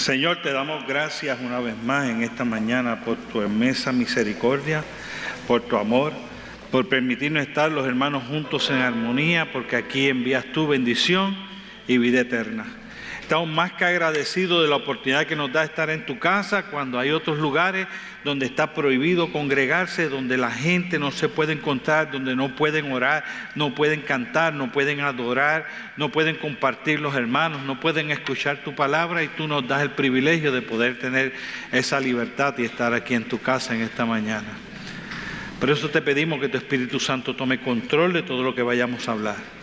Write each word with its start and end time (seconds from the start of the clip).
Señor, 0.00 0.40
te 0.40 0.50
damos 0.50 0.86
gracias 0.86 1.38
una 1.42 1.60
vez 1.60 1.74
más 1.84 2.08
en 2.08 2.22
esta 2.22 2.42
mañana 2.42 3.04
por 3.04 3.18
tu 3.18 3.42
inmensa 3.42 3.92
misericordia, 3.92 4.82
por 5.46 5.60
tu 5.60 5.76
amor, 5.76 6.14
por 6.70 6.88
permitirnos 6.88 7.46
estar 7.46 7.70
los 7.70 7.86
hermanos 7.86 8.24
juntos 8.26 8.70
en 8.70 8.76
armonía, 8.76 9.52
porque 9.52 9.76
aquí 9.76 10.08
envías 10.08 10.46
tu 10.54 10.66
bendición 10.66 11.36
y 11.86 11.98
vida 11.98 12.20
eterna. 12.20 12.79
Estamos 13.30 13.48
más 13.48 13.74
que 13.74 13.84
agradecidos 13.84 14.60
de 14.60 14.68
la 14.68 14.74
oportunidad 14.74 15.24
que 15.24 15.36
nos 15.36 15.52
da 15.52 15.62
estar 15.62 15.88
en 15.88 16.04
tu 16.04 16.18
casa 16.18 16.64
cuando 16.64 16.98
hay 16.98 17.12
otros 17.12 17.38
lugares 17.38 17.86
donde 18.24 18.44
está 18.44 18.74
prohibido 18.74 19.30
congregarse, 19.30 20.08
donde 20.08 20.36
la 20.36 20.50
gente 20.50 20.98
no 20.98 21.12
se 21.12 21.28
puede 21.28 21.52
encontrar, 21.52 22.10
donde 22.10 22.34
no 22.34 22.56
pueden 22.56 22.90
orar, 22.90 23.22
no 23.54 23.72
pueden 23.72 24.00
cantar, 24.00 24.52
no 24.52 24.72
pueden 24.72 25.00
adorar, 25.02 25.68
no 25.96 26.10
pueden 26.10 26.34
compartir 26.38 26.98
los 26.98 27.14
hermanos, 27.14 27.62
no 27.62 27.78
pueden 27.78 28.10
escuchar 28.10 28.64
tu 28.64 28.74
palabra 28.74 29.22
y 29.22 29.28
tú 29.28 29.46
nos 29.46 29.64
das 29.68 29.82
el 29.82 29.90
privilegio 29.90 30.50
de 30.50 30.62
poder 30.62 30.98
tener 30.98 31.32
esa 31.70 32.00
libertad 32.00 32.58
y 32.58 32.64
estar 32.64 32.94
aquí 32.94 33.14
en 33.14 33.28
tu 33.28 33.40
casa 33.40 33.76
en 33.76 33.82
esta 33.82 34.04
mañana. 34.04 34.48
Por 35.60 35.70
eso 35.70 35.88
te 35.88 36.02
pedimos 36.02 36.40
que 36.40 36.48
tu 36.48 36.58
Espíritu 36.58 36.98
Santo 36.98 37.36
tome 37.36 37.60
control 37.60 38.12
de 38.12 38.24
todo 38.24 38.42
lo 38.42 38.56
que 38.56 38.62
vayamos 38.62 39.08
a 39.08 39.12
hablar 39.12 39.59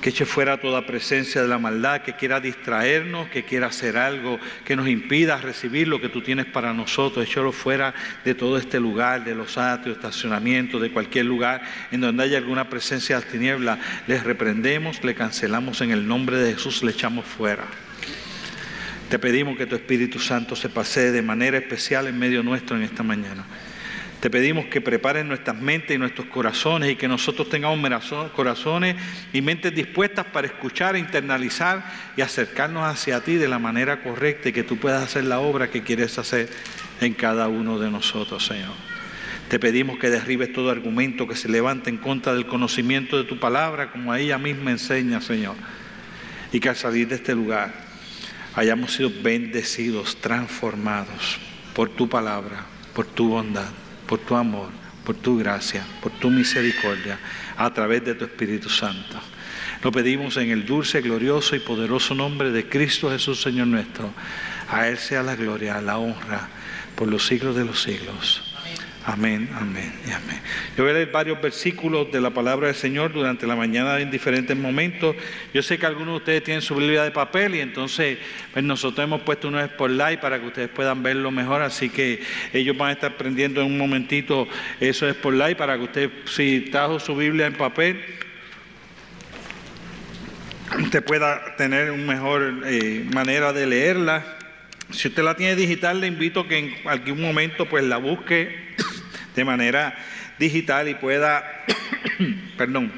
que 0.00 0.10
eche 0.10 0.24
fuera 0.24 0.60
toda 0.60 0.86
presencia 0.86 1.42
de 1.42 1.48
la 1.48 1.58
maldad, 1.58 2.02
que 2.02 2.14
quiera 2.14 2.40
distraernos, 2.40 3.28
que 3.28 3.44
quiera 3.44 3.68
hacer 3.68 3.96
algo 3.96 4.38
que 4.64 4.76
nos 4.76 4.88
impida 4.88 5.36
recibir 5.38 5.88
lo 5.88 6.00
que 6.00 6.08
tú 6.08 6.22
tienes 6.22 6.46
para 6.46 6.72
nosotros. 6.72 7.26
Échalo 7.26 7.52
fuera 7.52 7.94
de 8.24 8.34
todo 8.34 8.58
este 8.58 8.78
lugar, 8.78 9.24
de 9.24 9.34
los 9.34 9.58
atrios, 9.58 9.96
estacionamientos, 9.96 10.80
de 10.80 10.90
cualquier 10.90 11.26
lugar 11.26 11.62
en 11.90 12.00
donde 12.00 12.24
haya 12.24 12.38
alguna 12.38 12.68
presencia 12.68 13.20
de 13.20 13.26
tiniebla. 13.26 13.78
Les 14.06 14.22
reprendemos, 14.22 15.02
le 15.02 15.14
cancelamos 15.14 15.80
en 15.80 15.90
el 15.90 16.06
nombre 16.06 16.38
de 16.38 16.54
Jesús, 16.54 16.82
le 16.82 16.92
echamos 16.92 17.24
fuera. 17.24 17.64
Te 19.08 19.18
pedimos 19.18 19.56
que 19.56 19.66
tu 19.66 19.76
Espíritu 19.76 20.18
Santo 20.18 20.56
se 20.56 20.68
pase 20.68 21.12
de 21.12 21.22
manera 21.22 21.58
especial 21.58 22.08
en 22.08 22.18
medio 22.18 22.42
nuestro 22.42 22.76
en 22.76 22.82
esta 22.82 23.02
mañana. 23.02 23.44
Te 24.26 24.30
pedimos 24.30 24.66
que 24.66 24.80
preparen 24.80 25.28
nuestras 25.28 25.56
mentes 25.56 25.94
y 25.94 26.00
nuestros 26.00 26.26
corazones 26.26 26.90
y 26.90 26.96
que 26.96 27.06
nosotros 27.06 27.48
tengamos 27.48 27.78
corazones 28.34 28.96
y 29.32 29.40
mentes 29.40 29.72
dispuestas 29.72 30.26
para 30.26 30.48
escuchar, 30.48 30.96
internalizar 30.96 31.84
y 32.16 32.22
acercarnos 32.22 32.82
hacia 32.82 33.20
ti 33.20 33.36
de 33.36 33.46
la 33.46 33.60
manera 33.60 34.02
correcta 34.02 34.48
y 34.48 34.52
que 34.52 34.64
tú 34.64 34.78
puedas 34.78 35.04
hacer 35.04 35.26
la 35.26 35.38
obra 35.38 35.70
que 35.70 35.84
quieres 35.84 36.18
hacer 36.18 36.48
en 37.00 37.14
cada 37.14 37.46
uno 37.46 37.78
de 37.78 37.88
nosotros, 37.88 38.44
Señor. 38.44 38.72
Te 39.48 39.60
pedimos 39.60 39.96
que 39.96 40.10
derribes 40.10 40.52
todo 40.52 40.72
argumento 40.72 41.28
que 41.28 41.36
se 41.36 41.48
levante 41.48 41.88
en 41.88 41.98
contra 41.98 42.34
del 42.34 42.48
conocimiento 42.48 43.16
de 43.18 43.28
tu 43.28 43.38
palabra, 43.38 43.92
como 43.92 44.12
ella 44.12 44.38
misma 44.38 44.72
enseña, 44.72 45.20
Señor. 45.20 45.54
Y 46.50 46.58
que 46.58 46.68
al 46.68 46.74
salir 46.74 47.06
de 47.06 47.14
este 47.14 47.32
lugar 47.32 47.72
hayamos 48.56 48.92
sido 48.92 49.12
bendecidos, 49.22 50.16
transformados 50.16 51.38
por 51.74 51.90
tu 51.90 52.08
palabra, 52.08 52.66
por 52.92 53.06
tu 53.06 53.28
bondad 53.28 53.85
por 54.06 54.18
tu 54.20 54.36
amor, 54.36 54.68
por 55.04 55.16
tu 55.16 55.38
gracia, 55.38 55.84
por 56.02 56.12
tu 56.12 56.30
misericordia, 56.30 57.18
a 57.56 57.72
través 57.72 58.04
de 58.04 58.14
tu 58.14 58.24
Espíritu 58.24 58.68
Santo. 58.68 59.20
Lo 59.82 59.92
pedimos 59.92 60.36
en 60.36 60.50
el 60.50 60.64
dulce, 60.64 61.00
glorioso 61.00 61.54
y 61.54 61.60
poderoso 61.60 62.14
nombre 62.14 62.50
de 62.50 62.68
Cristo 62.68 63.10
Jesús, 63.10 63.40
Señor 63.40 63.66
nuestro. 63.66 64.10
A 64.70 64.88
Él 64.88 64.98
sea 64.98 65.22
la 65.22 65.36
gloria, 65.36 65.80
la 65.80 65.98
honra, 65.98 66.48
por 66.94 67.08
los 67.08 67.26
siglos 67.26 67.54
de 67.56 67.64
los 67.64 67.82
siglos. 67.82 68.45
Amén, 69.08 69.48
amén 69.54 69.92
y 70.04 70.10
amén. 70.10 70.40
Yo 70.76 70.82
voy 70.82 70.90
a 70.90 70.94
leer 70.94 71.12
varios 71.12 71.40
versículos 71.40 72.10
de 72.10 72.20
la 72.20 72.30
palabra 72.30 72.66
del 72.66 72.74
Señor 72.74 73.12
durante 73.12 73.46
la 73.46 73.54
mañana 73.54 74.00
en 74.00 74.10
diferentes 74.10 74.56
momentos. 74.56 75.14
Yo 75.54 75.62
sé 75.62 75.78
que 75.78 75.86
algunos 75.86 76.14
de 76.14 76.16
ustedes 76.16 76.42
tienen 76.42 76.60
su 76.60 76.74
Biblia 76.74 77.04
de 77.04 77.12
papel 77.12 77.54
y 77.54 77.60
entonces 77.60 78.18
pues 78.52 78.64
nosotros 78.64 79.04
hemos 79.04 79.20
puesto 79.20 79.46
unos 79.46 79.70
live 79.78 80.18
para 80.18 80.40
que 80.40 80.46
ustedes 80.46 80.70
puedan 80.70 81.04
verlo 81.04 81.30
mejor. 81.30 81.62
Así 81.62 81.88
que 81.88 82.20
ellos 82.52 82.76
van 82.76 82.88
a 82.88 82.92
estar 82.94 83.16
prendiendo 83.16 83.60
en 83.60 83.68
un 83.68 83.78
momentito 83.78 84.48
eso 84.80 85.08
es 85.08 85.16
live 85.24 85.54
para 85.54 85.76
que 85.76 85.84
usted, 85.84 86.10
si 86.24 86.62
trajo 86.72 86.98
su 86.98 87.14
Biblia 87.14 87.46
en 87.46 87.54
papel, 87.54 88.04
usted 90.80 91.04
pueda 91.04 91.54
tener 91.54 91.92
una 91.92 92.12
mejor 92.12 92.62
eh, 92.66 93.06
manera 93.14 93.52
de 93.52 93.68
leerla. 93.68 94.36
Si 94.90 95.08
usted 95.08 95.22
la 95.22 95.36
tiene 95.36 95.54
digital, 95.54 96.00
le 96.00 96.08
invito 96.08 96.40
a 96.40 96.48
que 96.48 96.58
en 96.58 96.74
algún 96.86 97.20
momento 97.20 97.66
pues 97.66 97.84
la 97.84 97.98
busque 97.98 98.66
de 99.36 99.44
manera 99.44 99.94
digital 100.38 100.88
y 100.88 100.94
pueda, 100.94 101.64
perdón, 102.58 102.90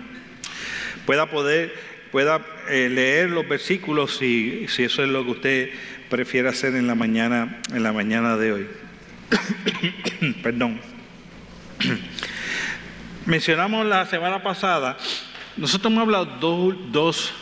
pueda 1.05 1.27
poder, 1.27 1.75
pueda 2.11 2.41
eh, 2.71 2.89
leer 2.89 3.31
los 3.31 3.47
versículos 3.47 4.17
si, 4.17 4.67
si 4.69 4.85
eso 4.85 5.03
es 5.03 5.11
lo 5.11 5.25
que 5.25 5.31
usted 5.31 5.71
prefiere 6.09 6.49
hacer 6.49 6.75
en 6.75 6.87
la 6.87 6.95
mañana, 6.95 7.61
en 7.75 7.83
la 7.83 7.93
mañana 7.93 8.37
de 8.37 8.53
hoy. 8.53 8.67
perdón. 10.43 10.81
Mencionamos 13.27 13.85
la 13.85 14.07
semana 14.07 14.43
pasada, 14.43 14.97
nosotros 15.57 15.93
hemos 15.93 16.03
hablado 16.03 16.25
dos, 16.41 16.93
dos 16.93 17.35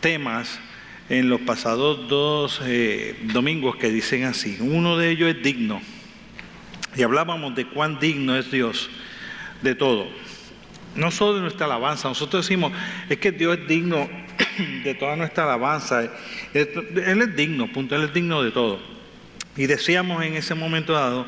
temas 0.00 0.60
en 1.08 1.28
los 1.30 1.40
pasados 1.42 2.08
dos 2.08 2.60
eh, 2.64 3.16
domingos 3.32 3.76
que 3.76 3.90
dicen 3.90 4.24
así. 4.24 4.58
Uno 4.60 4.98
de 4.98 5.10
ellos 5.10 5.34
es 5.34 5.42
digno. 5.42 5.80
Y 6.96 7.02
hablábamos 7.02 7.54
de 7.54 7.66
cuán 7.66 7.98
digno 7.98 8.36
es 8.36 8.50
Dios 8.50 8.88
de 9.62 9.74
todo. 9.74 10.08
No 10.94 11.10
solo 11.10 11.34
de 11.34 11.40
nuestra 11.42 11.66
alabanza, 11.66 12.08
nosotros 12.08 12.46
decimos, 12.46 12.72
es 13.08 13.18
que 13.18 13.32
Dios 13.32 13.58
es 13.58 13.68
digno 13.68 14.08
de 14.84 14.94
toda 14.94 15.14
nuestra 15.16 15.44
alabanza. 15.44 16.10
Él 16.54 17.22
es 17.22 17.36
digno, 17.36 17.70
punto, 17.70 17.94
Él 17.96 18.04
es 18.04 18.14
digno 18.14 18.42
de 18.42 18.50
todo. 18.50 18.80
Y 19.56 19.66
decíamos 19.66 20.24
en 20.24 20.36
ese 20.36 20.54
momento 20.54 20.94
dado 20.94 21.26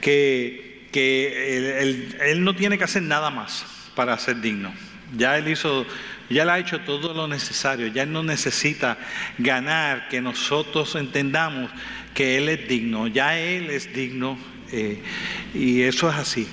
que, 0.00 0.88
que 0.92 1.78
él, 2.20 2.44
no 2.44 2.54
tiene 2.54 2.78
que 2.78 2.84
hacer 2.84 3.02
nada 3.02 3.30
más 3.30 3.64
para 3.94 4.18
ser 4.18 4.40
digno. 4.40 4.72
Ya 5.16 5.36
Él 5.36 5.48
hizo, 5.48 5.86
ya 6.28 6.44
Él 6.44 6.50
ha 6.50 6.58
hecho 6.58 6.80
todo 6.80 7.12
lo 7.14 7.26
necesario, 7.26 7.86
ya 7.88 8.04
Él 8.04 8.12
no 8.12 8.22
necesita 8.22 8.98
ganar 9.38 10.08
que 10.08 10.20
nosotros 10.20 10.94
entendamos 10.94 11.70
que 12.14 12.38
Él 12.38 12.48
es 12.48 12.68
digno, 12.68 13.06
ya 13.08 13.38
Él 13.38 13.70
es 13.70 13.92
digno 13.92 14.38
eh, 14.72 15.02
y 15.54 15.82
eso 15.82 16.08
es 16.08 16.16
así. 16.16 16.48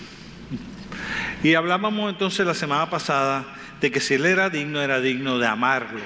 Y 1.44 1.53
hablábamos 1.53 2.09
entonces 2.09 2.45
la 2.45 2.53
semana 2.53 2.89
pasada 2.89 3.45
de 3.79 3.91
que 3.91 4.00
si 4.00 4.16
Él 4.16 4.25
era 4.25 4.50
digno, 4.50 4.81
era 4.81 5.00
digno 5.00 5.38
de 5.38 5.47
amarlo. 5.47 6.01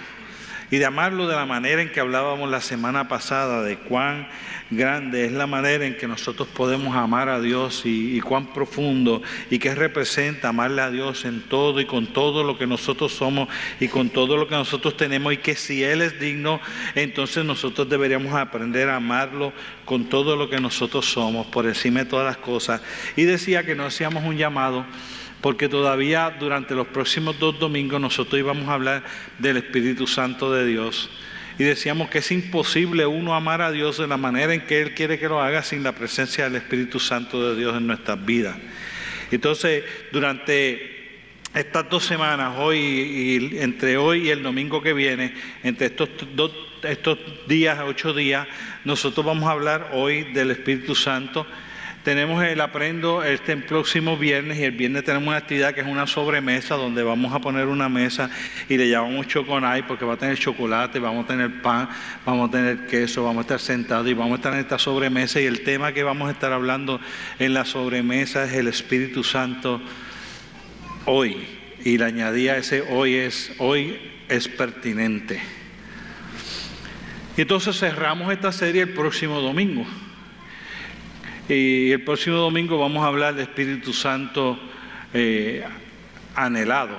Y 0.72 0.78
de 0.78 0.86
amarlo 0.86 1.28
de 1.28 1.36
la 1.36 1.46
manera 1.46 1.82
en 1.82 1.92
que 1.92 2.00
hablábamos 2.00 2.50
la 2.50 2.62
semana 2.62 3.10
pasada, 3.10 3.62
de 3.62 3.78
cuán 3.78 4.28
grande 4.70 5.26
es 5.26 5.34
la 5.34 5.46
manera 5.46 5.86
en 5.86 5.98
que 5.98 6.08
nosotros 6.08 6.48
podemos 6.48 6.96
amar 6.96 7.28
a 7.28 7.42
Dios 7.42 7.82
y, 7.84 8.20
cuán 8.22 8.54
profundo 8.54 9.22
y 9.50 9.60
qué 9.60 9.76
representa 9.76 10.48
amarle 10.48 10.82
a 10.82 10.90
Dios 10.90 11.26
en 11.26 11.42
todo 11.42 11.82
y 11.82 11.86
con 11.86 12.08
todo 12.08 12.44
lo 12.44 12.58
que 12.58 12.66
nosotros 12.66 13.12
somos 13.12 13.50
y 13.82 13.90
con 13.90 14.10
todo 14.10 14.38
lo 14.38 14.48
que 14.48 14.56
nosotros 14.56 14.96
tenemos 14.96 15.34
y 15.34 15.38
que 15.38 15.56
si 15.56 15.84
Él 15.84 16.02
es 16.02 16.20
digno, 16.20 16.62
entonces 16.96 17.44
nosotros 17.44 17.90
deberíamos 17.90 18.34
aprender 18.34 18.90
a 18.90 18.96
amarlo 18.96 19.52
con 19.84 20.06
todo 20.06 20.38
lo 20.38 20.50
que 20.50 20.62
nosotros 20.62 21.06
somos, 21.06 21.48
por 21.48 21.66
encima 21.66 22.00
de 22.00 22.06
todas 22.06 22.26
las 22.26 22.38
cosas. 22.38 22.82
Y 23.18 23.24
decía 23.24 23.66
que 23.66 23.76
no 23.76 23.86
hacíamos 23.86 24.24
un 24.24 24.38
llamado 24.38 24.86
porque 25.42 25.68
todavía 25.68 26.36
durante 26.40 26.76
los 26.76 26.88
próximos 26.88 27.38
dos 27.40 27.60
domingos 27.60 28.00
nosotros 28.00 28.40
íbamos 28.40 28.70
a 28.70 28.74
hablar 28.74 29.04
del 29.40 29.58
Espíritu 29.58 30.08
Santo 30.08 30.52
de 30.52 30.66
Dios 30.66 31.10
y 31.58 31.64
decíamos 31.64 32.10
que 32.10 32.20
es 32.20 32.32
imposible 32.32 33.06
uno 33.06 33.36
amar 33.36 33.62
a 33.62 33.72
Dios 33.72 33.98
de 33.98 34.08
la 34.08 34.18
manera 34.18 34.54
en 34.54 34.62
que 34.62 34.82
Él 34.82 34.94
quiere 34.94 35.20
que 35.20 35.28
lo 35.28 35.42
haga 35.42 35.62
sin 35.64 35.84
la 35.84 35.92
presencia 35.92 36.46
del 36.46 36.56
Espíritu 36.56 37.00
Santo 37.00 37.50
de 37.50 37.60
Dios 37.60 37.76
en 37.78 37.88
nuestras 37.88 38.26
vidas. 38.26 38.58
Entonces, 39.32 39.84
durante 40.12 41.20
estas 41.54 41.90
dos 41.90 42.06
semanas, 42.06 42.56
hoy 42.58 42.78
y 42.80 43.60
entre 43.60 43.98
hoy 43.98 44.28
y 44.28 44.30
el 44.30 44.42
domingo 44.42 44.82
que 44.82 44.94
viene, 44.94 45.34
entre 45.64 45.88
estos 45.88 46.10
dos 46.34 46.52
estos 46.84 47.20
días, 47.48 47.80
ocho 47.86 48.12
días, 48.14 48.48
nosotros 48.86 49.24
vamos 49.24 49.48
a 49.48 49.52
hablar 49.52 49.92
hoy 49.94 50.24
del 50.34 50.50
Espíritu 50.50 50.96
Santo 50.96 51.46
tenemos 52.04 52.44
el 52.44 52.60
aprendo 52.62 53.24
este 53.24 53.56
próximo 53.58 54.18
viernes 54.18 54.58
y 54.58 54.64
el 54.64 54.72
viernes 54.72 55.04
tenemos 55.04 55.28
una 55.28 55.38
actividad 55.38 55.74
que 55.74 55.82
es 55.82 55.88
una 55.88 56.08
sobremesa 56.08 56.76
donde 56.76 57.04
vamos 57.04 57.34
a 57.34 57.40
poner 57.40 57.68
una 57.68 57.90
mesa 57.90 58.30
y 58.68 58.78
le 58.78 58.90
llamamos 58.90 59.28
choconay 59.28 59.84
porque 59.84 60.06
va 60.06 60.14
a 60.14 60.18
tener 60.18 60.38
chocolate, 60.38 61.00
vamos 61.00 61.26
a 61.26 61.28
tener 61.28 61.62
pan, 61.62 61.90
vamos 62.26 62.50
a 62.50 62.52
tener 62.52 62.88
queso, 62.88 63.24
vamos 63.24 63.40
a 63.40 63.42
estar 63.42 63.60
sentados 63.60 64.08
y 64.08 64.14
vamos 64.14 64.34
a 64.34 64.36
estar 64.36 64.54
en 64.54 64.60
esta 64.60 64.80
sobremesa 64.80 65.40
y 65.40 65.46
el 65.46 65.62
tema 65.64 65.94
que 65.94 66.04
vamos 66.04 66.28
a 66.30 66.32
estar 66.32 66.52
hablando 66.52 67.00
en 67.38 67.54
la 67.54 67.66
sobremesa 67.66 68.46
es 68.46 68.54
el 68.54 68.68
Espíritu 68.68 69.24
Santo 69.24 69.82
hoy 71.06 71.46
y 71.84 71.98
le 71.98 72.06
añadía 72.06 72.58
ese 72.58 72.82
hoy 72.82 73.16
es 73.16 73.52
hoy 73.60 74.00
es 74.28 74.48
pertinente. 74.48 75.42
Y 77.38 77.42
entonces 77.42 77.78
cerramos 77.78 78.32
esta 78.34 78.52
serie 78.52 78.84
el 78.84 78.94
próximo 78.94 79.40
domingo. 79.40 79.86
Y 81.50 81.92
el 81.92 82.04
próximo 82.04 82.38
domingo 82.38 82.78
vamos 82.78 83.04
a 83.04 83.08
hablar 83.08 83.36
de 83.36 83.44
Espíritu 83.44 83.94
Santo 83.94 84.60
eh, 85.14 85.64
anhelado. 86.36 86.98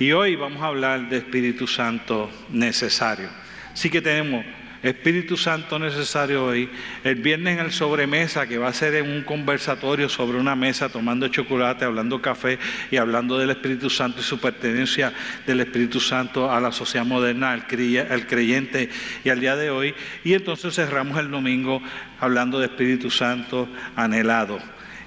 Y 0.00 0.12
hoy 0.12 0.34
vamos 0.36 0.62
a 0.62 0.66
hablar 0.66 1.08
de 1.08 1.18
Espíritu 1.18 1.66
Santo 1.66 2.30
necesario. 2.50 3.28
Así 3.72 3.90
que 3.90 4.00
tenemos 4.00 4.44
Espíritu 4.82 5.36
Santo 5.36 5.78
necesario 5.78 6.44
hoy. 6.44 6.68
El 7.02 7.16
viernes 7.16 7.58
en 7.58 7.64
el 7.64 7.72
sobremesa, 7.72 8.46
que 8.46 8.58
va 8.58 8.68
a 8.68 8.72
ser 8.72 8.94
en 8.94 9.10
un 9.10 9.22
conversatorio 9.22 10.08
sobre 10.08 10.38
una 10.38 10.54
mesa, 10.54 10.88
tomando 10.88 11.26
chocolate, 11.28 11.84
hablando 11.84 12.22
café 12.22 12.58
y 12.90 12.96
hablando 12.96 13.38
del 13.38 13.50
Espíritu 13.50 13.90
Santo 13.90 14.20
y 14.20 14.22
su 14.22 14.38
pertenencia 14.38 15.12
del 15.46 15.60
Espíritu 15.60 15.98
Santo 15.98 16.50
a 16.50 16.60
la 16.60 16.70
sociedad 16.70 17.04
moderna, 17.04 17.52
al 17.52 17.66
creyente 17.66 18.88
y 19.24 19.28
al 19.28 19.40
día 19.40 19.56
de 19.56 19.70
hoy. 19.70 19.94
Y 20.22 20.34
entonces 20.34 20.74
cerramos 20.74 21.18
el 21.18 21.30
domingo 21.30 21.82
hablando 22.20 22.60
de 22.60 22.66
Espíritu 22.66 23.10
Santo 23.10 23.68
anhelado. 23.96 24.60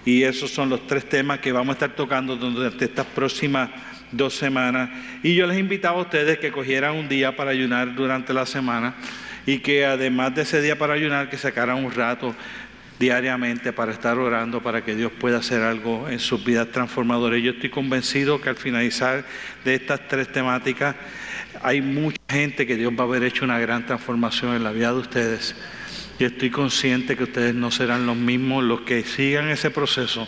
Y 0.03 0.23
esos 0.23 0.51
son 0.51 0.69
los 0.69 0.85
tres 0.88 1.07
temas 1.07 1.39
que 1.39 1.51
vamos 1.51 1.69
a 1.69 1.73
estar 1.73 1.95
tocando 1.95 2.35
durante 2.35 2.85
estas 2.85 3.06
próximas 3.06 3.69
dos 4.12 4.33
semanas. 4.33 4.89
Y 5.23 5.35
yo 5.35 5.47
les 5.47 5.57
invitaba 5.57 6.00
a 6.00 6.01
ustedes 6.01 6.39
que 6.39 6.51
cogieran 6.51 6.95
un 6.95 7.07
día 7.07 7.38
para 7.38 7.51
ayunar 7.51 7.95
durante 7.95 8.33
la 8.33 8.45
semana 8.45 8.95
y 9.46 9.60
que 9.60 9.86
además 9.86 10.36
de 10.36 10.44
ese 10.44 10.62
día 10.62 10.78
para 10.78 10.94
ayunar, 10.94 11.30
que 11.30 11.38
sacaran 11.38 11.84
un 11.84 11.92
rato 11.92 12.36
diariamente 13.00 13.74
para 13.74 13.92
estar 13.92 14.20
orando 14.20 14.62
para 14.62 14.86
que 14.86 14.96
Dios 14.96 15.12
pueda 15.12 15.40
hacer 15.40 15.64
algo 15.64 16.08
en 16.08 16.20
sus 16.20 16.46
vidas 16.46 16.68
transformadoras. 16.72 17.42
Yo 17.42 17.52
estoy 17.52 17.72
convencido 17.72 18.40
que 18.40 18.50
al 18.50 18.56
finalizar 18.56 19.26
de 19.66 19.74
estas 19.74 20.08
tres 20.08 20.32
temáticas 20.32 20.96
hay 21.64 21.82
mucha 21.82 22.22
gente 22.30 22.68
que 22.68 22.76
Dios 22.76 22.94
va 22.94 23.04
a 23.04 23.08
haber 23.08 23.24
hecho 23.24 23.44
una 23.44 23.60
gran 23.60 23.88
transformación 23.88 24.56
en 24.56 24.64
la 24.64 24.72
vida 24.72 24.94
de 24.94 25.00
ustedes. 25.00 25.56
Y 26.20 26.26
estoy 26.26 26.52
consciente 26.52 27.18
que 27.18 27.24
ustedes 27.24 27.56
no 27.56 27.72
serán 27.72 28.06
los 28.06 28.16
mismos, 28.16 28.64
los 28.64 28.82
que 28.82 29.04
sigan 29.04 29.50
ese 29.50 29.72
proceso, 29.72 30.28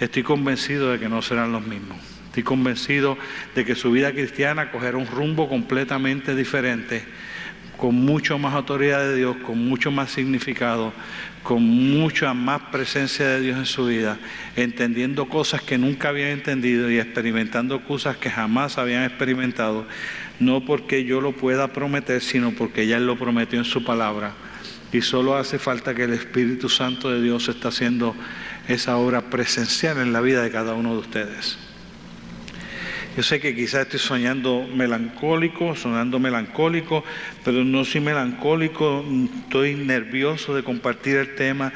estoy 0.00 0.24
convencido 0.24 0.90
de 0.90 0.98
que 0.98 1.08
no 1.08 1.22
serán 1.22 1.52
los 1.52 1.64
mismos. 1.64 1.98
Estoy 2.26 2.42
convencido 2.42 3.16
de 3.54 3.64
que 3.64 3.76
su 3.76 3.92
vida 3.92 4.10
cristiana 4.10 4.72
cogerá 4.72 4.96
un 4.96 5.06
rumbo 5.06 5.48
completamente 5.48 6.34
diferente, 6.34 7.04
con 7.80 7.94
mucho 7.94 8.38
más 8.38 8.54
autoridad 8.54 9.00
de 9.00 9.16
Dios, 9.16 9.36
con 9.38 9.66
mucho 9.66 9.90
más 9.90 10.10
significado, 10.10 10.92
con 11.42 11.62
mucha 11.62 12.34
más 12.34 12.60
presencia 12.70 13.26
de 13.26 13.40
Dios 13.40 13.58
en 13.58 13.64
su 13.64 13.86
vida, 13.86 14.18
entendiendo 14.54 15.30
cosas 15.30 15.62
que 15.62 15.78
nunca 15.78 16.10
habían 16.10 16.28
entendido 16.28 16.90
y 16.90 16.98
experimentando 16.98 17.82
cosas 17.82 18.18
que 18.18 18.28
jamás 18.28 18.76
habían 18.76 19.04
experimentado, 19.04 19.86
no 20.40 20.62
porque 20.62 21.06
yo 21.06 21.22
lo 21.22 21.32
pueda 21.32 21.72
prometer, 21.72 22.20
sino 22.20 22.50
porque 22.50 22.86
ya 22.86 23.00
lo 23.00 23.18
prometió 23.18 23.58
en 23.58 23.64
su 23.64 23.82
palabra. 23.82 24.34
Y 24.92 25.00
solo 25.00 25.36
hace 25.36 25.58
falta 25.58 25.94
que 25.94 26.04
el 26.04 26.12
Espíritu 26.12 26.68
Santo 26.68 27.10
de 27.10 27.22
Dios 27.22 27.48
esté 27.48 27.66
haciendo 27.66 28.14
esa 28.68 28.98
obra 28.98 29.30
presencial 29.30 29.96
en 29.98 30.12
la 30.12 30.20
vida 30.20 30.42
de 30.42 30.50
cada 30.50 30.74
uno 30.74 30.92
de 30.92 30.98
ustedes. 30.98 31.69
Yo 33.16 33.24
sé 33.24 33.40
que 33.40 33.56
quizás 33.56 33.82
estoy 33.82 33.98
soñando 33.98 34.68
melancólico, 34.72 35.74
sonando 35.74 36.20
melancólico, 36.20 37.02
pero 37.44 37.64
no 37.64 37.84
soy 37.84 38.00
melancólico, 38.00 39.04
estoy 39.42 39.74
nervioso 39.74 40.54
de 40.54 40.62
compartir 40.62 41.16
el 41.16 41.34
tema. 41.34 41.72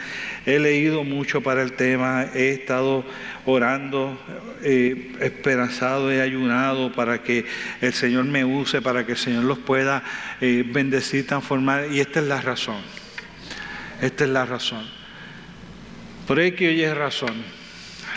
He 0.46 0.60
leído 0.60 1.02
mucho 1.02 1.40
para 1.42 1.62
el 1.62 1.72
tema, 1.72 2.26
he 2.34 2.50
estado 2.50 3.04
orando, 3.46 4.16
eh, 4.62 5.12
esperanzado, 5.20 6.12
he 6.12 6.22
ayunado 6.22 6.92
para 6.92 7.24
que 7.24 7.44
el 7.80 7.92
Señor 7.92 8.26
me 8.26 8.44
use, 8.44 8.80
para 8.80 9.04
que 9.04 9.12
el 9.12 9.18
Señor 9.18 9.42
los 9.42 9.58
pueda 9.58 10.04
eh, 10.40 10.64
bendecir, 10.64 11.26
transformar, 11.26 11.88
y 11.90 11.98
esta 11.98 12.20
es 12.20 12.26
la 12.26 12.40
razón. 12.40 12.80
Esta 14.00 14.22
es 14.22 14.30
la 14.30 14.46
razón. 14.46 14.88
Por 16.28 16.38
ahí 16.38 16.52
que 16.52 16.68
hoy 16.68 16.84
es 16.84 16.96
razón. 16.96 17.34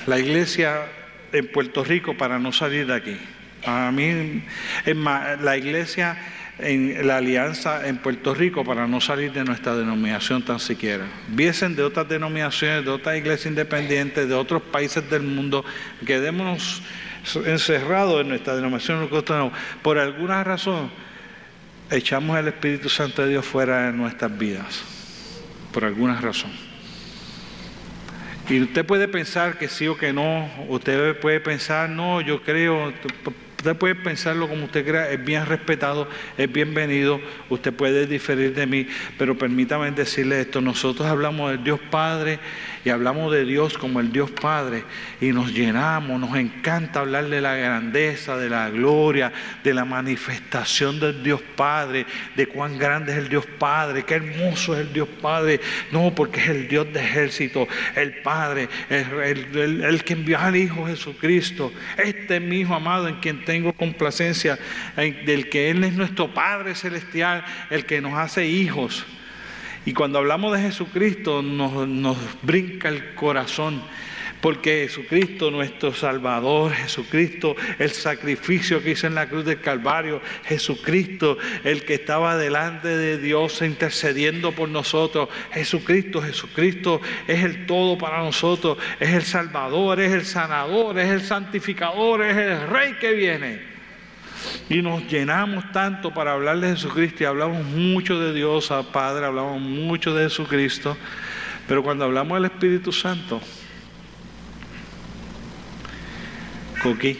La 0.05 0.19
iglesia 0.19 0.85
en 1.31 1.47
Puerto 1.51 1.83
Rico 1.83 2.15
para 2.15 2.39
no 2.39 2.51
salir 2.51 2.87
de 2.87 2.93
aquí. 2.93 3.17
A 3.65 3.91
mí, 3.91 4.43
más, 4.95 5.41
la 5.41 5.57
iglesia 5.57 6.17
en 6.59 7.05
la 7.05 7.17
alianza 7.17 7.87
en 7.87 7.97
Puerto 7.97 8.33
Rico 8.33 8.63
para 8.63 8.87
no 8.87 8.99
salir 8.99 9.31
de 9.31 9.43
nuestra 9.43 9.75
denominación 9.75 10.43
tan 10.43 10.59
siquiera. 10.59 11.05
Viesen 11.27 11.75
de 11.75 11.83
otras 11.83 12.09
denominaciones, 12.09 12.85
de 12.85 12.91
otras 12.91 13.17
iglesias 13.17 13.47
independientes, 13.47 14.27
de 14.27 14.33
otros 14.33 14.61
países 14.61 15.07
del 15.09 15.23
mundo, 15.23 15.63
quedémonos 16.05 16.81
encerrados 17.45 18.21
en 18.21 18.29
nuestra 18.29 18.55
denominación. 18.55 19.09
Por 19.81 19.97
alguna 19.97 20.43
razón, 20.43 20.89
echamos 21.91 22.37
el 22.39 22.47
Espíritu 22.47 22.89
Santo 22.89 23.21
de 23.21 23.29
Dios 23.29 23.45
fuera 23.45 23.87
de 23.87 23.93
nuestras 23.93 24.35
vidas. 24.35 24.83
Por 25.71 25.85
alguna 25.85 26.19
razón. 26.19 26.66
Y 28.49 28.61
usted 28.61 28.85
puede 28.85 29.09
pensar 29.09 29.57
que 29.57 29.67
sí 29.67 29.87
o 29.87 29.97
que 29.97 30.13
no, 30.13 30.49
usted 30.69 31.17
puede 31.19 31.41
pensar, 31.41 31.89
no, 31.89 32.21
yo 32.21 32.41
creo, 32.43 32.93
usted 33.57 33.75
puede 33.75 33.95
pensarlo 33.95 34.47
como 34.47 34.65
usted 34.65 34.85
crea, 34.85 35.11
es 35.11 35.23
bien 35.23 35.45
respetado, 35.45 36.07
es 36.37 36.49
bienvenido, 36.49 37.19
usted 37.49 37.73
puede 37.73 38.07
diferir 38.07 38.53
de 38.53 38.65
mí, 38.65 38.87
pero 39.17 39.37
permítame 39.37 39.91
decirle 39.91 40.39
esto, 40.39 40.61
nosotros 40.61 41.05
hablamos 41.09 41.51
del 41.51 41.63
Dios 41.63 41.79
Padre 41.91 42.39
y 42.85 42.89
hablamos 42.89 43.31
de 43.31 43.45
Dios 43.45 43.77
como 43.77 43.99
el 43.99 44.11
Dios 44.11 44.31
Padre 44.31 44.83
y 45.19 45.27
nos 45.27 45.53
llenamos, 45.53 46.19
nos 46.19 46.35
encanta 46.37 46.99
hablar 47.01 47.25
de 47.25 47.41
la 47.41 47.55
grandeza, 47.55 48.37
de 48.37 48.49
la 48.49 48.69
gloria, 48.69 49.31
de 49.63 49.73
la 49.73 49.85
manifestación 49.85 50.99
del 50.99 51.23
Dios 51.23 51.41
Padre, 51.55 52.05
de 52.35 52.47
cuán 52.47 52.77
grande 52.77 53.11
es 53.11 53.17
el 53.17 53.29
Dios 53.29 53.45
Padre, 53.59 54.03
qué 54.03 54.15
hermoso 54.15 54.73
es 54.73 54.81
el 54.81 54.93
Dios 54.93 55.07
Padre. 55.21 55.59
No, 55.91 56.13
porque 56.13 56.41
es 56.41 56.49
el 56.49 56.67
Dios 56.67 56.91
de 56.93 56.99
ejército, 56.99 57.67
el 57.95 58.21
Padre, 58.21 58.69
el, 58.89 60.03
que 60.03 60.13
envió 60.13 60.39
al 60.39 60.55
Hijo 60.55 60.85
Jesucristo. 60.85 61.71
Este 61.97 62.37
es 62.37 62.41
mi 62.41 62.61
Hijo 62.61 62.73
amado 62.73 63.07
en 63.07 63.15
quien 63.15 63.43
tengo 63.45 63.73
complacencia, 63.73 64.57
del 64.95 65.49
que 65.49 65.69
Él 65.69 65.83
es 65.83 65.93
nuestro 65.93 66.33
Padre 66.33 66.75
celestial, 66.75 67.43
el 67.69 67.85
que 67.85 68.01
nos 68.01 68.13
hace 68.13 68.47
hijos. 68.47 69.05
Y 69.87 69.93
cuando 69.93 70.19
hablamos 70.19 70.51
de 70.51 70.63
Jesucristo 70.63 71.41
nos, 71.41 72.17
brinca 72.41 72.89
el 72.89 73.15
corazón. 73.15 73.81
Porque 74.41 74.85
Jesucristo, 74.85 75.49
nuestro 75.49 75.93
Salvador, 75.93 76.73
Jesucristo, 76.73 77.55
el 77.79 77.91
sacrificio 77.91 78.83
que 78.83 78.91
hizo 78.91 79.07
en 79.07 79.15
la 79.15 79.29
cruz 79.29 79.45
del 79.45 79.61
Calvario, 79.61 80.21
Jesucristo, 80.43 81.37
el 81.63 81.85
que 81.85 81.93
estaba 81.93 82.35
delante 82.35 82.89
de 82.89 83.17
Dios 83.17 83.61
intercediendo 83.61 84.51
por 84.51 84.67
nosotros, 84.67 85.29
Jesucristo, 85.53 86.21
Jesucristo 86.21 86.99
es 87.25 87.45
el 87.45 87.65
todo 87.65 87.97
para 87.97 88.17
nosotros, 88.17 88.77
es 88.99 89.13
el 89.13 89.23
Salvador, 89.23 90.01
es 90.01 90.11
el 90.11 90.25
sanador, 90.25 90.99
es 90.99 91.09
el 91.09 91.21
santificador, 91.21 92.23
es 92.23 92.35
el 92.35 92.67
Rey 92.67 92.95
que 92.99 93.13
viene. 93.13 93.76
Y 94.69 94.81
nos 94.81 95.07
llenamos 95.07 95.71
tanto 95.71 96.13
para 96.13 96.33
hablar 96.33 96.59
de 96.59 96.69
Jesucristo 96.69 97.23
y 97.23 97.25
hablamos 97.25 97.65
mucho 97.65 98.19
de 98.19 98.33
Dios, 98.33 98.71
a 98.71 98.83
Padre, 98.83 99.25
hablamos 99.25 99.61
mucho 99.61 100.13
de 100.13 100.25
Jesucristo. 100.25 100.97
Pero 101.67 101.83
cuando 101.83 102.05
hablamos 102.05 102.37
del 102.37 102.45
Espíritu 102.45 102.91
Santo, 102.91 103.41
Coqui, 106.81 107.17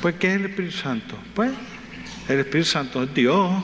pues 0.00 0.14
¿qué 0.16 0.28
es 0.28 0.36
el 0.36 0.46
Espíritu 0.46 0.76
Santo? 0.76 1.18
Pues 1.34 1.52
el 2.28 2.40
Espíritu 2.40 2.68
Santo 2.68 3.02
es 3.02 3.14
Dios. 3.14 3.62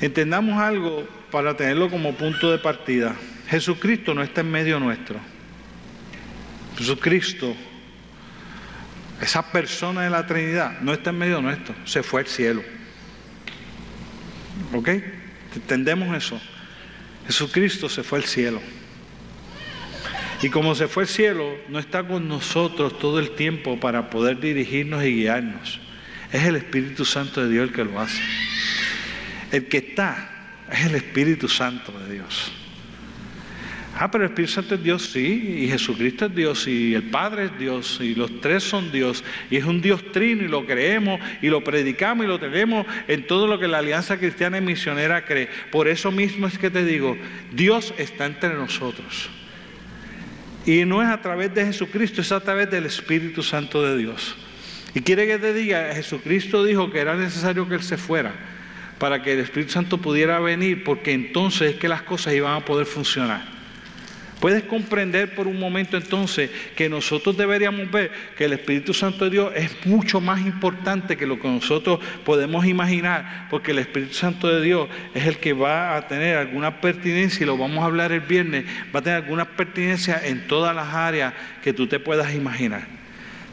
Entendamos 0.00 0.58
algo 0.58 1.06
para 1.30 1.56
tenerlo 1.56 1.88
como 1.90 2.14
punto 2.14 2.50
de 2.50 2.58
partida. 2.58 3.14
Jesucristo 3.48 4.14
no 4.14 4.22
está 4.22 4.40
en 4.40 4.50
medio 4.50 4.78
nuestro. 4.80 5.18
Jesucristo 6.76 7.54
esa 9.20 9.50
persona 9.50 10.02
de 10.02 10.10
la 10.10 10.26
Trinidad 10.26 10.80
no 10.80 10.92
está 10.92 11.10
en 11.10 11.18
medio 11.18 11.40
nuestro, 11.40 11.74
se 11.84 12.02
fue 12.02 12.20
al 12.20 12.26
cielo. 12.26 12.62
¿Ok? 14.72 14.88
¿Entendemos 15.54 16.14
eso? 16.16 16.40
Jesucristo 17.26 17.88
se 17.88 18.02
fue 18.02 18.18
al 18.18 18.24
cielo. 18.24 18.60
Y 20.42 20.50
como 20.50 20.74
se 20.74 20.86
fue 20.86 21.04
al 21.04 21.08
cielo, 21.08 21.56
no 21.68 21.78
está 21.78 22.06
con 22.06 22.28
nosotros 22.28 22.98
todo 22.98 23.18
el 23.18 23.30
tiempo 23.30 23.80
para 23.80 24.10
poder 24.10 24.38
dirigirnos 24.38 25.02
y 25.02 25.14
guiarnos. 25.14 25.80
Es 26.30 26.44
el 26.44 26.56
Espíritu 26.56 27.04
Santo 27.04 27.42
de 27.42 27.50
Dios 27.50 27.68
el 27.68 27.74
que 27.74 27.84
lo 27.84 27.98
hace. 27.98 28.20
El 29.50 29.66
que 29.68 29.78
está 29.78 30.30
es 30.70 30.84
el 30.84 30.94
Espíritu 30.94 31.48
Santo 31.48 31.92
de 32.00 32.14
Dios. 32.14 32.52
Ah, 33.98 34.10
pero 34.10 34.24
el 34.24 34.30
Espíritu 34.30 34.52
Santo 34.52 34.74
es 34.74 34.82
Dios, 34.82 35.10
sí, 35.10 35.60
y 35.62 35.68
Jesucristo 35.68 36.26
es 36.26 36.34
Dios, 36.34 36.68
y 36.68 36.94
el 36.94 37.04
Padre 37.04 37.44
es 37.44 37.58
Dios, 37.58 37.98
y 38.02 38.14
los 38.14 38.42
tres 38.42 38.62
son 38.62 38.92
Dios, 38.92 39.24
y 39.50 39.56
es 39.56 39.64
un 39.64 39.80
Dios 39.80 40.12
trino, 40.12 40.44
y 40.44 40.48
lo 40.48 40.66
creemos, 40.66 41.18
y 41.40 41.48
lo 41.48 41.64
predicamos, 41.64 42.26
y 42.26 42.28
lo 42.28 42.38
tenemos 42.38 42.86
en 43.08 43.26
todo 43.26 43.46
lo 43.46 43.58
que 43.58 43.68
la 43.68 43.78
Alianza 43.78 44.18
Cristiana 44.18 44.58
y 44.58 44.60
Misionera 44.60 45.24
cree. 45.24 45.48
Por 45.72 45.88
eso 45.88 46.12
mismo 46.12 46.46
es 46.46 46.58
que 46.58 46.68
te 46.68 46.84
digo, 46.84 47.16
Dios 47.52 47.94
está 47.96 48.26
entre 48.26 48.52
nosotros. 48.52 49.30
Y 50.66 50.84
no 50.84 51.00
es 51.00 51.08
a 51.08 51.22
través 51.22 51.54
de 51.54 51.64
Jesucristo, 51.64 52.20
es 52.20 52.32
a 52.32 52.40
través 52.40 52.70
del 52.70 52.84
Espíritu 52.84 53.42
Santo 53.42 53.82
de 53.82 53.96
Dios. 53.96 54.36
Y 54.94 55.00
quiere 55.00 55.26
que 55.26 55.38
te 55.38 55.54
diga, 55.54 55.94
Jesucristo 55.94 56.64
dijo 56.64 56.90
que 56.90 56.98
era 56.98 57.16
necesario 57.16 57.66
que 57.66 57.76
Él 57.76 57.82
se 57.82 57.96
fuera 57.96 58.34
para 58.98 59.22
que 59.22 59.32
el 59.32 59.40
Espíritu 59.40 59.72
Santo 59.72 59.98
pudiera 59.98 60.38
venir, 60.40 60.84
porque 60.84 61.12
entonces 61.12 61.72
es 61.72 61.76
que 61.76 61.88
las 61.88 62.02
cosas 62.02 62.34
iban 62.34 62.54
a 62.54 62.64
poder 62.64 62.84
funcionar. 62.84 63.55
Puedes 64.46 64.62
comprender 64.62 65.34
por 65.34 65.48
un 65.48 65.58
momento 65.58 65.96
entonces 65.96 66.52
que 66.76 66.88
nosotros 66.88 67.36
deberíamos 67.36 67.90
ver 67.90 68.12
que 68.38 68.44
el 68.44 68.52
Espíritu 68.52 68.94
Santo 68.94 69.24
de 69.24 69.30
Dios 69.32 69.52
es 69.56 69.84
mucho 69.84 70.20
más 70.20 70.40
importante 70.46 71.16
que 71.16 71.26
lo 71.26 71.40
que 71.40 71.48
nosotros 71.48 71.98
podemos 72.24 72.64
imaginar, 72.64 73.48
porque 73.50 73.72
el 73.72 73.80
Espíritu 73.80 74.14
Santo 74.14 74.46
de 74.46 74.62
Dios 74.62 74.88
es 75.14 75.26
el 75.26 75.38
que 75.38 75.52
va 75.52 75.96
a 75.96 76.06
tener 76.06 76.36
alguna 76.36 76.80
pertinencia, 76.80 77.42
y 77.42 77.46
lo 77.48 77.58
vamos 77.58 77.82
a 77.82 77.86
hablar 77.86 78.12
el 78.12 78.20
viernes, 78.20 78.66
va 78.94 79.00
a 79.00 79.02
tener 79.02 79.20
alguna 79.24 79.46
pertinencia 79.46 80.24
en 80.24 80.46
todas 80.46 80.76
las 80.76 80.94
áreas 80.94 81.34
que 81.60 81.72
tú 81.72 81.88
te 81.88 81.98
puedas 81.98 82.32
imaginar. 82.32 82.86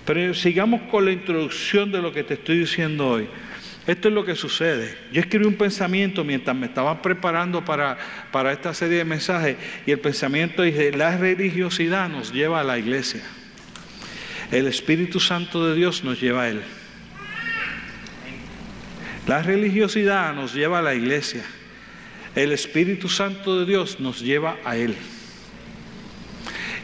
Pero 0.05 0.35
sigamos 0.35 0.79
con 0.91 1.05
la 1.05 1.11
introducción 1.11 1.91
de 1.91 2.03
lo 2.03 2.13
que 2.13 2.23
te 2.23 2.35
estoy 2.35 2.59
diciendo 2.59 3.07
hoy. 3.07 3.27
Esto 3.85 4.07
es 4.07 4.13
lo 4.13 4.23
que 4.23 4.35
sucede. 4.35 4.97
Yo 5.11 5.19
escribí 5.19 5.45
un 5.45 5.55
pensamiento 5.55 6.23
mientras 6.23 6.55
me 6.55 6.67
estaba 6.67 7.01
preparando 7.01 7.65
para, 7.65 7.97
para 8.31 8.53
esta 8.53 8.73
serie 8.73 8.99
de 8.99 9.05
mensajes 9.05 9.57
y 9.85 9.91
el 9.91 9.99
pensamiento 9.99 10.63
dice, 10.63 10.91
la 10.93 11.17
religiosidad 11.17 12.07
nos 12.07 12.31
lleva 12.31 12.61
a 12.61 12.63
la 12.63 12.77
iglesia. 12.77 13.21
El 14.51 14.67
Espíritu 14.67 15.19
Santo 15.19 15.67
de 15.67 15.75
Dios 15.75 16.03
nos 16.03 16.21
lleva 16.21 16.43
a 16.43 16.49
Él. 16.49 16.61
La 19.27 19.41
religiosidad 19.41 20.33
nos 20.33 20.53
lleva 20.53 20.79
a 20.79 20.81
la 20.81 20.95
iglesia. 20.95 21.43
El 22.35 22.51
Espíritu 22.51 23.09
Santo 23.09 23.59
de 23.59 23.65
Dios 23.65 23.99
nos 23.99 24.21
lleva 24.21 24.57
a 24.63 24.77
Él. 24.77 24.95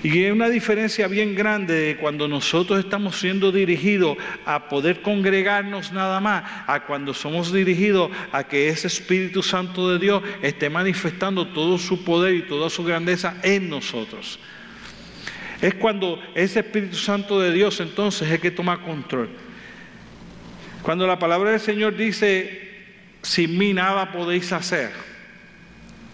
Y 0.02 0.24
hay 0.24 0.32
una 0.32 0.48
diferencia 0.48 1.08
bien 1.10 1.36
grande 1.36 1.74
de 1.74 1.98
cuando 1.98 2.28
nosotros 2.28 2.80
estamos 2.80 3.20
siendo 3.20 3.52
dirigidos 3.52 4.18
a 4.46 4.70
poder 4.70 5.02
congregarnos 5.02 5.92
nada 5.92 6.22
más, 6.22 6.44
a 6.68 6.86
cuando 6.86 7.14
somos 7.14 7.52
dirigidos 7.52 8.10
a 8.32 8.46
que 8.46 8.70
ese 8.70 8.88
Espíritu 8.88 9.44
Santo 9.44 9.92
de 9.92 10.00
Dios 10.00 10.24
esté 10.42 10.70
manifestando 10.70 11.48
todo 11.48 11.78
su 11.78 12.06
poder 12.06 12.34
y 12.36 12.44
toda 12.44 12.70
su 12.70 12.86
grandeza 12.86 13.36
en 13.44 13.70
nosotros. 13.70 14.40
Es 15.62 15.74
cuando 15.74 16.22
ese 16.34 16.60
Espíritu 16.60 16.96
Santo 16.96 17.42
de 17.42 17.52
Dios 17.52 17.82
entonces 17.82 18.32
es 18.32 18.40
que 18.40 18.52
toma 18.52 18.82
control. 18.82 19.30
Cuando 20.82 21.06
la 21.06 21.20
palabra 21.20 21.52
del 21.52 21.60
Señor 21.60 21.98
dice, 21.98 22.70
sin 23.22 23.58
mí 23.58 23.74
nada 23.74 24.14
podéis 24.14 24.54
hacer, 24.54 24.92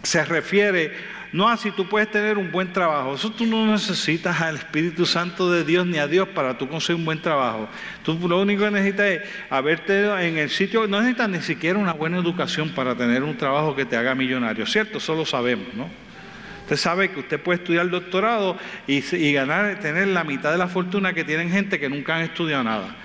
se 0.02 0.26
refiere 0.26 0.92
no 1.36 1.50
a 1.50 1.58
si 1.58 1.70
tú 1.72 1.86
puedes 1.86 2.10
tener 2.10 2.38
un 2.38 2.50
buen 2.50 2.72
trabajo. 2.72 3.16
Eso 3.16 3.30
tú 3.30 3.46
no 3.46 3.66
necesitas 3.70 4.40
al 4.40 4.56
Espíritu 4.56 5.06
Santo 5.06 5.52
de 5.52 5.66
Dios 5.66 5.86
ni 5.86 5.98
a 5.98 6.08
Dios 6.08 6.30
para 6.30 6.58
tú 6.58 6.70
conseguir 6.70 6.96
un 6.96 7.04
buen 7.04 7.22
trabajo. 7.22 7.68
Tú 8.04 8.18
lo 8.26 8.42
único 8.42 8.64
que 8.64 8.72
necesitas 8.72 9.06
es 9.06 9.22
haberte 9.50 10.06
en 10.26 10.38
el 10.38 10.50
sitio, 10.50 10.88
no 10.88 11.00
necesitas 11.00 11.28
ni 11.28 11.42
siquiera 11.42 11.78
una 11.78 11.92
buena 11.92 12.20
educación 12.20 12.70
para 12.70 12.96
tener 12.96 13.22
un 13.22 13.36
trabajo 13.36 13.76
que 13.76 13.84
te 13.84 13.98
haga 13.98 14.16
millonario, 14.16 14.66
¿cierto? 14.66 15.00
Eso 15.00 15.14
lo 15.14 15.26
sabemos, 15.26 15.74
¿no? 15.74 15.90
Usted 16.62 16.78
sabe 16.78 17.12
que 17.12 17.20
usted 17.20 17.38
puede 17.38 17.58
estudiar 17.58 17.90
doctorado 17.90 18.58
y, 18.88 19.04
y 19.14 19.34
ganar, 19.34 19.78
tener 19.82 20.08
la 20.08 20.24
mitad 20.24 20.54
de 20.54 20.58
la 20.58 20.70
fortuna 20.70 21.12
que 21.12 21.26
tienen 21.26 21.52
gente 21.52 21.82
que 21.82 21.90
nunca 21.90 22.16
han 22.16 22.22
estudiado 22.22 22.64
nada. 22.64 22.96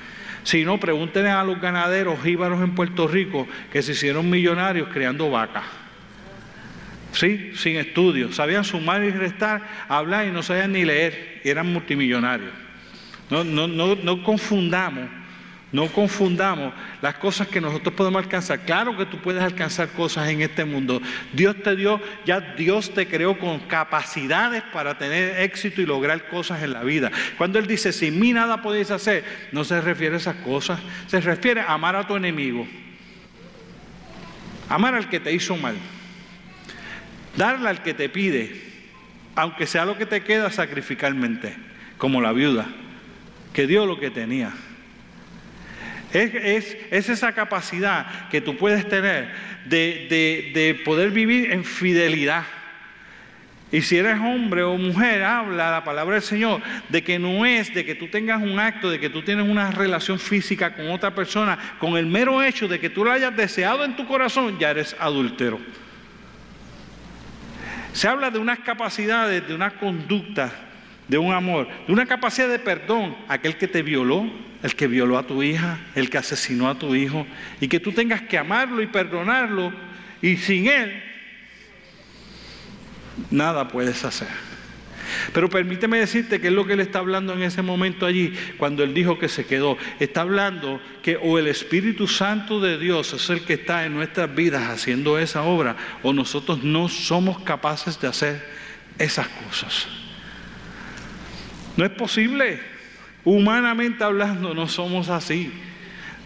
Si 0.45 0.65
no, 0.65 0.79
pregúntenle 0.79 1.31
a 1.31 1.43
los 1.43 1.61
ganaderos 1.61 2.23
jíbaros 2.23 2.63
en 2.63 2.77
Puerto 2.77 3.09
Rico 3.09 3.49
que 3.73 3.83
se 3.83 3.91
hicieron 3.91 4.31
millonarios 4.31 4.89
creando 4.93 5.29
vacas. 5.33 5.80
¿Sí? 7.13 7.53
sin 7.55 7.77
estudios, 7.77 8.37
sabían 8.37 8.65
sumar 8.65 9.03
y 9.05 9.11
restar, 9.11 9.63
hablar 9.89 10.27
y 10.27 10.31
no 10.31 10.43
sabían 10.43 10.73
ni 10.73 10.85
leer, 10.85 11.41
eran 11.45 11.73
multimillonarios. 11.73 12.53
No, 13.31 13.45
no, 13.45 13.69
no, 13.69 13.95
no 13.95 14.23
confundamos, 14.25 15.09
no 15.73 15.87
confundamos 15.87 16.75
las 17.01 17.15
cosas 17.15 17.47
que 17.47 17.61
nosotros 17.61 17.95
podemos 17.95 18.25
alcanzar. 18.25 18.61
Claro 18.61 18.97
que 18.97 19.07
tú 19.07 19.19
puedes 19.19 19.41
alcanzar 19.41 19.89
cosas 19.91 20.29
en 20.29 20.43
este 20.43 20.65
mundo. 20.65 21.01
Dios 21.33 21.55
te 21.63 21.77
dio, 21.77 22.01
ya 22.27 22.41
Dios 22.41 22.93
te 22.93 23.07
creó 23.07 23.39
con 23.39 23.61
capacidades 23.61 24.65
para 24.73 24.99
tener 24.99 25.41
éxito 25.41 25.81
y 25.81 25.87
lograr 25.87 26.29
cosas 26.29 26.63
en 26.65 26.73
la 26.73 26.83
vida. 26.83 27.13
Cuando 27.39 27.61
Él 27.61 27.69
dice, 27.69 27.93
sin 27.93 28.19
mí 28.19 28.33
nada 28.33 28.63
podéis 28.63 28.91
hacer, 28.91 29.25
no 29.53 29.63
se 29.63 29.81
refiere 29.81 30.17
a 30.17 30.19
esas 30.19 30.37
cosas, 30.37 30.81
se 31.07 31.21
refiere 31.21 31.61
a 31.61 31.73
amar 31.73 31.95
a 31.95 32.07
tu 32.07 32.17
enemigo, 32.17 32.67
amar 34.69 34.97
al 34.97 35.09
que 35.09 35.21
te 35.21 35.33
hizo 35.33 35.57
mal. 35.57 35.77
Darle 37.37 37.69
al 37.69 37.83
que 37.83 37.95
te 37.95 38.09
pide, 38.09 38.61
aunque 39.35 39.67
sea 39.67 39.85
lo 39.85 39.97
que 39.97 40.07
te 40.07 40.23
queda 40.23 40.51
sacrificalmente, 40.51 41.55
como 41.99 42.21
la 42.21 42.33
viuda, 42.33 42.67
que 43.53 43.67
dio 43.67 43.87
lo 43.87 43.99
que 43.99 44.11
tenía. 44.11 44.53
Es, 46.13 46.77
esa 46.91 47.33
capacidad 47.33 48.29
que 48.31 48.41
tú 48.41 48.57
puedes 48.57 48.89
tener 48.89 49.31
de, 49.67 50.51
de 50.53 50.83
poder 50.85 51.11
vivir 51.11 51.53
en 51.53 51.65
fidelidad. 51.65 52.45
Y 53.73 53.83
si 53.83 53.97
eres 53.97 54.19
hombre 54.19 54.65
o 54.65 54.77
mujer, 54.77 55.23
habla 55.23 55.71
la 55.71 55.85
palabra 55.85 56.15
del 56.15 56.25
Señor 56.25 56.61
de 56.89 57.05
que 57.05 57.21
no 57.21 57.47
es 57.47 57.73
de 57.73 57.85
que 57.85 57.95
tú 57.95 58.09
tengas 58.09 58.43
un 58.43 58.59
acto, 58.59 58.91
de 58.91 58.99
que 58.99 59.09
tú 59.09 59.23
tienes 59.23 59.49
una 59.49 59.71
relación 59.71 60.19
física 60.19 60.75
con 60.75 60.91
otra 60.91 61.15
persona, 61.15 61.77
con 61.79 61.97
el 61.97 62.07
mero 62.07 62.43
hecho 62.43 62.67
de 62.67 62.81
que 62.81 62.91
tú 62.91 63.05
lo 63.05 63.13
hayas 63.13 63.37
deseado 63.37 63.85
en 63.85 63.95
tu 63.95 64.07
corazón, 64.07 64.59
ya 64.59 64.71
eres 64.71 64.97
adúltero. 64.99 65.61
Se 67.93 68.09
habla 68.09 68.31
de 68.31 68.39
unas 68.39 68.61
capacidades, 68.61 69.47
de 69.47 69.55
una 69.55 69.71
conducta, 69.71 70.53
de 71.09 71.19
un 71.19 71.33
amor, 71.33 71.69
de 71.87 71.93
una 71.93 72.07
capacidad 72.07 72.49
de 72.49 72.59
perdón, 72.59 73.17
aquel 73.29 73.57
que 73.57 73.69
te 73.69 73.83
violó, 73.83 74.31
el 74.63 74.75
que 74.75 74.87
violó 74.87 75.19
a 75.19 75.27
tu 75.27 75.43
hija, 75.43 75.79
el 75.95 76.09
que 76.09 76.19
asesinó 76.19 76.69
a 76.69 76.79
tu 76.79 76.95
hijo, 76.95 77.27
y 77.61 77.69
que 77.69 77.81
tú 77.81 77.93
tengas 77.93 78.23
que 78.23 78.39
amarlo 78.39 78.81
y 78.81 78.87
perdonarlo, 78.87 79.73
y 80.23 80.37
sin 80.37 80.69
él, 80.69 81.03
nada 83.31 83.69
puedes 83.69 84.05
hacer. 84.05 84.50
Pero 85.33 85.49
permíteme 85.49 85.99
decirte 85.99 86.41
que 86.41 86.49
es 86.49 86.53
lo 86.53 86.67
que 86.67 86.75
él 86.75 86.81
está 86.81 87.01
hablando 87.01 87.33
en 87.33 87.43
ese 87.43 87.63
momento 87.63 88.07
allí, 88.07 88.35
cuando 88.59 88.83
él 88.83 88.95
dijo 88.95 89.19
que 89.19 89.29
se 89.29 89.47
quedó. 89.47 89.77
Está 89.99 90.23
hablando 90.23 90.81
que 91.03 91.17
o 91.17 91.39
el 91.39 91.47
Espíritu 91.47 92.07
Santo 92.07 92.61
de 92.61 92.79
Dios 92.79 93.13
es 93.13 93.31
el 93.31 93.43
que 93.43 93.55
está 93.55 93.85
en 93.85 93.95
nuestras 93.95 94.35
vidas 94.35 94.69
haciendo 94.69 95.19
esa 95.19 95.43
obra, 95.43 95.77
o 96.03 96.13
nosotros 96.13 96.63
no 96.63 96.89
somos 96.89 97.41
capaces 97.41 98.01
de 98.01 98.09
hacer 98.09 98.47
esas 98.99 99.29
cosas. 99.29 99.87
No 101.77 101.85
es 101.85 101.91
posible. 101.93 102.61
Humanamente 103.25 104.03
hablando, 104.03 104.55
no 104.55 104.69
somos 104.69 105.09
así. 105.09 105.53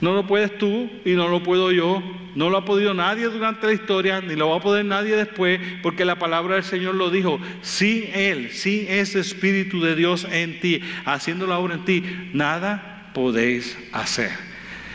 No 0.04 0.12
lo 0.12 0.26
puedes 0.26 0.58
tú 0.58 0.90
y 1.06 1.12
no 1.12 1.28
lo 1.28 1.42
puedo 1.42 1.73
yo. 1.73 2.02
No 2.34 2.50
lo 2.50 2.58
ha 2.58 2.64
podido 2.66 2.92
nadie 2.92 3.25
durante 3.25 3.66
la 3.66 3.73
historia, 3.73 4.20
ni 4.20 4.37
lo 4.37 4.50
va 4.50 4.56
a 4.56 4.61
poder 4.61 4.84
nadie 4.84 5.16
después, 5.16 5.58
porque 5.82 6.04
la 6.04 6.18
palabra 6.18 6.56
del 6.56 6.64
Señor 6.64 6.94
lo 6.94 7.08
dijo. 7.08 7.40
Sin 7.62 8.11
Él, 8.12 8.50
sin 8.50 8.87
ese 8.87 9.20
Espíritu 9.20 9.80
de 9.80 9.96
Dios 9.96 10.26
en 10.30 10.61
ti, 10.61 10.82
haciendo 11.06 11.46
la 11.46 11.58
obra 11.58 11.76
en 11.76 11.87
ti, 11.87 12.04
nada 12.34 13.12
podéis 13.14 13.78
hacer. 13.92 14.53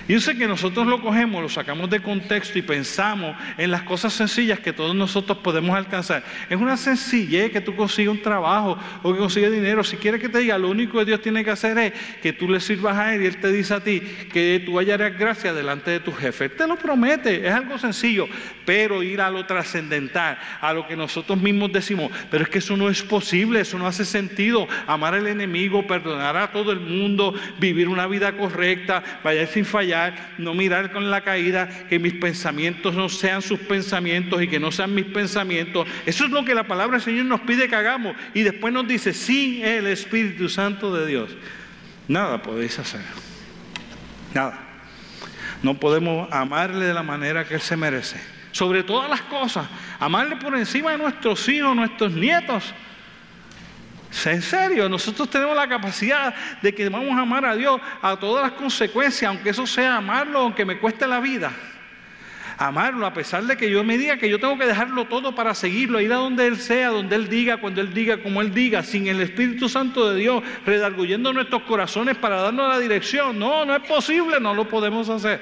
Yo 0.09 0.19
sé 0.19 0.35
que 0.35 0.47
nosotros 0.47 0.87
lo 0.87 1.03
cogemos, 1.03 1.39
lo 1.39 1.49
sacamos 1.49 1.87
de 1.87 1.99
contexto 1.99 2.57
y 2.57 2.63
pensamos 2.63 3.37
en 3.59 3.69
las 3.69 3.83
cosas 3.83 4.11
sencillas 4.11 4.59
que 4.59 4.73
todos 4.73 4.95
nosotros 4.95 5.37
podemos 5.37 5.75
alcanzar. 5.75 6.23
Es 6.49 6.57
una 6.57 6.77
sencillez 6.77 7.51
que 7.51 7.61
tú 7.61 7.75
consigues 7.75 8.09
un 8.09 8.19
trabajo 8.19 8.75
o 9.03 9.13
que 9.13 9.19
consigues 9.19 9.51
dinero. 9.51 9.83
Si 9.83 9.97
quieres 9.97 10.19
que 10.19 10.27
te 10.27 10.39
diga, 10.39 10.57
lo 10.57 10.71
único 10.71 10.97
que 10.97 11.05
Dios 11.05 11.21
tiene 11.21 11.43
que 11.43 11.51
hacer 11.51 11.77
es 11.77 11.93
que 12.23 12.33
tú 12.33 12.49
le 12.49 12.59
sirvas 12.59 12.97
a 12.97 13.13
Él 13.13 13.21
y 13.21 13.27
Él 13.27 13.37
te 13.37 13.51
dice 13.51 13.75
a 13.75 13.83
ti 13.83 14.01
que 14.33 14.63
tú 14.65 14.79
hallarás 14.79 15.15
gracia 15.15 15.53
delante 15.53 15.91
de 15.91 15.99
tu 15.99 16.11
jefe. 16.11 16.45
Él 16.45 16.51
te 16.53 16.65
lo 16.65 16.75
promete, 16.75 17.47
es 17.47 17.53
algo 17.53 17.77
sencillo. 17.77 18.27
Pero 18.65 19.03
ir 19.03 19.21
a 19.21 19.29
lo 19.29 19.45
trascendental, 19.45 20.39
a 20.59 20.73
lo 20.73 20.87
que 20.87 20.95
nosotros 20.95 21.39
mismos 21.39 21.71
decimos, 21.71 22.11
pero 22.31 22.45
es 22.45 22.49
que 22.49 22.57
eso 22.57 22.75
no 22.75 22.89
es 22.89 23.03
posible, 23.03 23.59
eso 23.59 23.77
no 23.77 23.85
hace 23.85 24.05
sentido. 24.05 24.67
Amar 24.87 25.13
al 25.13 25.27
enemigo, 25.27 25.85
perdonar 25.85 26.35
a 26.35 26.51
todo 26.51 26.71
el 26.71 26.79
mundo, 26.79 27.35
vivir 27.59 27.87
una 27.87 28.07
vida 28.07 28.35
correcta, 28.35 29.03
vaya 29.23 29.45
sin 29.45 29.65
fallar 29.65 29.98
no 30.37 30.53
mirar 30.53 30.91
con 30.91 31.09
la 31.09 31.21
caída, 31.21 31.69
que 31.89 31.99
mis 31.99 32.13
pensamientos 32.13 32.93
no 32.95 33.09
sean 33.09 33.41
sus 33.41 33.59
pensamientos 33.59 34.41
y 34.41 34.47
que 34.47 34.59
no 34.59 34.71
sean 34.71 34.93
mis 34.93 35.05
pensamientos. 35.05 35.87
Eso 36.05 36.25
es 36.25 36.31
lo 36.31 36.43
que 36.45 36.55
la 36.55 36.63
palabra 36.63 36.97
del 36.97 37.05
Señor 37.05 37.25
nos 37.25 37.41
pide 37.41 37.67
que 37.67 37.75
hagamos. 37.75 38.15
Y 38.33 38.43
después 38.43 38.73
nos 38.73 38.87
dice, 38.87 39.13
sin 39.13 39.63
el 39.63 39.87
Espíritu 39.87 40.49
Santo 40.49 40.93
de 40.93 41.07
Dios, 41.07 41.29
nada 42.07 42.41
podéis 42.41 42.77
hacer. 42.79 43.01
Nada. 44.33 44.59
No 45.61 45.79
podemos 45.79 46.31
amarle 46.31 46.85
de 46.85 46.93
la 46.93 47.03
manera 47.03 47.45
que 47.45 47.55
Él 47.55 47.61
se 47.61 47.75
merece. 47.75 48.19
Sobre 48.51 48.83
todas 48.83 49.09
las 49.09 49.21
cosas, 49.21 49.67
amarle 49.99 50.35
por 50.37 50.55
encima 50.55 50.91
de 50.91 50.97
nuestros 50.97 51.47
hijos, 51.49 51.75
nuestros 51.75 52.13
nietos. 52.13 52.73
En 54.25 54.41
serio, 54.41 54.89
nosotros 54.89 55.29
tenemos 55.29 55.55
la 55.55 55.67
capacidad 55.67 56.33
de 56.61 56.73
que 56.73 56.89
vamos 56.89 57.17
a 57.17 57.21
amar 57.21 57.45
a 57.45 57.55
Dios 57.55 57.79
a 58.01 58.17
todas 58.17 58.43
las 58.43 58.53
consecuencias, 58.53 59.29
aunque 59.29 59.49
eso 59.49 59.67
sea 59.67 59.97
amarlo, 59.97 60.39
aunque 60.39 60.65
me 60.65 60.79
cueste 60.79 61.07
la 61.07 61.19
vida. 61.19 61.51
Amarlo 62.57 63.05
a 63.05 63.13
pesar 63.13 63.43
de 63.43 63.55
que 63.55 63.69
yo 63.69 63.83
me 63.85 63.97
diga 63.97 64.17
que 64.17 64.29
yo 64.29 64.37
tengo 64.37 64.57
que 64.57 64.65
dejarlo 64.65 65.05
todo 65.05 65.33
para 65.33 65.53
seguirlo, 65.53 66.01
ir 66.01 66.11
a 66.11 66.17
donde 66.17 66.47
Él 66.47 66.57
sea, 66.57 66.89
donde 66.89 67.15
Él 67.15 67.29
diga, 67.29 67.57
cuando 67.57 67.79
Él 67.79 67.93
diga, 67.93 68.21
como 68.21 68.41
Él 68.41 68.53
diga, 68.53 68.83
sin 68.83 69.07
el 69.07 69.21
Espíritu 69.21 69.69
Santo 69.69 70.09
de 70.09 70.19
Dios 70.19 70.43
redarguyendo 70.65 71.31
nuestros 71.31 71.61
corazones 71.63 72.17
para 72.17 72.41
darnos 72.41 72.67
la 72.67 72.79
dirección. 72.79 73.39
No, 73.39 73.63
no 73.63 73.75
es 73.75 73.83
posible, 73.83 74.41
no 74.41 74.53
lo 74.53 74.67
podemos 74.67 75.07
hacer. 75.07 75.39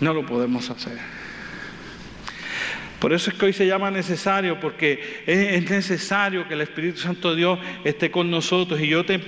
No 0.00 0.14
lo 0.14 0.24
podemos 0.24 0.70
hacer. 0.70 1.21
Por 3.02 3.12
eso 3.12 3.30
es 3.32 3.36
que 3.36 3.46
hoy 3.46 3.52
se 3.52 3.66
llama 3.66 3.90
necesario, 3.90 4.60
porque 4.60 5.24
es, 5.26 5.68
necesario 5.68 6.46
que 6.46 6.54
el 6.54 6.60
Espíritu 6.60 7.00
Santo 7.00 7.30
de 7.30 7.36
Dios 7.36 7.58
esté 7.82 8.12
con 8.12 8.30
nosotros. 8.30 8.80
Y 8.80 8.86
yo 8.86 9.04
te, 9.04 9.18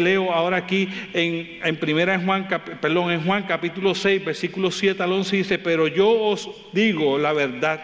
leo 0.00 0.32
ahora 0.32 0.56
aquí 0.56 0.88
en, 1.14 1.60
en, 1.62 1.76
primera 1.76 2.18
Juan, 2.18 2.48
perdón, 2.80 3.12
en 3.12 3.22
Juan 3.22 3.44
capítulo 3.44 3.94
6, 3.94 4.24
versículo 4.24 4.72
7 4.72 5.00
al 5.00 5.12
11 5.12 5.36
dice, 5.36 5.58
pero 5.60 5.86
yo 5.86 6.10
os 6.10 6.50
digo 6.72 7.18
la 7.18 7.32
verdad, 7.32 7.80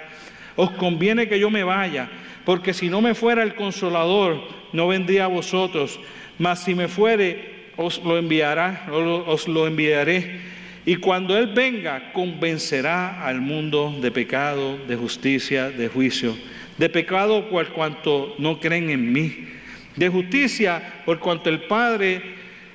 os 0.56 0.72
conviene 0.72 1.28
que 1.28 1.38
yo 1.38 1.48
me 1.48 1.62
vaya, 1.62 2.10
porque 2.44 2.74
si 2.74 2.88
no 2.88 3.00
me 3.00 3.14
fuera 3.14 3.44
el 3.44 3.54
consolador, 3.54 4.48
no 4.72 4.88
vendría 4.88 5.26
a 5.26 5.28
vosotros, 5.28 6.00
mas 6.38 6.64
si 6.64 6.74
me 6.74 6.88
fuere, 6.88 7.68
os 7.76 8.02
lo 8.02 8.18
enviará, 8.18 8.88
os 8.90 9.46
lo 9.46 9.68
enviaré. 9.68 10.55
Y 10.86 10.96
cuando 10.96 11.36
Él 11.36 11.48
venga, 11.48 12.12
convencerá 12.12 13.26
al 13.26 13.40
mundo 13.40 13.98
de 14.00 14.12
pecado, 14.12 14.78
de 14.86 14.94
justicia, 14.94 15.68
de 15.68 15.88
juicio. 15.88 16.36
De 16.78 16.88
pecado 16.88 17.50
por 17.50 17.66
cuanto 17.70 18.36
no 18.38 18.60
creen 18.60 18.90
en 18.90 19.12
mí. 19.12 19.48
De 19.96 20.08
justicia 20.08 21.02
por 21.04 21.18
cuanto 21.18 21.50
el 21.50 21.62
Padre, 21.62 22.22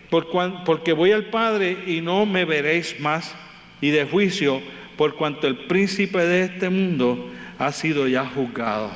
por 0.10 0.28
porque 0.66 0.92
voy 0.92 1.14
al 1.14 1.28
Padre 1.28 1.78
y 1.88 2.02
no 2.02 2.26
me 2.26 2.44
veréis 2.44 3.00
más. 3.00 3.34
Y 3.80 3.92
de 3.92 4.04
juicio 4.04 4.62
por 4.98 5.16
cuanto 5.16 5.48
el 5.48 5.56
príncipe 5.56 6.20
de 6.20 6.44
este 6.44 6.70
mundo 6.70 7.32
ha 7.58 7.72
sido 7.72 8.10
ya 8.10 8.26
juzgado. 8.26 8.92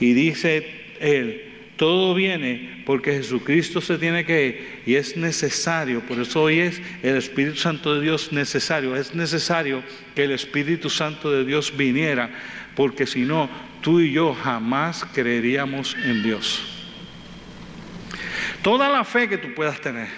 Y 0.00 0.12
dice 0.12 0.66
Él, 0.98 1.47
todo 1.78 2.12
viene 2.12 2.82
porque 2.84 3.12
Jesucristo 3.12 3.80
se 3.80 3.98
tiene 3.98 4.26
que 4.26 4.46
ir 4.46 4.82
y 4.84 4.96
es 4.96 5.16
necesario, 5.16 6.00
por 6.00 6.18
eso 6.18 6.42
hoy 6.42 6.58
es 6.58 6.82
el 7.04 7.16
Espíritu 7.16 7.56
Santo 7.56 7.94
de 7.94 8.02
Dios 8.02 8.32
necesario, 8.32 8.96
es 8.96 9.14
necesario 9.14 9.82
que 10.14 10.24
el 10.24 10.32
Espíritu 10.32 10.90
Santo 10.90 11.30
de 11.30 11.44
Dios 11.44 11.74
viniera, 11.76 12.30
porque 12.74 13.06
si 13.06 13.20
no, 13.20 13.48
tú 13.80 14.00
y 14.00 14.12
yo 14.12 14.34
jamás 14.34 15.06
creeríamos 15.14 15.96
en 16.04 16.22
Dios. 16.24 16.60
Toda 18.62 18.88
la 18.88 19.04
fe 19.04 19.28
que 19.28 19.38
tú 19.38 19.54
puedas 19.54 19.80
tener, 19.80 20.08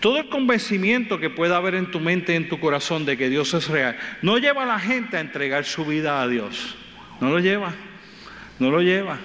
todo 0.00 0.18
el 0.18 0.28
convencimiento 0.28 1.18
que 1.18 1.30
pueda 1.30 1.56
haber 1.56 1.76
en 1.76 1.90
tu 1.90 1.98
mente 1.98 2.34
y 2.34 2.36
en 2.36 2.50
tu 2.50 2.60
corazón 2.60 3.06
de 3.06 3.16
que 3.16 3.30
Dios 3.30 3.54
es 3.54 3.68
real, 3.68 3.96
no 4.20 4.36
lleva 4.36 4.64
a 4.64 4.66
la 4.66 4.78
gente 4.78 5.16
a 5.16 5.20
entregar 5.20 5.64
su 5.64 5.86
vida 5.86 6.20
a 6.20 6.28
Dios. 6.28 6.76
No 7.22 7.30
lo 7.30 7.38
lleva, 7.38 7.72
no 8.58 8.70
lo 8.70 8.82
lleva. 8.82 9.18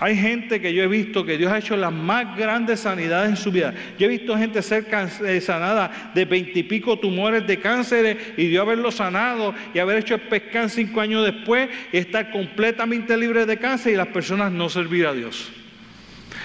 Hay 0.00 0.16
gente 0.16 0.60
que 0.60 0.72
yo 0.72 0.82
he 0.84 0.86
visto 0.86 1.24
que 1.24 1.36
Dios 1.36 1.50
ha 1.50 1.58
hecho 1.58 1.76
las 1.76 1.92
más 1.92 2.36
grandes 2.36 2.80
sanidades 2.80 3.30
en 3.30 3.36
su 3.36 3.50
vida. 3.50 3.74
Yo 3.98 4.06
he 4.06 4.08
visto 4.08 4.36
gente 4.36 4.62
ser 4.62 4.86
eh, 5.24 5.40
sanada 5.40 6.12
de 6.14 6.24
veintipico 6.24 6.98
tumores 6.98 7.46
de 7.46 7.58
cáncer 7.58 8.34
y 8.36 8.46
Dios 8.46 8.62
haberlo 8.62 8.92
sanado 8.92 9.54
y 9.74 9.78
haber 9.80 9.98
hecho 9.98 10.14
el 10.14 10.20
pescán 10.22 10.70
cinco 10.70 11.00
años 11.00 11.24
después 11.24 11.68
y 11.92 11.96
estar 11.96 12.30
completamente 12.30 13.16
libre 13.16 13.44
de 13.44 13.56
cáncer 13.56 13.94
y 13.94 13.96
las 13.96 14.08
personas 14.08 14.52
no 14.52 14.68
servir 14.68 15.06
a 15.06 15.14
Dios. 15.14 15.50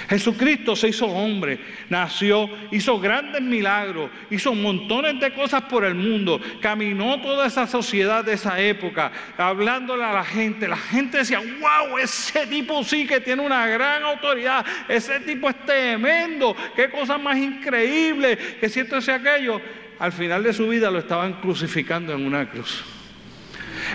Jesucristo 0.09 0.75
se 0.75 0.89
hizo 0.89 1.05
hombre, 1.07 1.59
nació, 1.89 2.49
hizo 2.71 2.99
grandes 2.99 3.41
milagros, 3.41 4.09
hizo 4.29 4.53
montones 4.53 5.19
de 5.19 5.33
cosas 5.33 5.63
por 5.63 5.85
el 5.85 5.95
mundo, 5.95 6.41
caminó 6.61 7.21
toda 7.21 7.47
esa 7.47 7.67
sociedad 7.67 8.23
de 8.23 8.33
esa 8.33 8.59
época, 8.59 9.11
hablándole 9.37 10.03
a 10.03 10.13
la 10.13 10.23
gente. 10.23 10.67
La 10.67 10.77
gente 10.77 11.19
decía, 11.19 11.39
wow, 11.39 11.97
ese 11.97 12.45
tipo 12.47 12.83
sí 12.83 13.07
que 13.07 13.21
tiene 13.21 13.41
una 13.41 13.65
gran 13.67 14.03
autoridad, 14.03 14.65
ese 14.87 15.19
tipo 15.21 15.49
es 15.49 15.65
tremendo, 15.65 16.55
qué 16.75 16.89
cosa 16.89 17.17
más 17.17 17.37
increíble, 17.37 18.37
que 18.59 18.69
siento 18.69 18.97
ese 18.97 19.11
aquello. 19.11 19.61
Al 19.99 20.11
final 20.11 20.43
de 20.43 20.53
su 20.53 20.67
vida 20.67 20.91
lo 20.91 20.99
estaban 20.99 21.33
crucificando 21.33 22.13
en 22.13 22.25
una 22.25 22.49
cruz. 22.49 22.83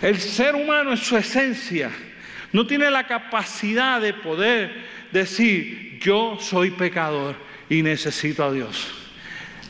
El 0.01 0.19
ser 0.19 0.55
humano 0.55 0.93
en 0.93 0.97
su 0.97 1.17
esencia 1.17 1.91
no 2.53 2.67
tiene 2.67 2.91
la 2.91 3.07
capacidad 3.07 4.01
de 4.01 4.15
poder 4.15 4.98
decir, 5.13 5.99
yo 6.01 6.39
soy 6.41 6.71
pecador 6.71 7.37
y 7.69 7.83
necesito 7.83 8.45
a 8.45 8.53
Dios. 8.53 8.95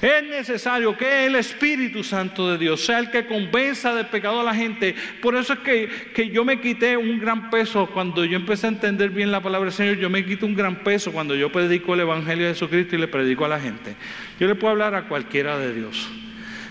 Es 0.00 0.22
necesario 0.22 0.96
que 0.96 1.26
el 1.26 1.34
Espíritu 1.34 2.04
Santo 2.04 2.48
de 2.48 2.56
Dios 2.56 2.84
sea 2.84 3.00
el 3.00 3.10
que 3.10 3.26
convenza 3.26 3.92
del 3.94 4.06
pecado 4.06 4.40
a 4.40 4.44
la 4.44 4.54
gente. 4.54 4.94
Por 5.20 5.34
eso 5.34 5.54
es 5.54 5.58
que, 5.58 5.88
que, 6.14 6.28
yo 6.28 6.44
me 6.44 6.60
quité 6.60 6.96
un 6.96 7.18
gran 7.18 7.50
peso 7.50 7.88
cuando 7.92 8.24
yo 8.24 8.36
empecé 8.36 8.66
a 8.66 8.70
entender 8.70 9.10
bien 9.10 9.32
la 9.32 9.42
palabra 9.42 9.66
del 9.66 9.74
Señor. 9.74 9.96
Yo 9.96 10.08
me 10.08 10.24
quito 10.24 10.46
un 10.46 10.54
gran 10.54 10.84
peso 10.84 11.10
cuando 11.10 11.34
yo 11.34 11.50
predico 11.50 11.94
el 11.94 12.00
Evangelio 12.00 12.46
de 12.46 12.52
Jesucristo 12.52 12.94
y 12.94 13.00
le 13.00 13.08
predico 13.08 13.44
a 13.44 13.48
la 13.48 13.58
gente. 13.58 13.96
Yo 14.38 14.46
le 14.46 14.54
puedo 14.54 14.70
hablar 14.70 14.94
a 14.94 15.08
cualquiera 15.08 15.58
de 15.58 15.74
Dios. 15.74 16.08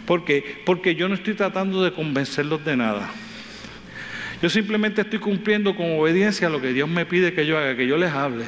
¿Por 0.05 0.23
qué? 0.23 0.61
Porque 0.65 0.95
yo 0.95 1.09
no 1.09 1.15
estoy 1.15 1.33
tratando 1.33 1.83
de 1.83 1.91
convencerlos 1.91 2.63
de 2.63 2.77
nada. 2.77 3.11
Yo 4.41 4.49
simplemente 4.49 5.01
estoy 5.01 5.19
cumpliendo 5.19 5.75
con 5.75 5.99
obediencia 5.99 6.49
lo 6.49 6.61
que 6.61 6.71
Dios 6.71 6.87
me 6.87 7.05
pide 7.05 7.33
que 7.33 7.45
yo 7.45 7.57
haga, 7.57 7.75
que 7.75 7.87
yo 7.87 7.97
les 7.97 8.11
hable. 8.11 8.45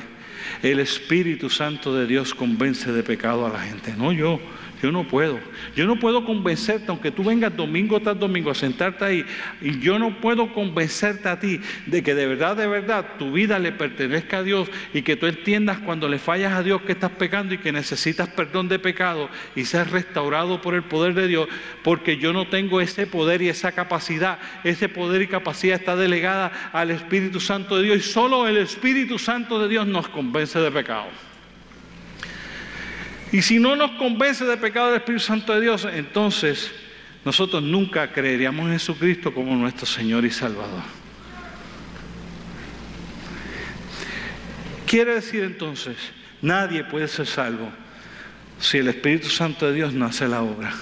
El 0.61 0.79
Espíritu 0.79 1.49
Santo 1.49 1.95
de 1.95 2.05
Dios 2.05 2.35
convence 2.35 2.91
de 2.91 3.01
pecado 3.01 3.45
a 3.45 3.49
la 3.49 3.59
gente, 3.59 3.93
no 3.97 4.11
yo. 4.11 4.39
Yo 4.81 4.91
no 4.91 5.07
puedo. 5.07 5.39
Yo 5.75 5.85
no 5.85 5.99
puedo 5.99 6.23
convencerte, 6.25 6.85
aunque 6.87 7.11
tú 7.11 7.23
vengas 7.23 7.55
domingo 7.55 7.99
tras 7.99 8.17
domingo 8.17 8.51
a 8.51 8.55
sentarte 8.55 9.03
ahí, 9.03 9.25
y 9.61 9.79
yo 9.79 9.99
no 9.99 10.21
puedo 10.21 10.53
convencerte 10.53 11.27
a 11.27 11.39
ti 11.39 11.59
de 11.85 12.01
que 12.01 12.15
de 12.15 12.25
verdad, 12.27 12.55
de 12.55 12.67
verdad, 12.67 13.05
tu 13.17 13.31
vida 13.31 13.59
le 13.59 13.71
pertenezca 13.71 14.37
a 14.37 14.43
Dios 14.43 14.69
y 14.93 15.01
que 15.01 15.15
tú 15.17 15.25
entiendas 15.25 15.79
cuando 15.79 16.07
le 16.07 16.17
fallas 16.17 16.53
a 16.53 16.63
Dios 16.63 16.81
que 16.83 16.93
estás 16.93 17.11
pecando 17.11 17.53
y 17.53 17.57
que 17.57 17.71
necesitas 17.71 18.29
perdón 18.29 18.69
de 18.69 18.79
pecado 18.79 19.29
y 19.55 19.65
seas 19.65 19.91
restaurado 19.91 20.61
por 20.61 20.73
el 20.73 20.83
poder 20.83 21.13
de 21.13 21.27
Dios, 21.27 21.49
porque 21.83 22.17
yo 22.17 22.31
no 22.31 22.47
tengo 22.47 22.79
ese 22.79 23.05
poder 23.05 23.41
y 23.41 23.49
esa 23.49 23.73
capacidad. 23.73 24.39
Ese 24.63 24.89
poder 24.89 25.21
y 25.21 25.27
capacidad 25.27 25.79
está 25.79 25.95
delegada 25.95 26.69
al 26.71 26.91
Espíritu 26.91 27.39
Santo 27.39 27.77
de 27.77 27.83
Dios 27.83 27.97
y 27.97 28.01
solo 28.01 28.47
el 28.47 28.57
Espíritu 28.57 29.19
Santo 29.19 29.59
de 29.59 29.67
Dios 29.67 29.87
nos 29.87 30.07
convence 30.07 30.59
de 30.59 30.71
pecado. 30.71 31.28
Y 33.31 33.41
si 33.41 33.59
no 33.59 33.75
nos 33.75 33.91
convence 33.91 34.45
del 34.45 34.59
pecado 34.59 34.87
del 34.87 34.97
Espíritu 34.97 35.23
Santo 35.23 35.53
de 35.53 35.61
Dios, 35.61 35.87
entonces 35.91 36.71
nosotros 37.23 37.61
nunca 37.61 38.11
creeríamos 38.11 38.65
en 38.67 38.73
Jesucristo 38.73 39.33
como 39.33 39.55
nuestro 39.55 39.85
Señor 39.85 40.25
y 40.25 40.31
Salvador. 40.31 40.81
Quiere 44.87 45.13
decir 45.13 45.43
entonces, 45.43 45.97
nadie 46.41 46.83
puede 46.83 47.07
ser 47.07 47.27
salvo 47.27 47.71
si 48.59 48.79
el 48.79 48.87
Espíritu 48.87 49.29
Santo 49.29 49.67
de 49.67 49.73
Dios 49.73 49.93
no 49.93 50.05
hace 50.05 50.27
la 50.27 50.41
obra. 50.41 50.73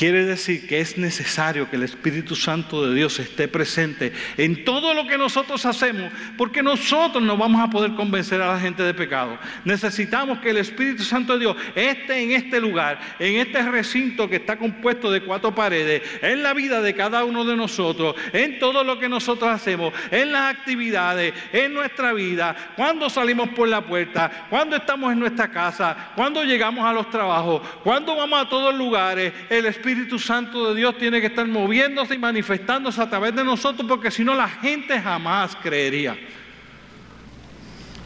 Quiere 0.00 0.24
decir 0.24 0.66
que 0.66 0.80
es 0.80 0.96
necesario 0.96 1.68
que 1.68 1.76
el 1.76 1.82
Espíritu 1.82 2.34
Santo 2.34 2.86
de 2.86 2.94
Dios 2.94 3.18
esté 3.18 3.48
presente 3.48 4.14
en 4.38 4.64
todo 4.64 4.94
lo 4.94 5.06
que 5.06 5.18
nosotros 5.18 5.66
hacemos, 5.66 6.10
porque 6.38 6.62
nosotros 6.62 7.22
no 7.22 7.36
vamos 7.36 7.60
a 7.60 7.68
poder 7.68 7.92
convencer 7.92 8.40
a 8.40 8.50
la 8.50 8.58
gente 8.58 8.82
de 8.82 8.94
pecado. 8.94 9.38
Necesitamos 9.62 10.38
que 10.38 10.48
el 10.48 10.56
Espíritu 10.56 11.02
Santo 11.02 11.34
de 11.34 11.40
Dios 11.40 11.56
esté 11.74 12.22
en 12.22 12.30
este 12.30 12.62
lugar, 12.62 12.98
en 13.18 13.36
este 13.46 13.60
recinto 13.60 14.26
que 14.26 14.36
está 14.36 14.56
compuesto 14.56 15.12
de 15.12 15.20
cuatro 15.20 15.54
paredes, 15.54 16.00
en 16.22 16.42
la 16.42 16.54
vida 16.54 16.80
de 16.80 16.94
cada 16.94 17.22
uno 17.24 17.44
de 17.44 17.54
nosotros, 17.54 18.14
en 18.32 18.58
todo 18.58 18.82
lo 18.82 18.98
que 18.98 19.06
nosotros 19.06 19.50
hacemos, 19.50 19.92
en 20.10 20.32
las 20.32 20.56
actividades, 20.56 21.34
en 21.52 21.74
nuestra 21.74 22.14
vida, 22.14 22.72
cuando 22.74 23.10
salimos 23.10 23.50
por 23.50 23.68
la 23.68 23.82
puerta, 23.82 24.46
cuando 24.48 24.76
estamos 24.76 25.12
en 25.12 25.18
nuestra 25.18 25.50
casa, 25.50 26.12
cuando 26.16 26.42
llegamos 26.42 26.86
a 26.86 26.94
los 26.94 27.10
trabajos, 27.10 27.60
cuando 27.84 28.16
vamos 28.16 28.40
a 28.40 28.48
todos 28.48 28.74
lugares. 28.74 29.34
El 29.50 29.66
Espíritu 29.66 29.89
Espíritu 29.90 30.20
Santo 30.20 30.68
de 30.68 30.76
Dios 30.76 30.96
tiene 30.98 31.20
que 31.20 31.26
estar 31.26 31.48
moviéndose 31.48 32.14
y 32.14 32.18
manifestándose 32.18 33.02
a 33.02 33.10
través 33.10 33.34
de 33.34 33.42
nosotros 33.42 33.88
porque 33.88 34.08
si 34.12 34.22
no 34.22 34.34
la 34.34 34.48
gente 34.48 35.00
jamás 35.00 35.56
creería. 35.56 36.16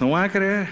No 0.01 0.13
van 0.13 0.25
a 0.25 0.29
creer. 0.31 0.69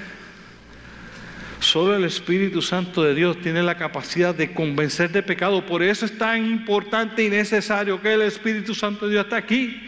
Solo 1.61 1.95
el 1.95 2.05
Espíritu 2.05 2.63
Santo 2.63 3.03
de 3.03 3.15
Dios 3.15 3.39
tiene 3.43 3.63
la 3.63 3.77
capacidad 3.77 4.35
de 4.35 4.55
convencer 4.55 5.13
de 5.13 5.23
pecado. 5.23 5.67
Por 5.67 5.83
eso 5.83 6.07
es 6.07 6.17
tan 6.17 6.47
importante 6.47 7.23
y 7.23 7.29
necesario 7.29 8.01
que 8.01 8.15
el 8.15 8.23
Espíritu 8.23 8.75
Santo 8.75 9.05
de 9.05 9.13
Dios 9.13 9.25
está 9.25 9.37
aquí. 9.37 9.87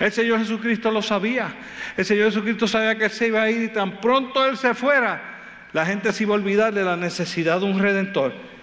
El 0.00 0.10
Señor 0.10 0.40
Jesucristo 0.40 0.90
lo 0.90 1.02
sabía. 1.02 1.54
El 1.96 2.04
Señor 2.04 2.26
Jesucristo 2.32 2.66
sabía 2.66 2.98
que 2.98 3.08
se 3.10 3.28
iba 3.28 3.42
a 3.42 3.48
ir 3.48 3.62
y 3.62 3.68
tan 3.68 4.00
pronto 4.00 4.44
Él 4.44 4.56
se 4.56 4.74
fuera, 4.74 5.70
la 5.72 5.86
gente 5.86 6.12
se 6.12 6.24
iba 6.24 6.34
a 6.34 6.38
olvidar 6.38 6.74
de 6.74 6.82
la 6.82 6.96
necesidad 6.96 7.60
de 7.60 7.66
un 7.66 7.78
redentor. 7.78 8.53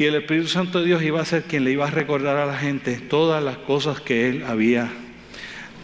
Y 0.00 0.06
el 0.06 0.14
Espíritu 0.14 0.48
Santo 0.48 0.80
de 0.80 0.86
Dios 0.86 1.02
iba 1.02 1.20
a 1.20 1.26
ser 1.26 1.42
quien 1.42 1.62
le 1.62 1.72
iba 1.72 1.86
a 1.86 1.90
recordar 1.90 2.38
a 2.38 2.46
la 2.46 2.56
gente 2.56 2.96
todas 2.96 3.44
las 3.44 3.58
cosas 3.58 4.00
que 4.00 4.30
él 4.30 4.44
había 4.48 4.88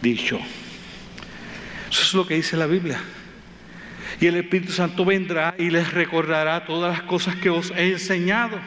dicho. 0.01 0.39
Eso 1.87 2.01
es 2.01 2.13
lo 2.15 2.25
que 2.25 2.33
dice 2.33 2.57
la 2.57 2.65
Biblia. 2.65 2.99
Y 4.19 4.25
el 4.25 4.37
Espíritu 4.37 4.71
Santo 4.71 5.05
vendrá 5.05 5.53
y 5.59 5.69
les 5.69 5.93
recordará 5.93 6.65
todas 6.65 6.97
las 6.97 7.03
cosas 7.03 7.35
que 7.35 7.51
os 7.51 7.69
he 7.77 7.91
enseñado. 7.91 8.57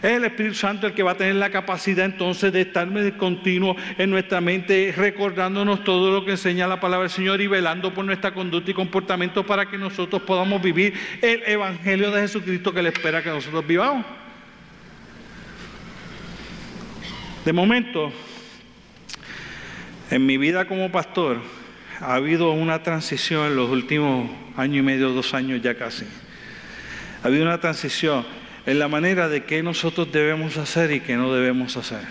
Es 0.00 0.12
el 0.12 0.24
Espíritu 0.24 0.54
Santo 0.54 0.86
el 0.86 0.94
que 0.94 1.02
va 1.02 1.10
a 1.10 1.16
tener 1.16 1.34
la 1.34 1.50
capacidad 1.50 2.04
entonces 2.04 2.52
de 2.52 2.60
estar 2.60 2.88
de 2.88 3.16
continuo 3.16 3.74
en 3.98 4.08
nuestra 4.08 4.40
mente, 4.40 4.94
recordándonos 4.96 5.82
todo 5.82 6.12
lo 6.12 6.24
que 6.24 6.30
enseña 6.30 6.68
la 6.68 6.78
palabra 6.78 7.08
del 7.08 7.10
Señor 7.10 7.40
y 7.40 7.48
velando 7.48 7.92
por 7.92 8.04
nuestra 8.04 8.32
conducta 8.32 8.70
y 8.70 8.74
comportamiento 8.74 9.44
para 9.44 9.68
que 9.68 9.78
nosotros 9.78 10.22
podamos 10.22 10.62
vivir 10.62 10.94
el 11.22 11.42
Evangelio 11.44 12.12
de 12.12 12.20
Jesucristo 12.20 12.72
que 12.72 12.84
le 12.84 12.90
espera 12.90 13.20
que 13.20 13.30
nosotros 13.30 13.66
vivamos. 13.66 14.23
De 17.44 17.52
momento, 17.52 18.10
En 20.10 20.26
mi 20.26 20.36
vida 20.38 20.66
como 20.66 20.92
pastor 20.92 21.40
ha 22.00 22.14
habido 22.14 22.52
una 22.52 22.82
transición 22.82 23.46
en 23.46 23.56
los 23.56 23.70
últimos 23.70 24.30
año 24.56 24.78
y 24.78 24.82
medio, 24.82 25.10
dos 25.10 25.34
años 25.34 25.60
ya 25.60 25.74
casi. 25.74 26.04
Ha 27.22 27.26
habido 27.26 27.42
una 27.42 27.58
transición 27.58 28.24
en 28.64 28.78
la 28.78 28.86
manera 28.86 29.28
de 29.28 29.44
qué 29.44 29.62
nosotros 29.62 30.12
debemos 30.12 30.56
hacer 30.56 30.92
y 30.92 31.00
qué 31.00 31.16
no 31.16 31.32
debemos 31.32 31.76
hacer. 31.76 32.02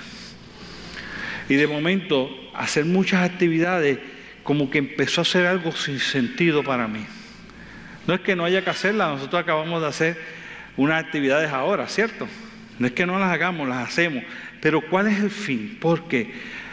Y 1.49 1.55
de 1.55 1.67
momento, 1.67 2.29
hacer 2.53 2.85
muchas 2.85 3.27
actividades 3.29 3.99
como 4.43 4.69
que 4.69 4.79
empezó 4.79 5.21
a 5.21 5.25
ser 5.25 5.45
algo 5.45 5.71
sin 5.71 5.99
sentido 5.99 6.63
para 6.63 6.87
mí. 6.87 7.05
No 8.05 8.13
es 8.13 8.21
que 8.21 8.35
no 8.35 8.43
haya 8.43 8.63
que 8.63 8.69
hacerlas, 8.69 9.13
nosotros 9.13 9.41
acabamos 9.41 9.81
de 9.81 9.87
hacer 9.87 10.17
unas 10.77 11.03
actividades 11.03 11.51
ahora, 11.51 11.87
¿cierto? 11.87 12.27
No 12.79 12.87
es 12.87 12.93
que 12.93 13.05
no 13.05 13.19
las 13.19 13.31
hagamos, 13.31 13.67
las 13.69 13.87
hacemos. 13.87 14.23
Pero 14.63 14.79
¿cuál 14.79 15.07
es 15.07 15.19
el 15.19 15.29
fin? 15.29 15.77
Porque 15.77 16.31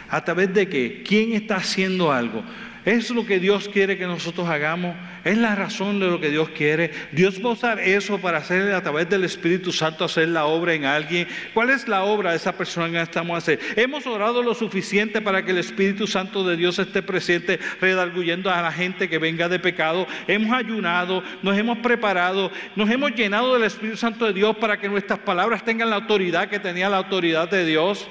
a 0.09 0.23
través 0.23 0.53
de 0.53 0.69
qué? 0.69 1.03
¿Quién 1.05 1.33
está 1.33 1.57
haciendo 1.57 2.09
algo? 2.09 2.41
Es 2.85 3.09
lo 3.09 3.25
que 3.25 3.37
Dios 3.37 3.67
quiere 3.67 3.97
que 3.97 4.05
nosotros 4.05 4.47
hagamos. 4.47 4.95
Es 5.23 5.37
la 5.37 5.53
razón 5.53 5.99
de 5.99 6.07
lo 6.07 6.19
que 6.19 6.29
Dios 6.29 6.49
quiere. 6.49 6.91
Dios 7.11 7.39
va 7.45 7.49
a 7.49 7.53
usar 7.53 7.79
eso 7.79 8.17
para 8.19 8.39
hacer 8.39 8.73
a 8.73 8.81
través 8.81 9.07
del 9.07 9.23
Espíritu 9.23 9.71
Santo 9.71 10.05
hacer 10.05 10.29
la 10.29 10.45
obra 10.45 10.73
en 10.73 10.85
alguien. 10.85 11.27
¿Cuál 11.53 11.69
es 11.69 11.87
la 11.87 12.03
obra 12.03 12.31
de 12.31 12.37
esa 12.37 12.53
persona 12.53 12.89
que 12.89 13.01
estamos 13.01 13.37
haciendo? 13.37 13.63
Hemos 13.75 14.07
orado 14.07 14.41
lo 14.41 14.55
suficiente 14.55 15.21
para 15.21 15.45
que 15.45 15.51
el 15.51 15.59
Espíritu 15.59 16.07
Santo 16.07 16.43
de 16.43 16.57
Dios 16.57 16.79
esté 16.79 17.03
presente, 17.03 17.59
redarguyendo 17.79 18.49
a 18.49 18.63
la 18.63 18.71
gente 18.71 19.09
que 19.09 19.19
venga 19.19 19.47
de 19.47 19.59
pecado. 19.59 20.07
Hemos 20.27 20.51
ayunado, 20.51 21.23
nos 21.43 21.55
hemos 21.55 21.77
preparado, 21.79 22.51
nos 22.75 22.89
hemos 22.89 23.11
llenado 23.11 23.53
del 23.53 23.63
Espíritu 23.63 23.97
Santo 23.97 24.25
de 24.25 24.33
Dios 24.33 24.57
para 24.57 24.79
que 24.79 24.89
nuestras 24.89 25.19
palabras 25.19 25.63
tengan 25.63 25.91
la 25.91 25.97
autoridad 25.97 26.49
que 26.49 26.59
tenía 26.59 26.89
la 26.89 26.97
autoridad 26.97 27.47
de 27.47 27.63
Dios. 27.63 28.07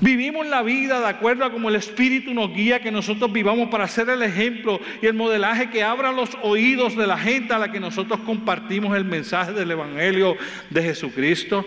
Vivimos 0.00 0.46
la 0.46 0.62
vida 0.62 1.00
de 1.00 1.06
acuerdo 1.06 1.44
a 1.44 1.52
como 1.52 1.68
el 1.68 1.76
Espíritu 1.76 2.34
nos 2.34 2.52
guía, 2.52 2.80
que 2.80 2.90
nosotros 2.90 3.32
vivamos 3.32 3.68
para 3.68 3.88
ser 3.88 4.08
el 4.08 4.22
ejemplo 4.22 4.80
y 5.00 5.06
el 5.06 5.14
modelaje 5.14 5.70
que 5.70 5.82
abra 5.82 6.12
los 6.12 6.30
oídos 6.42 6.96
de 6.96 7.06
la 7.06 7.16
gente 7.16 7.54
a 7.54 7.58
la 7.58 7.70
que 7.70 7.80
nosotros 7.80 8.20
compartimos 8.20 8.96
el 8.96 9.04
mensaje 9.04 9.52
del 9.52 9.70
Evangelio 9.70 10.36
de 10.70 10.82
Jesucristo. 10.82 11.64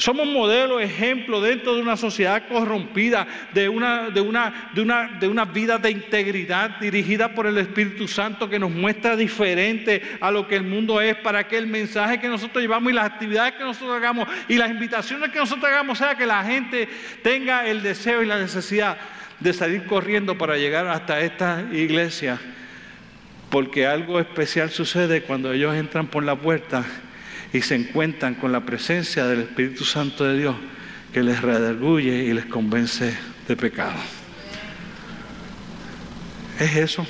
Somos 0.00 0.26
modelo, 0.26 0.80
ejemplo 0.80 1.42
dentro 1.42 1.74
de 1.74 1.82
una 1.82 1.94
sociedad 1.94 2.48
corrompida, 2.48 3.26
de 3.52 3.68
una, 3.68 4.08
de, 4.08 4.22
una, 4.22 4.70
de, 4.72 4.80
una, 4.80 5.08
de 5.20 5.28
una 5.28 5.44
vida 5.44 5.76
de 5.76 5.90
integridad 5.90 6.80
dirigida 6.80 7.34
por 7.34 7.46
el 7.46 7.58
Espíritu 7.58 8.08
Santo 8.08 8.48
que 8.48 8.58
nos 8.58 8.70
muestra 8.70 9.14
diferente 9.14 10.00
a 10.22 10.30
lo 10.30 10.48
que 10.48 10.56
el 10.56 10.62
mundo 10.62 11.02
es, 11.02 11.16
para 11.16 11.46
que 11.46 11.58
el 11.58 11.66
mensaje 11.66 12.18
que 12.18 12.28
nosotros 12.28 12.62
llevamos 12.62 12.90
y 12.90 12.94
las 12.94 13.04
actividades 13.04 13.52
que 13.56 13.62
nosotros 13.62 13.94
hagamos 13.94 14.26
y 14.48 14.54
las 14.54 14.70
invitaciones 14.70 15.28
que 15.32 15.38
nosotros 15.38 15.66
hagamos 15.66 15.98
sea 15.98 16.14
que 16.14 16.24
la 16.24 16.42
gente 16.44 16.88
tenga 17.22 17.66
el 17.66 17.82
deseo 17.82 18.22
y 18.22 18.26
la 18.26 18.38
necesidad 18.38 18.96
de 19.38 19.52
salir 19.52 19.84
corriendo 19.84 20.38
para 20.38 20.56
llegar 20.56 20.86
hasta 20.86 21.20
esta 21.20 21.62
iglesia. 21.72 22.40
Porque 23.50 23.86
algo 23.86 24.18
especial 24.18 24.70
sucede 24.70 25.24
cuando 25.24 25.52
ellos 25.52 25.74
entran 25.74 26.06
por 26.06 26.24
la 26.24 26.36
puerta 26.36 26.86
y 27.52 27.62
se 27.62 27.74
encuentran 27.74 28.34
con 28.34 28.52
la 28.52 28.60
presencia 28.60 29.26
del 29.26 29.40
Espíritu 29.40 29.84
Santo 29.84 30.24
de 30.24 30.38
Dios 30.38 30.56
que 31.12 31.22
les 31.22 31.42
redarguye 31.42 32.24
y 32.24 32.32
les 32.32 32.46
convence 32.46 33.16
de 33.48 33.56
pecado. 33.56 33.98
Es 36.58 36.76
eso. 36.76 37.06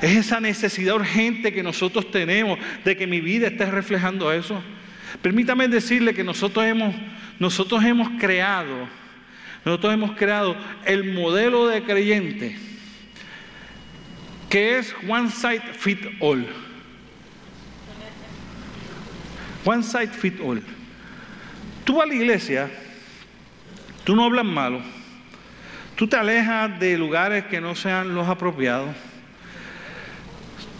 Es 0.00 0.16
esa 0.16 0.40
necesidad 0.40 0.94
urgente 0.94 1.52
que 1.52 1.62
nosotros 1.62 2.10
tenemos 2.10 2.58
de 2.84 2.96
que 2.96 3.06
mi 3.06 3.20
vida 3.20 3.48
esté 3.48 3.66
reflejando 3.66 4.32
eso. 4.32 4.62
Permítame 5.20 5.68
decirle 5.68 6.14
que 6.14 6.24
nosotros 6.24 6.64
hemos, 6.64 6.94
nosotros 7.38 7.84
hemos 7.84 8.08
creado, 8.18 8.88
nosotros 9.64 9.92
hemos 9.92 10.12
creado 10.12 10.56
el 10.86 11.12
modelo 11.12 11.66
de 11.66 11.82
creyente 11.82 12.70
que 14.50 14.78
es 14.78 14.92
one 15.08 15.30
size 15.30 15.62
fit 15.78 16.00
all. 16.18 16.44
One 19.64 19.82
size 19.82 20.08
fit 20.08 20.40
all. 20.40 20.62
Tú 21.84 21.96
vas 21.96 22.04
a 22.04 22.08
la 22.08 22.14
iglesia, 22.14 22.70
tú 24.04 24.16
no 24.16 24.24
hablas 24.24 24.44
malo, 24.44 24.80
tú 25.96 26.06
te 26.06 26.16
alejas 26.16 26.78
de 26.78 26.96
lugares 26.96 27.44
que 27.46 27.60
no 27.60 27.74
sean 27.74 28.14
los 28.14 28.28
apropiados, 28.28 28.94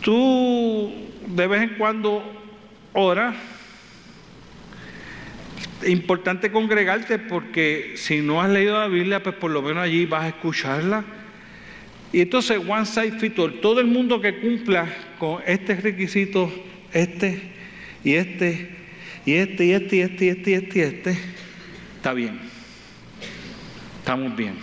tú 0.00 0.92
de 1.26 1.46
vez 1.46 1.62
en 1.62 1.68
cuando 1.76 2.22
oras. 2.92 3.34
Importante 5.86 6.52
congregarte 6.52 7.18
porque 7.18 7.94
si 7.96 8.20
no 8.20 8.42
has 8.42 8.50
leído 8.50 8.78
la 8.78 8.88
Biblia, 8.88 9.22
pues 9.22 9.34
por 9.34 9.50
lo 9.50 9.62
menos 9.62 9.82
allí 9.82 10.04
vas 10.04 10.24
a 10.24 10.28
escucharla. 10.28 11.04
Y 12.12 12.20
entonces, 12.20 12.58
one 12.58 12.84
size 12.84 13.12
fit 13.18 13.38
all, 13.38 13.60
todo 13.60 13.80
el 13.80 13.86
mundo 13.86 14.20
que 14.20 14.40
cumpla 14.40 14.86
con 15.18 15.40
este 15.46 15.76
requisito, 15.76 16.52
este 16.92 17.59
y 18.04 18.14
este, 18.14 18.70
y 19.26 19.34
este, 19.34 19.64
y 19.64 19.72
este, 19.72 19.96
y 19.96 20.00
este, 20.00 20.24
y 20.24 20.28
este, 20.28 20.50
y 20.50 20.54
este, 20.54 20.78
y 20.78 20.82
este, 20.82 21.18
está 21.96 22.12
bien. 22.12 22.40
Estamos 23.98 24.34
bien. 24.34 24.54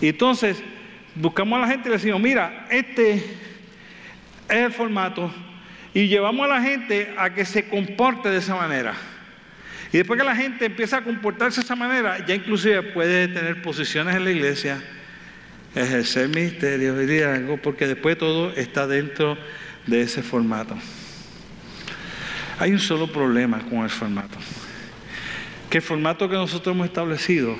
Y 0.00 0.08
entonces 0.08 0.62
buscamos 1.14 1.58
a 1.58 1.62
la 1.62 1.68
gente 1.68 1.88
y 1.88 1.90
le 1.90 1.98
decimos, 1.98 2.20
mira, 2.20 2.66
este 2.70 3.14
es 3.14 3.24
el 4.48 4.72
formato 4.72 5.32
y 5.92 6.08
llevamos 6.08 6.46
a 6.46 6.54
la 6.54 6.62
gente 6.62 7.14
a 7.16 7.34
que 7.34 7.44
se 7.44 7.68
comporte 7.68 8.28
de 8.28 8.38
esa 8.38 8.56
manera. 8.56 8.94
Y 9.92 9.98
después 9.98 10.18
que 10.18 10.24
la 10.24 10.36
gente 10.36 10.66
empieza 10.66 10.98
a 10.98 11.04
comportarse 11.04 11.60
de 11.60 11.64
esa 11.64 11.76
manera, 11.76 12.24
ya 12.24 12.34
inclusive 12.34 12.82
puede 12.82 13.28
tener 13.28 13.60
posiciones 13.60 14.14
en 14.14 14.24
la 14.24 14.30
iglesia, 14.30 14.82
ejercer 15.74 16.28
ministerio 16.28 17.02
y 17.02 17.22
algo, 17.22 17.56
porque 17.56 17.86
después 17.86 18.16
todo 18.16 18.52
está 18.54 18.86
dentro 18.86 19.34
de 19.34 19.40
ese 19.86 20.22
formato. 20.22 20.76
Hay 22.58 22.72
un 22.72 22.78
solo 22.78 23.10
problema 23.10 23.60
con 23.60 23.78
el 23.78 23.90
formato. 23.90 24.38
Que 25.70 25.78
el 25.78 25.82
formato 25.82 26.28
que 26.28 26.34
nosotros 26.34 26.74
hemos 26.74 26.86
establecido 26.86 27.56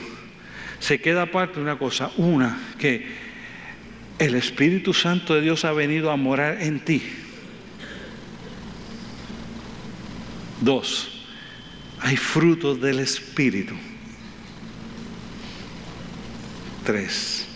se 0.78 1.00
queda 1.00 1.22
aparte 1.22 1.56
de 1.56 1.62
una 1.62 1.78
cosa. 1.78 2.10
Una, 2.16 2.58
que 2.78 3.06
el 4.18 4.34
Espíritu 4.34 4.92
Santo 4.92 5.34
de 5.34 5.40
Dios 5.40 5.64
ha 5.64 5.72
venido 5.72 6.10
a 6.10 6.16
morar 6.16 6.60
en 6.60 6.80
ti. 6.80 7.02
Dos, 10.60 11.24
hay 12.00 12.16
frutos 12.16 12.80
del 12.80 12.98
Espíritu. 12.98 13.74
Tres, 16.84 17.46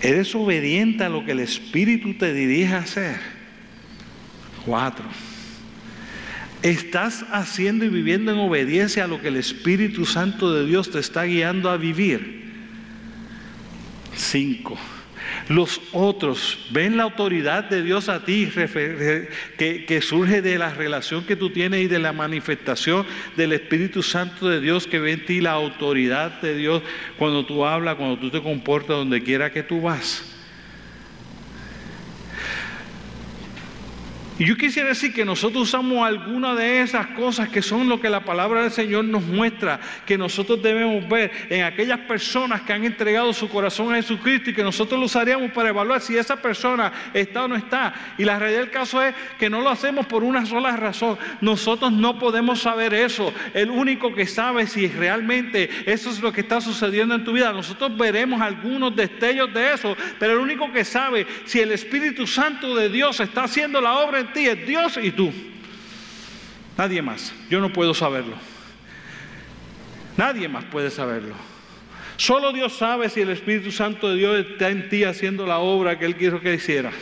eres 0.00 0.34
obediente 0.34 1.04
a 1.04 1.10
lo 1.10 1.24
que 1.24 1.32
el 1.32 1.40
Espíritu 1.40 2.14
te 2.14 2.32
dirige 2.32 2.74
a 2.74 2.78
hacer. 2.78 3.33
Cuatro. 4.64 5.04
Estás 6.62 7.26
haciendo 7.30 7.84
y 7.84 7.88
viviendo 7.88 8.32
en 8.32 8.38
obediencia 8.38 9.04
a 9.04 9.06
lo 9.06 9.20
que 9.20 9.28
el 9.28 9.36
Espíritu 9.36 10.06
Santo 10.06 10.54
de 10.54 10.64
Dios 10.64 10.90
te 10.90 10.98
está 10.98 11.24
guiando 11.24 11.68
a 11.68 11.76
vivir. 11.76 12.44
Cinco. 14.16 14.78
Los 15.48 15.80
otros 15.92 16.66
ven 16.70 16.96
la 16.96 17.02
autoridad 17.02 17.64
de 17.64 17.82
Dios 17.82 18.08
a 18.08 18.24
ti 18.24 18.50
que, 19.58 19.84
que, 19.86 20.00
surge 20.00 20.40
de 20.40 20.56
la 20.58 20.70
relación 20.70 21.24
que 21.24 21.36
tú 21.36 21.50
tienes 21.50 21.82
y 21.82 21.86
de 21.86 21.98
la 21.98 22.12
manifestación 22.12 23.06
del 23.36 23.52
Espíritu 23.52 24.02
Santo 24.02 24.48
de 24.48 24.60
Dios 24.60 24.86
que 24.86 24.98
ve 24.98 25.12
en 25.12 25.26
ti 25.26 25.40
la 25.42 25.52
autoridad 25.52 26.40
de 26.40 26.56
Dios 26.56 26.82
cuando 27.18 27.44
tú 27.44 27.66
hablas, 27.66 27.96
cuando 27.96 28.18
tú 28.18 28.30
te 28.30 28.42
comportas, 28.42 28.96
donde 28.96 29.22
quiera 29.22 29.52
que 29.52 29.62
tú 29.62 29.82
vas. 29.82 30.33
Y 34.36 34.46
yo 34.46 34.56
quisiera 34.56 34.88
decir 34.88 35.14
que 35.14 35.24
nosotros 35.24 35.62
usamos 35.62 36.04
alguna 36.04 36.56
de 36.56 36.80
esas 36.80 37.06
cosas 37.08 37.48
que 37.48 37.62
son 37.62 37.88
lo 37.88 38.00
que 38.00 38.10
la 38.10 38.24
palabra 38.24 38.62
del 38.62 38.72
Señor 38.72 39.04
nos 39.04 39.22
muestra, 39.22 39.78
que 40.04 40.18
nosotros 40.18 40.60
debemos 40.60 41.08
ver 41.08 41.30
en 41.50 41.62
aquellas 41.62 42.00
personas 42.00 42.62
que 42.62 42.72
han 42.72 42.82
entregado 42.82 43.32
su 43.32 43.48
corazón 43.48 43.92
a 43.92 43.96
Jesucristo 43.96 44.50
y 44.50 44.54
que 44.54 44.64
nosotros 44.64 44.98
lo 44.98 45.06
usaríamos 45.06 45.52
para 45.52 45.68
evaluar 45.68 46.00
si 46.00 46.16
esa 46.16 46.42
persona 46.42 46.92
está 47.14 47.44
o 47.44 47.48
no 47.48 47.54
está. 47.54 47.94
Y 48.18 48.24
la 48.24 48.36
realidad 48.40 48.62
del 48.62 48.70
caso 48.72 49.00
es 49.00 49.14
que 49.38 49.48
no 49.48 49.60
lo 49.60 49.70
hacemos 49.70 50.04
por 50.06 50.24
una 50.24 50.44
sola 50.44 50.76
razón. 50.76 51.16
Nosotros 51.40 51.92
no 51.92 52.18
podemos 52.18 52.60
saber 52.60 52.92
eso. 52.92 53.32
El 53.54 53.70
único 53.70 54.16
que 54.16 54.26
sabe 54.26 54.66
si 54.66 54.88
realmente 54.88 55.70
eso 55.86 56.10
es 56.10 56.20
lo 56.20 56.32
que 56.32 56.40
está 56.40 56.60
sucediendo 56.60 57.14
en 57.14 57.22
tu 57.22 57.34
vida. 57.34 57.52
Nosotros 57.52 57.96
veremos 57.96 58.40
algunos 58.40 58.96
destellos 58.96 59.54
de 59.54 59.74
eso, 59.74 59.96
pero 60.18 60.32
el 60.32 60.40
único 60.40 60.72
que 60.72 60.84
sabe 60.84 61.24
si 61.44 61.60
el 61.60 61.70
Espíritu 61.70 62.26
Santo 62.26 62.74
de 62.74 62.88
Dios 62.88 63.20
está 63.20 63.44
haciendo 63.44 63.80
la 63.80 63.98
obra 63.98 64.23
ti 64.32 64.46
es 64.46 64.66
Dios 64.66 64.98
y 65.02 65.10
tú. 65.10 65.32
Nadie 66.76 67.02
más. 67.02 67.32
Yo 67.50 67.60
no 67.60 67.72
puedo 67.72 67.94
saberlo. 67.94 68.36
Nadie 70.16 70.48
más 70.48 70.64
puede 70.64 70.90
saberlo. 70.90 71.34
Solo 72.16 72.52
Dios 72.52 72.74
sabe 72.74 73.08
si 73.08 73.20
el 73.20 73.30
Espíritu 73.30 73.72
Santo 73.72 74.10
de 74.10 74.16
Dios 74.16 74.46
está 74.46 74.70
en 74.70 74.88
ti 74.88 75.04
haciendo 75.04 75.46
la 75.46 75.58
obra 75.58 75.98
que 75.98 76.06
Él 76.06 76.16
quiso 76.16 76.40
que 76.40 76.54
hicieras. 76.54 76.94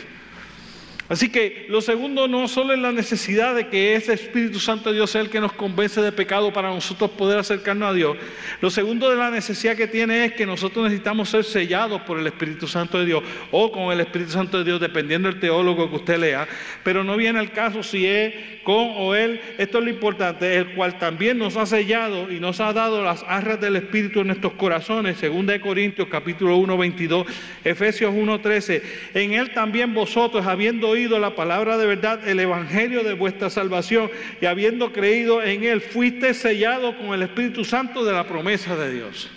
Así 1.13 1.29
que 1.29 1.67
lo 1.69 1.79
segundo 1.79 2.27
no 2.27 2.47
solo 2.47 2.73
es 2.73 2.79
la 2.79 2.91
necesidad 2.91 3.53
de 3.53 3.67
que 3.67 3.93
ese 3.93 4.13
Espíritu 4.13 4.59
Santo 4.59 4.89
de 4.89 4.95
Dios 4.95 5.11
sea 5.11 5.21
el 5.21 5.29
que 5.29 5.39
nos 5.39 5.53
convence 5.53 6.01
de 6.01 6.11
pecado 6.11 6.51
para 6.51 6.69
nosotros 6.69 7.11
poder 7.11 7.37
acercarnos 7.37 7.91
a 7.91 7.93
Dios. 7.93 8.17
Lo 8.61 8.71
segundo 8.71 9.11
de 9.11 9.15
la 9.15 9.29
necesidad 9.29 9.75
que 9.75 9.85
tiene 9.85 10.25
es 10.25 10.33
que 10.33 10.47
nosotros 10.47 10.85
necesitamos 10.85 11.29
ser 11.29 11.43
sellados 11.43 12.01
por 12.01 12.17
el 12.17 12.25
Espíritu 12.25 12.67
Santo 12.67 12.97
de 12.97 13.05
Dios 13.05 13.23
o 13.51 13.71
con 13.71 13.93
el 13.93 13.99
Espíritu 13.99 14.31
Santo 14.31 14.57
de 14.57 14.63
Dios, 14.63 14.81
dependiendo 14.81 15.29
del 15.29 15.39
teólogo 15.39 15.87
que 15.87 15.97
usted 15.97 16.17
lea. 16.17 16.47
Pero 16.83 17.03
no 17.03 17.15
viene 17.15 17.37
al 17.37 17.51
caso 17.51 17.83
si 17.83 18.07
es 18.07 18.33
con 18.63 18.93
o 18.95 19.13
él. 19.13 19.39
Esto 19.59 19.77
es 19.77 19.83
lo 19.83 19.89
importante, 19.91 20.55
el 20.55 20.73
cual 20.73 20.97
también 20.97 21.37
nos 21.37 21.57
ha 21.57 21.67
sellado 21.67 22.31
y 22.31 22.39
nos 22.39 22.59
ha 22.59 22.73
dado 22.73 23.03
las 23.03 23.23
arras 23.27 23.61
del 23.61 23.75
Espíritu 23.75 24.21
en 24.21 24.27
nuestros 24.27 24.53
corazones. 24.53 25.17
Segunda 25.17 25.53
de 25.53 25.61
Corintios 25.61 26.07
capítulo 26.09 26.57
1, 26.57 26.75
22, 26.75 27.27
Efesios 27.63 28.11
1, 28.15 28.41
13. 28.41 28.81
En 29.13 29.33
él 29.33 29.51
también 29.53 29.93
vosotros, 29.93 30.47
habiendo 30.47 30.89
oído 30.89 31.02
la 31.09 31.35
palabra 31.35 31.77
de 31.77 31.85
verdad, 31.85 32.27
el 32.27 32.39
evangelio 32.39 33.03
de 33.03 33.13
vuestra 33.13 33.49
salvación, 33.49 34.09
y 34.41 34.45
habiendo 34.45 34.91
creído 34.91 35.41
en 35.41 35.63
él, 35.63 35.81
fuiste 35.81 36.33
sellado 36.33 36.97
con 36.97 37.13
el 37.13 37.21
Espíritu 37.21 37.63
Santo 37.63 38.03
de 38.03 38.13
la 38.13 38.25
promesa 38.25 38.75
de 38.75 38.93
Dios. 38.93 39.29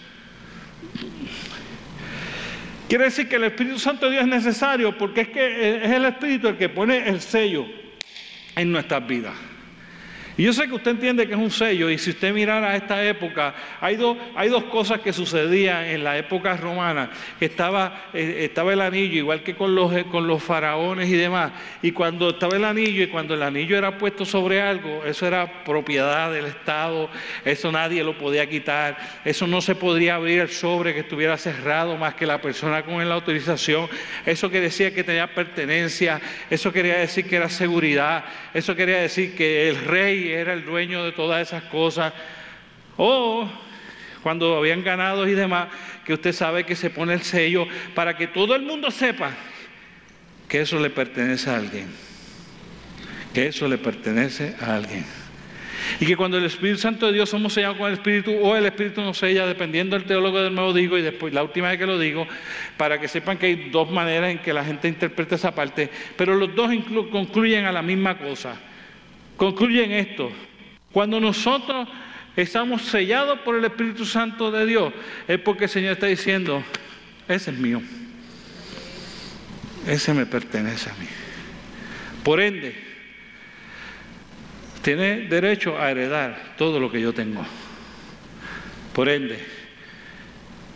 Quiere 2.88 3.04
decir 3.04 3.28
que 3.28 3.36
el 3.36 3.44
Espíritu 3.44 3.78
Santo 3.78 4.06
de 4.06 4.12
Dios 4.12 4.24
es 4.24 4.30
necesario 4.30 4.96
porque 4.96 5.22
es 5.22 5.28
que 5.28 5.84
es 5.84 5.90
el 5.90 6.04
Espíritu 6.04 6.48
el 6.48 6.56
que 6.56 6.68
pone 6.68 7.08
el 7.08 7.20
sello 7.20 7.66
en 8.54 8.70
nuestras 8.70 9.06
vidas. 9.06 9.34
Y 10.38 10.42
yo 10.42 10.52
sé 10.52 10.68
que 10.68 10.74
usted 10.74 10.90
entiende 10.90 11.26
que 11.26 11.32
es 11.32 11.38
un 11.38 11.50
sello, 11.50 11.88
y 11.88 11.96
si 11.96 12.10
usted 12.10 12.34
mirara 12.34 12.76
esta 12.76 13.02
época, 13.02 13.54
hay, 13.80 13.96
dos, 13.96 14.18
hay 14.34 14.50
dos 14.50 14.64
cosas 14.64 15.00
que 15.00 15.12
sucedían 15.12 15.84
en 15.86 16.04
la 16.04 16.18
época 16.18 16.54
romana, 16.58 17.10
que 17.38 17.46
estaba, 17.46 18.10
eh, 18.12 18.40
estaba 18.40 18.74
el 18.74 18.82
anillo, 18.82 19.16
igual 19.16 19.42
que 19.42 19.54
con 19.54 19.74
los, 19.74 20.04
con 20.04 20.26
los 20.26 20.42
faraones 20.42 21.08
y 21.08 21.14
demás, 21.14 21.52
y 21.80 21.92
cuando 21.92 22.30
estaba 22.30 22.54
el 22.56 22.64
anillo 22.64 23.02
y 23.02 23.06
cuando 23.06 23.32
el 23.32 23.42
anillo 23.42 23.78
era 23.78 23.96
puesto 23.96 24.26
sobre 24.26 24.60
algo, 24.60 25.04
eso 25.06 25.26
era 25.26 25.64
propiedad 25.64 26.30
del 26.30 26.44
Estado, 26.44 27.08
eso 27.42 27.72
nadie 27.72 28.04
lo 28.04 28.18
podía 28.18 28.46
quitar, 28.46 28.98
eso 29.24 29.46
no 29.46 29.62
se 29.62 29.74
podría 29.74 30.16
abrir 30.16 30.40
el 30.40 30.50
sobre 30.50 30.92
que 30.92 31.00
estuviera 31.00 31.38
cerrado 31.38 31.96
más 31.96 32.14
que 32.14 32.26
la 32.26 32.42
persona 32.42 32.82
con 32.82 33.06
la 33.08 33.14
autorización, 33.14 33.88
eso 34.26 34.50
que 34.50 34.60
decía 34.60 34.92
que 34.92 35.02
tenía 35.02 35.32
pertenencia, 35.34 36.20
eso 36.50 36.70
quería 36.72 36.98
decir 36.98 37.26
que 37.26 37.36
era 37.36 37.48
seguridad, 37.48 38.26
eso 38.52 38.76
quería 38.76 38.98
decir 38.98 39.34
que 39.34 39.70
el 39.70 39.76
rey 39.76 40.25
era 40.32 40.52
el 40.52 40.64
dueño 40.64 41.04
de 41.04 41.12
todas 41.12 41.46
esas 41.46 41.64
cosas. 41.64 42.12
O 42.96 43.48
cuando 44.22 44.56
habían 44.56 44.82
ganado 44.82 45.28
y 45.28 45.32
demás, 45.32 45.68
que 46.04 46.14
usted 46.14 46.32
sabe 46.32 46.64
que 46.64 46.76
se 46.76 46.90
pone 46.90 47.14
el 47.14 47.22
sello 47.22 47.66
para 47.94 48.16
que 48.16 48.26
todo 48.26 48.54
el 48.54 48.62
mundo 48.62 48.90
sepa 48.90 49.32
que 50.48 50.60
eso 50.60 50.78
le 50.78 50.90
pertenece 50.90 51.50
a 51.50 51.56
alguien. 51.56 51.86
Que 53.34 53.48
eso 53.48 53.68
le 53.68 53.78
pertenece 53.78 54.54
a 54.60 54.76
alguien. 54.76 55.04
Y 56.00 56.06
que 56.06 56.16
cuando 56.16 56.38
el 56.38 56.44
Espíritu 56.44 56.78
Santo 56.78 57.06
de 57.06 57.12
Dios 57.12 57.28
somos 57.28 57.52
sellados 57.52 57.76
con 57.76 57.88
el 57.88 57.94
Espíritu 57.94 58.32
o 58.32 58.56
el 58.56 58.66
Espíritu 58.66 59.00
nos 59.02 59.18
sella, 59.18 59.46
dependiendo 59.46 59.96
del 59.96 60.06
teólogo 60.06 60.40
del 60.40 60.54
nuevo 60.54 60.72
digo 60.72 60.98
y 60.98 61.02
después 61.02 61.32
la 61.32 61.42
última 61.42 61.68
vez 61.68 61.78
que 61.78 61.86
lo 61.86 61.98
digo, 61.98 62.26
para 62.76 63.00
que 63.00 63.08
sepan 63.08 63.38
que 63.38 63.46
hay 63.46 63.70
dos 63.70 63.90
maneras 63.90 64.30
en 64.30 64.38
que 64.38 64.52
la 64.52 64.64
gente 64.64 64.88
interpreta 64.88 65.34
esa 65.34 65.54
parte, 65.54 65.90
pero 66.16 66.34
los 66.34 66.54
dos 66.54 66.70
concluyen 67.10 67.66
a 67.66 67.72
la 67.72 67.82
misma 67.82 68.18
cosa. 68.18 68.56
Concluyen 69.36 69.92
esto. 69.92 70.30
Cuando 70.92 71.20
nosotros 71.20 71.88
estamos 72.36 72.82
sellados 72.82 73.40
por 73.40 73.56
el 73.56 73.64
Espíritu 73.64 74.04
Santo 74.04 74.50
de 74.50 74.66
Dios, 74.66 74.92
es 75.28 75.38
porque 75.40 75.64
el 75.64 75.70
Señor 75.70 75.92
está 75.92 76.06
diciendo, 76.06 76.62
ese 77.28 77.50
es 77.50 77.58
mío. 77.58 77.82
Ese 79.86 80.14
me 80.14 80.26
pertenece 80.26 80.90
a 80.90 80.94
mí. 80.94 81.06
Por 82.24 82.40
ende, 82.40 82.74
tiene 84.82 85.22
derecho 85.22 85.78
a 85.78 85.90
heredar 85.90 86.54
todo 86.56 86.80
lo 86.80 86.90
que 86.90 87.00
yo 87.00 87.12
tengo. 87.12 87.44
Por 88.92 89.08
ende, 89.08 89.38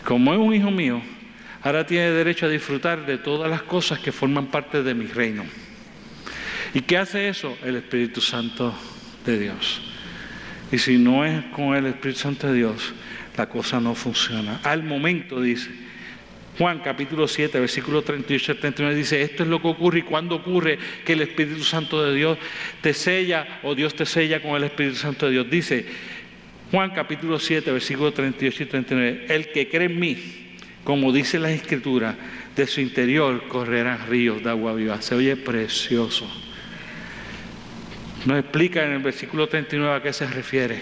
como 0.05 0.33
es 0.33 0.39
un 0.39 0.55
hijo 0.55 0.71
mío, 0.71 1.01
ahora 1.63 1.87
tiene 1.87 2.11
derecho 2.11 2.47
a 2.47 2.49
disfrutar 2.49 3.07
de 3.07 3.19
todas 3.19 3.51
las 3.51 3.63
cosas 3.63 3.99
que 3.99 4.13
forman 4.13 4.47
parte 4.47 4.83
de 4.83 4.95
mi 4.95 5.07
reino. 5.07 5.45
¿Y 6.73 6.83
qué 6.83 6.99
hace 6.99 7.29
eso? 7.29 7.57
El 7.65 7.77
Espíritu 7.77 8.21
Santo 8.21 8.75
de 9.27 9.39
Dios. 9.39 9.81
Y 10.71 10.79
si 10.79 10.99
no 10.99 11.25
es 11.25 11.45
con 11.47 11.75
el 11.75 11.87
Espíritu 11.87 12.21
Santo 12.21 12.47
de 12.47 12.55
Dios, 12.55 12.93
la 13.37 13.49
cosa 13.49 13.81
no 13.81 13.95
funciona. 13.95 14.61
Al 14.63 14.85
momento 14.85 15.41
dice, 15.41 15.71
Juan 16.59 16.81
capítulo 16.81 17.27
7, 17.27 17.59
versículo 17.59 18.03
38 18.03 18.53
al 18.53 18.59
39 18.59 18.95
dice, 18.95 19.23
esto 19.23 19.43
es 19.43 19.49
lo 19.49 19.61
que 19.61 19.69
ocurre 19.69 20.01
y 20.01 20.03
cuando 20.03 20.37
ocurre 20.37 20.79
que 21.05 21.15
el 21.15 21.23
Espíritu 21.23 21.65
Santo 21.65 22.05
de 22.05 22.15
Dios 22.15 22.39
te 22.83 22.95
sella 22.95 23.61
o 23.63 23.75
Dios 23.75 23.95
te 23.95 24.07
sella 24.07 24.41
con 24.43 24.53
el 24.53 24.65
Espíritu 24.65 24.97
Santo 24.97 25.27
de 25.27 25.33
Dios. 25.33 25.51
Dice 25.51 25.87
Juan 26.71 26.91
capítulo 26.91 27.41
7, 27.41 27.73
versículo 27.73 28.13
38 28.13 28.63
y 28.63 28.67
39, 28.67 29.27
el 29.29 29.49
que 29.51 29.69
cree 29.69 29.87
en 29.87 29.99
mí, 29.99 30.19
como 30.85 31.13
dice 31.13 31.41
la 31.41 31.51
Escritura, 31.51 32.17
de 32.55 32.67
su 32.67 32.81
interior 32.81 33.49
correrán 33.49 34.07
ríos 34.09 34.43
de 34.43 34.51
agua 34.51 34.75
viva. 34.75 35.01
Se 35.03 35.15
oye 35.15 35.37
precioso. 35.37 36.29
Nos 38.27 38.39
explica 38.39 38.85
en 38.85 38.93
el 38.93 38.99
versículo 38.99 39.49
39 39.49 39.97
a 39.97 40.03
qué 40.03 40.13
se 40.13 40.27
refiere. 40.27 40.81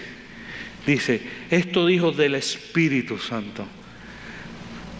Dice, 0.86 1.22
esto 1.50 1.86
dijo 1.86 2.12
del 2.12 2.34
Espíritu 2.34 3.18
Santo, 3.18 3.66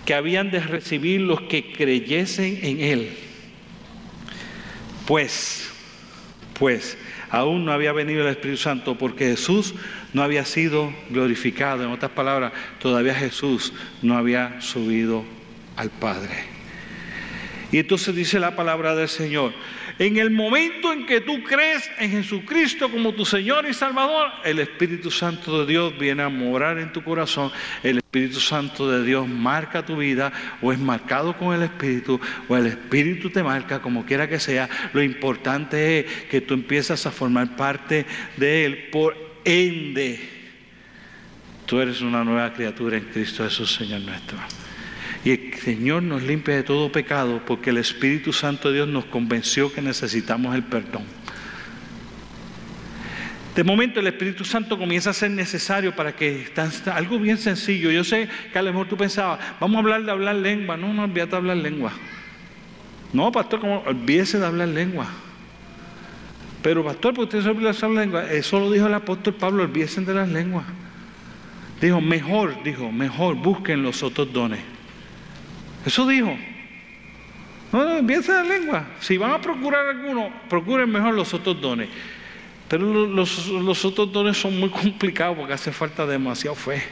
que 0.05 0.15
habían 0.15 0.51
de 0.51 0.61
recibir 0.61 1.21
los 1.21 1.43
que 1.43 1.73
creyesen 1.73 2.61
en 2.63 2.81
Él. 2.81 3.11
Pues, 5.07 5.71
pues, 6.59 6.99
aún 7.31 7.65
no 7.65 7.73
había 7.73 7.93
venido 7.93 8.23
el 8.23 8.29
Espíritu 8.29 8.59
Santo 8.59 8.97
porque 8.99 9.31
Jesús 9.31 9.75
no 10.13 10.23
había 10.23 10.45
sido 10.45 10.93
glorificado. 11.11 11.85
En 11.85 11.91
otras 11.91 12.13
palabras, 12.13 12.53
todavía 12.79 13.15
Jesús 13.15 13.73
no 14.03 14.17
había 14.17 14.61
subido 14.61 15.25
al 15.77 15.91
Padre. 15.91 16.45
Y 17.73 17.79
entonces 17.79 18.15
dice 18.15 18.39
la 18.39 18.57
palabra 18.57 18.95
del 18.95 19.09
Señor, 19.09 19.53
en 19.99 20.17
el 20.17 20.31
momento 20.31 20.93
en 20.93 21.07
que 21.07 21.21
tú 21.21 21.43
crees 21.43 21.91
en 21.99 22.11
Jesucristo 22.11 22.89
como 22.89 23.13
tu 23.15 23.25
Señor 23.25 23.67
y 23.69 23.75
Salvador, 23.75 24.31
el 24.45 24.61
Espíritu 24.61 25.11
Santo 25.11 25.61
de 25.61 25.73
Dios 25.73 25.99
viene 25.99 26.23
a 26.23 26.29
morar 26.29 26.79
en 26.79 26.93
tu 26.93 27.03
corazón. 27.03 27.51
El 27.83 27.99
Espíritu 27.99 28.39
Santo 28.39 28.89
de 28.89 29.05
Dios 29.05 29.27
marca 29.27 29.85
tu 29.85 29.97
vida 29.97 30.33
o 30.63 30.73
es 30.73 30.79
marcado 30.79 31.37
con 31.37 31.53
el 31.53 31.63
Espíritu 31.63 32.21
o 32.49 32.57
el 32.57 32.67
Espíritu 32.67 33.31
te 33.31 33.43
marca, 33.43 33.83
como 33.83 34.07
quiera 34.07 34.29
que 34.29 34.39
sea. 34.39 34.69
Lo 34.93 35.03
importante 35.03 36.01
es 36.01 36.07
que 36.31 36.41
tú 36.41 36.55
empiezas 36.55 37.05
a 37.07 37.11
formar 37.11 37.57
parte 37.57 38.07
de 38.37 38.65
Él. 38.65 38.89
Por 38.93 39.17
ende, 39.45 40.21
tú 41.67 41.81
eres 41.81 42.01
una 42.01 42.23
nueva 42.23 42.53
criatura 42.53 42.97
en 42.97 43.05
Cristo 43.05 43.43
Jesús, 43.43 43.75
Señor 43.75 44.03
nuestro. 44.03 44.39
Y 45.25 45.31
el 45.31 45.55
Señor 45.55 46.03
nos 46.03 46.23
limpia 46.23 46.55
de 46.55 46.63
todo 46.63 46.91
pecado 46.93 47.43
porque 47.47 47.71
el 47.71 47.79
Espíritu 47.79 48.33
Santo 48.33 48.69
de 48.69 48.77
Dios 48.77 48.89
nos 48.89 49.05
convenció 49.07 49.73
que 49.73 49.83
necesitamos 49.83 50.55
el 50.55 50.63
perdón. 50.63 51.05
De 53.55 53.65
momento 53.65 53.99
el 53.99 54.07
Espíritu 54.07 54.45
Santo 54.45 54.79
comienza 54.79 55.11
a 55.11 55.13
ser 55.13 55.33
necesario 55.33 55.95
para 55.97 56.15
que 56.15 56.47
algo 56.95 57.19
bien 57.19 57.39
sencillo. 57.39 57.91
Yo 57.91 58.05
sé 58.05 58.29
que 58.53 58.59
a 58.59 58.63
lo 58.63 58.71
mejor 58.71 58.89
tú 58.89 58.97
pensabas, 58.97 59.41
vamos 59.59 59.77
a 59.77 59.79
hablar 59.81 60.05
de 60.05 60.13
hablar 60.13 60.37
lengua. 60.37 60.77
No, 60.77 60.95
no 60.95 61.03
olvídate 61.03 61.33
de 61.33 61.37
hablar 61.39 61.57
lengua. 61.57 61.93
No, 63.13 63.33
pastor, 63.33 63.59
como 63.59 63.81
olvídese 63.81 64.39
de 64.39 64.47
hablar 64.47 64.69
lengua. 64.69 65.09
Pero 66.63 66.85
pastor, 66.85 67.15
¿por 67.15 67.25
usted 67.25 67.39
se 67.39 67.45
de 67.45 67.51
hablar 67.51 67.89
lengua? 67.89 68.31
Eso 68.31 68.61
lo 68.61 68.71
dijo 68.71 68.87
el 68.87 68.95
apóstol 68.95 69.35
Pablo, 69.35 69.65
olvídense 69.65 70.03
de 70.03 70.15
las 70.15 70.29
lenguas. 70.29 70.65
Dijo, 71.81 72.01
mejor, 72.01 72.63
dijo, 72.63 72.93
mejor 72.93 73.35
busquen 73.37 73.83
los 73.83 74.03
otros 74.03 74.33
dones. 74.33 74.78
Eso 75.85 76.07
dijo. 76.07 76.37
No, 77.73 77.85
no, 77.85 77.97
empieza 77.99 78.43
la 78.43 78.45
lengua. 78.45 78.87
Si 79.01 79.17
van 79.19 79.31
a 79.31 79.41
procurar 79.41 79.87
alguno, 79.89 80.31
procuren 80.49 80.91
mejor 80.91 81.15
los 81.15 81.35
otros 81.35 81.61
dones. 81.61 81.89
Pero 82.69 83.07
los, 83.07 83.85
otros 83.85 84.13
dones 84.13 84.37
son 84.37 84.59
muy 84.59 84.69
complicados 84.69 85.37
porque 85.37 85.55
hace 85.55 85.73
falta 85.73 86.07
demasiada 86.07 86.57
fe. 86.57 86.83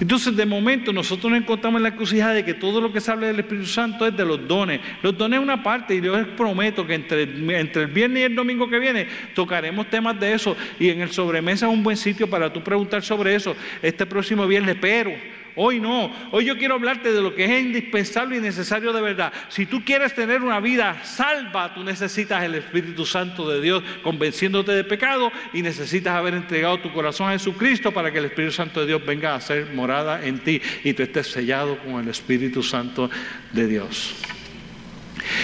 Entonces, 0.00 0.36
de 0.36 0.46
momento, 0.46 0.92
nosotros 0.92 1.30
nos 1.30 1.40
encontramos 1.40 1.80
en 1.80 1.82
la 1.82 1.88
encrucijada 1.88 2.34
de 2.34 2.44
que 2.44 2.54
todo 2.54 2.80
lo 2.80 2.92
que 2.92 3.00
se 3.00 3.10
habla 3.10 3.26
del 3.26 3.40
Espíritu 3.40 3.66
Santo 3.66 4.06
es 4.06 4.16
de 4.16 4.24
los 4.24 4.46
dones. 4.46 4.80
Los 5.02 5.18
dones 5.18 5.40
es 5.40 5.42
una 5.42 5.60
parte, 5.60 5.96
y 5.96 6.00
yo 6.00 6.16
les 6.16 6.26
prometo 6.28 6.86
que 6.86 6.94
entre 6.94 7.22
el 7.24 7.86
viernes 7.88 8.20
y 8.20 8.22
el 8.22 8.34
domingo 8.36 8.68
que 8.68 8.78
viene 8.78 9.08
tocaremos 9.34 9.90
temas 9.90 10.18
de 10.20 10.34
eso. 10.34 10.56
Y 10.78 10.90
en 10.90 11.00
el 11.00 11.10
sobremesa 11.10 11.66
es 11.66 11.72
un 11.72 11.82
buen 11.82 11.96
sitio 11.96 12.30
para 12.30 12.52
tú 12.52 12.62
preguntar 12.62 13.02
sobre 13.02 13.34
eso 13.34 13.56
este 13.82 14.06
próximo 14.06 14.46
viernes. 14.46 14.76
Pero 14.80 15.10
Hoy 15.56 15.80
no. 15.80 16.12
Hoy 16.30 16.44
yo 16.44 16.56
quiero 16.56 16.74
hablarte 16.74 17.12
de 17.12 17.20
lo 17.20 17.34
que 17.34 17.44
es 17.44 17.62
indispensable 17.62 18.36
y 18.36 18.40
necesario 18.40 18.92
de 18.92 19.00
verdad. 19.00 19.32
Si 19.48 19.66
tú 19.66 19.84
quieres 19.84 20.14
tener 20.14 20.42
una 20.42 20.60
vida 20.60 21.04
salva, 21.04 21.74
tú 21.74 21.82
necesitas 21.82 22.44
el 22.44 22.54
Espíritu 22.54 23.04
Santo 23.04 23.48
de 23.48 23.60
Dios 23.60 23.82
convenciéndote 24.02 24.72
de 24.72 24.84
pecado 24.84 25.32
y 25.52 25.62
necesitas 25.62 26.14
haber 26.14 26.34
entregado 26.34 26.78
tu 26.80 26.92
corazón 26.92 27.28
a 27.28 27.32
Jesucristo 27.32 27.92
para 27.92 28.12
que 28.12 28.18
el 28.18 28.26
Espíritu 28.26 28.52
Santo 28.52 28.80
de 28.80 28.86
Dios 28.86 29.04
venga 29.04 29.34
a 29.34 29.40
ser 29.40 29.72
morada 29.74 30.24
en 30.24 30.38
ti 30.38 30.60
y 30.84 30.92
tú 30.92 31.02
estés 31.02 31.26
sellado 31.28 31.78
con 31.78 32.00
el 32.02 32.08
Espíritu 32.08 32.62
Santo 32.62 33.10
de 33.52 33.66
Dios. 33.66 34.14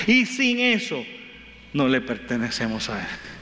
Y 0.07 0.27
sin 0.27 0.61
eso 0.61 1.05
no 1.73 1.88
le 1.88 2.01
pertenecemos 2.01 2.88
a 2.88 3.01
Él. 3.01 3.34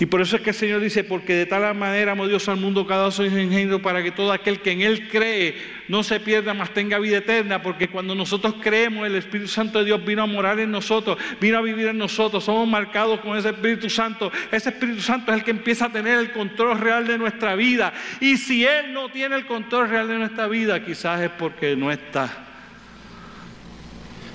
Y 0.00 0.06
por 0.06 0.20
eso 0.20 0.36
es 0.36 0.42
que 0.42 0.50
el 0.50 0.56
Señor 0.56 0.80
dice, 0.80 1.02
porque 1.02 1.34
de 1.34 1.46
tal 1.46 1.74
manera 1.74 2.12
amó 2.12 2.28
Dios 2.28 2.48
al 2.48 2.56
mundo 2.56 2.86
cada 2.86 3.10
su 3.10 3.24
ingenio 3.24 3.82
para 3.82 4.00
que 4.00 4.12
todo 4.12 4.30
aquel 4.30 4.60
que 4.60 4.70
en 4.70 4.82
Él 4.82 5.08
cree 5.08 5.56
no 5.88 6.04
se 6.04 6.20
pierda, 6.20 6.54
mas 6.54 6.72
tenga 6.72 7.00
vida 7.00 7.16
eterna, 7.16 7.62
porque 7.62 7.88
cuando 7.88 8.14
nosotros 8.14 8.54
creemos, 8.60 9.06
el 9.06 9.16
Espíritu 9.16 9.48
Santo 9.48 9.80
de 9.80 9.86
Dios 9.86 10.04
vino 10.04 10.22
a 10.22 10.26
morar 10.26 10.60
en 10.60 10.70
nosotros, 10.70 11.18
vino 11.40 11.58
a 11.58 11.62
vivir 11.62 11.88
en 11.88 11.98
nosotros, 11.98 12.44
somos 12.44 12.68
marcados 12.68 13.18
con 13.20 13.36
ese 13.36 13.48
Espíritu 13.48 13.90
Santo. 13.90 14.30
Ese 14.52 14.68
Espíritu 14.68 15.00
Santo 15.00 15.32
es 15.32 15.38
el 15.38 15.44
que 15.44 15.50
empieza 15.50 15.86
a 15.86 15.92
tener 15.92 16.18
el 16.20 16.30
control 16.30 16.78
real 16.78 17.04
de 17.04 17.18
nuestra 17.18 17.56
vida. 17.56 17.92
Y 18.20 18.36
si 18.36 18.64
Él 18.64 18.92
no 18.92 19.08
tiene 19.10 19.34
el 19.34 19.46
control 19.46 19.88
real 19.88 20.06
de 20.06 20.14
nuestra 20.14 20.46
vida, 20.46 20.84
quizás 20.84 21.22
es 21.22 21.30
porque 21.30 21.74
no 21.74 21.90
está. 21.90 22.46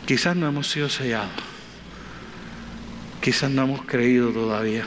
Quizás 0.06 0.36
no 0.36 0.46
hemos 0.46 0.68
sido 0.68 0.90
sellados. 0.90 1.32
Quizás 3.22 3.50
no 3.50 3.64
hemos 3.64 3.86
creído 3.86 4.32
todavía. 4.32 4.84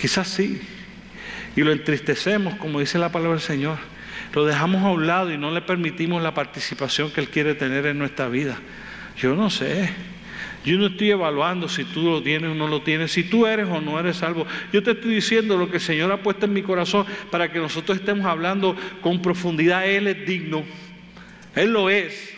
Quizás 0.00 0.28
sí. 0.28 0.60
Y 1.56 1.62
lo 1.62 1.72
entristecemos, 1.72 2.54
como 2.56 2.80
dice 2.80 2.98
la 2.98 3.10
palabra 3.10 3.38
del 3.38 3.42
Señor. 3.42 3.78
Lo 4.34 4.44
dejamos 4.44 4.82
a 4.82 4.90
un 4.90 5.06
lado 5.06 5.32
y 5.32 5.38
no 5.38 5.50
le 5.50 5.62
permitimos 5.62 6.22
la 6.22 6.34
participación 6.34 7.10
que 7.10 7.20
Él 7.20 7.28
quiere 7.28 7.54
tener 7.54 7.86
en 7.86 7.98
nuestra 7.98 8.28
vida. 8.28 8.58
Yo 9.16 9.34
no 9.34 9.48
sé. 9.48 9.90
Yo 10.64 10.76
no 10.78 10.86
estoy 10.88 11.12
evaluando 11.12 11.68
si 11.68 11.84
tú 11.84 12.02
lo 12.02 12.22
tienes 12.22 12.50
o 12.50 12.54
no 12.54 12.66
lo 12.66 12.82
tienes, 12.82 13.12
si 13.12 13.22
tú 13.22 13.46
eres 13.46 13.68
o 13.68 13.80
no 13.80 13.98
eres 14.00 14.16
salvo. 14.16 14.46
Yo 14.72 14.82
te 14.82 14.90
estoy 14.90 15.14
diciendo 15.14 15.56
lo 15.56 15.70
que 15.70 15.76
el 15.76 15.82
Señor 15.82 16.10
ha 16.10 16.22
puesto 16.22 16.46
en 16.46 16.52
mi 16.52 16.62
corazón 16.62 17.06
para 17.30 17.50
que 17.52 17.60
nosotros 17.60 17.98
estemos 17.98 18.26
hablando 18.26 18.76
con 19.00 19.22
profundidad. 19.22 19.88
Él 19.88 20.08
es 20.08 20.26
digno. 20.26 20.64
Él 21.54 21.72
lo 21.72 21.88
es. 21.88 22.35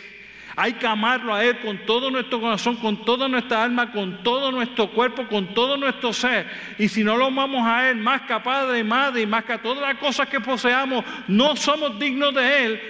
Hay 0.61 0.73
que 0.73 0.89
amarlo 0.89 1.33
a 1.33 1.45
Él 1.45 1.61
con 1.61 1.79
todo 1.87 2.11
nuestro 2.11 2.41
corazón, 2.41 2.75
con 2.79 3.05
toda 3.05 3.29
nuestra 3.29 3.63
alma, 3.63 3.93
con 3.93 4.25
todo 4.25 4.51
nuestro 4.51 4.91
cuerpo, 4.91 5.25
con 5.29 5.55
todo 5.55 5.77
nuestro 5.77 6.13
ser. 6.13 6.51
Y 6.81 6.89
si 6.89 7.05
no 7.05 7.17
lo 7.17 7.27
amamos 7.27 7.65
a 7.65 7.89
Él 7.89 7.97
más 7.99 8.23
que 8.23 8.33
a 8.33 8.43
Padre 8.43 8.83
Madre 8.83 9.21
y 9.21 9.27
más 9.27 9.45
que 9.45 9.53
a 9.53 9.63
todas 9.63 9.81
las 9.81 9.99
cosas 9.99 10.29
que 10.29 10.41
poseamos, 10.41 11.05
no 11.29 11.55
somos 11.55 11.97
dignos 12.01 12.35
de 12.35 12.65
Él. 12.65 12.81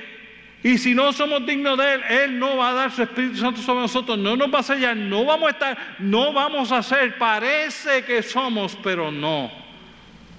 Y 0.62 0.78
si 0.78 0.94
no 0.94 1.12
somos 1.12 1.44
dignos 1.44 1.76
de 1.76 1.92
Él, 1.92 2.02
Él 2.08 2.38
no 2.38 2.56
va 2.56 2.70
a 2.70 2.72
dar 2.72 2.90
su 2.90 3.02
Espíritu 3.02 3.36
Santo 3.36 3.60
sobre 3.60 3.80
nosotros, 3.80 4.16
no 4.16 4.34
nos 4.34 4.52
va 4.52 4.60
a 4.60 4.62
sellar, 4.62 4.96
no 4.96 5.26
vamos 5.26 5.48
a 5.48 5.50
estar, 5.50 5.78
no 5.98 6.32
vamos 6.32 6.72
a 6.72 6.82
ser, 6.82 7.18
parece 7.18 8.02
que 8.02 8.22
somos, 8.22 8.78
pero 8.82 9.12
no 9.12 9.52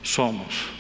somos. 0.02 0.79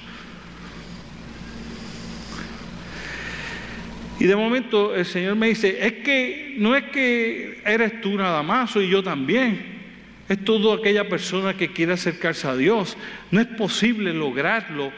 Y 4.19 4.25
de 4.25 4.35
momento 4.35 4.93
el 4.93 5.05
Señor 5.05 5.37
me 5.37 5.47
dice, 5.47 5.77
es 5.79 5.93
que 6.03 6.55
no 6.57 6.75
es 6.75 6.83
que 6.85 7.61
eres 7.65 8.01
tú 8.01 8.17
nada 8.17 8.43
más, 8.43 8.71
soy 8.71 8.89
yo 8.89 9.01
también. 9.01 9.79
Es 10.27 10.43
toda 10.43 10.75
aquella 10.75 11.07
persona 11.07 11.55
que 11.55 11.71
quiere 11.71 11.93
acercarse 11.93 12.47
a 12.47 12.55
Dios. 12.55 12.97
No 13.31 13.39
es 13.39 13.47
posible 13.47 14.13
lograrlo 14.13 14.91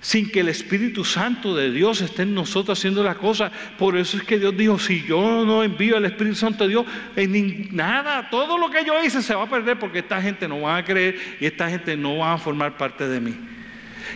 sin 0.00 0.30
que 0.30 0.40
el 0.40 0.48
Espíritu 0.48 1.04
Santo 1.04 1.54
de 1.54 1.70
Dios 1.70 2.00
esté 2.00 2.22
en 2.22 2.32
nosotros 2.32 2.78
haciendo 2.78 3.02
las 3.02 3.16
cosas. 3.16 3.52
Por 3.76 3.96
eso 3.96 4.16
es 4.16 4.22
que 4.22 4.38
Dios 4.38 4.56
dijo, 4.56 4.78
si 4.78 5.02
yo 5.02 5.44
no 5.44 5.62
envío 5.62 5.96
al 5.96 6.04
Espíritu 6.04 6.36
Santo 6.36 6.64
de 6.64 6.70
Dios, 6.70 6.86
en 7.16 7.68
nada, 7.74 8.30
todo 8.30 8.56
lo 8.56 8.70
que 8.70 8.84
yo 8.84 9.02
hice 9.02 9.20
se 9.20 9.34
va 9.34 9.42
a 9.42 9.50
perder 9.50 9.78
porque 9.78 9.98
esta 9.98 10.22
gente 10.22 10.48
no 10.48 10.62
va 10.62 10.78
a 10.78 10.84
creer 10.84 11.18
y 11.40 11.46
esta 11.46 11.68
gente 11.68 11.96
no 11.96 12.18
va 12.18 12.34
a 12.34 12.38
formar 12.38 12.76
parte 12.76 13.06
de 13.06 13.20
mí. 13.20 13.36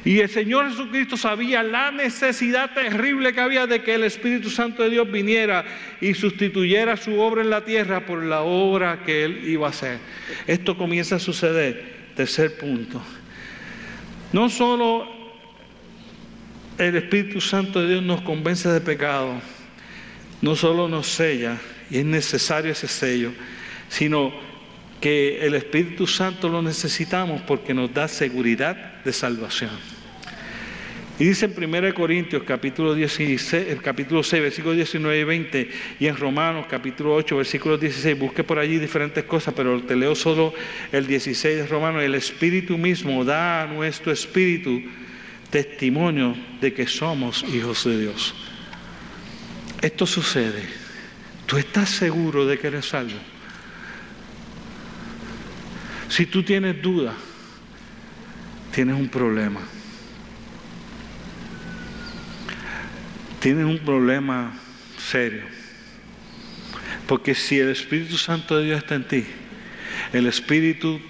Y 0.05 0.21
el 0.21 0.29
Señor 0.29 0.71
Jesucristo 0.71 1.17
sabía 1.17 1.63
la 1.63 1.91
necesidad 1.91 2.73
terrible 2.73 3.33
que 3.33 3.41
había 3.41 3.67
de 3.67 3.83
que 3.83 3.95
el 3.95 4.05
Espíritu 4.05 4.51
Santo 4.51 4.83
de 4.83 4.91
Dios 4.91 5.11
viniera 5.11 5.65
y 6.01 6.15
sustituyera 6.15 6.97
su 6.97 7.21
obra 7.21 7.43
en 7.43 7.51
la 7.51 7.65
tierra 7.65 8.07
por 8.07 8.23
la 8.23 8.43
obra 8.43 9.03
que 9.05 9.25
Él 9.25 9.49
iba 9.49 9.67
a 9.67 9.71
hacer. 9.71 9.99
Esto 10.47 10.77
comienza 10.77 11.17
a 11.17 11.21
suceder. 11.21 11.95
Tercer 12.15 12.57
punto. 12.57 13.03
No 14.33 14.49
solo 14.49 15.09
el 16.79 16.97
Espíritu 16.97 17.41
Santo 17.41 17.81
de 17.81 17.89
Dios 17.89 18.03
nos 18.03 18.21
convence 18.23 18.69
de 18.69 18.81
pecado, 18.81 19.41
no 20.43 20.57
solo 20.57 20.89
nos 20.89 21.07
sella, 21.07 21.59
y 21.91 21.99
es 21.99 22.05
necesario 22.05 22.73
ese 22.73 22.89
sello, 22.89 23.33
sino 23.89 24.33
que 25.01 25.45
el 25.47 25.55
Espíritu 25.55 26.07
Santo 26.07 26.49
lo 26.49 26.63
necesitamos 26.63 27.43
porque 27.43 27.75
nos 27.75 27.93
da 27.93 28.09
seguridad 28.09 29.03
de 29.05 29.13
salvación. 29.13 29.71
Y 31.17 31.27
dice 31.27 31.47
en 31.47 31.75
1 31.75 31.95
Corintios 31.95 32.43
capítulo, 32.43 32.93
16, 32.93 33.69
el 33.69 33.81
capítulo 33.81 34.25
6, 34.25 34.43
versículos 34.43 34.77
19 34.77 35.21
y 35.21 35.25
20, 35.25 35.71
y 36.01 36.07
en 36.09 36.17
Romanos 36.17 36.67
capítulo 36.69 37.15
8, 37.15 37.37
versículo 37.37 37.79
16, 37.79 38.19
busque 38.19 38.43
por 38.43 38.59
allí 38.59 38.79
diferentes 38.79 39.23
cosas, 39.23 39.55
pero 39.55 39.81
te 39.81 39.95
leo 39.95 40.17
solo 40.17 40.53
el 40.91 41.07
16 41.07 41.57
de 41.59 41.67
Romanos, 41.69 42.03
el 42.03 42.17
Espíritu 42.17 42.77
mismo 42.77 43.25
da 43.25 43.63
a 43.63 43.67
nuestro 43.69 44.11
Espíritu 44.11 44.83
testimonio 45.51 46.35
de 46.61 46.73
que 46.73 46.89
somos 46.89 47.45
hijos 47.45 47.85
de 47.85 48.01
Dios. 48.01 48.35
Esto 49.81 50.07
sucede. 50.07 50.65
¿Tú 51.47 51.59
estás 51.59 51.91
seguro 51.91 52.45
de 52.45 52.59
que 52.59 52.67
eres 52.67 52.87
salvo? 52.87 53.34
Si 56.15 56.27
tú 56.27 56.45
tienes 56.45 56.81
duda, 56.81 57.13
tienes 58.73 58.95
un 58.95 59.09
problema. 59.09 59.59
Tienes 63.41 63.65
un 63.65 63.81
problema 63.81 64.53
serio. 64.97 65.43
Porque 67.09 67.35
si 67.35 67.59
el 67.59 67.71
Espíritu 67.71 68.17
Santo 68.17 68.57
de 68.57 68.67
Dios 68.67 68.79
está 68.79 68.95
en 68.95 69.09
ti, 69.09 69.25
el 70.13 70.29
Espíritu 70.29 71.01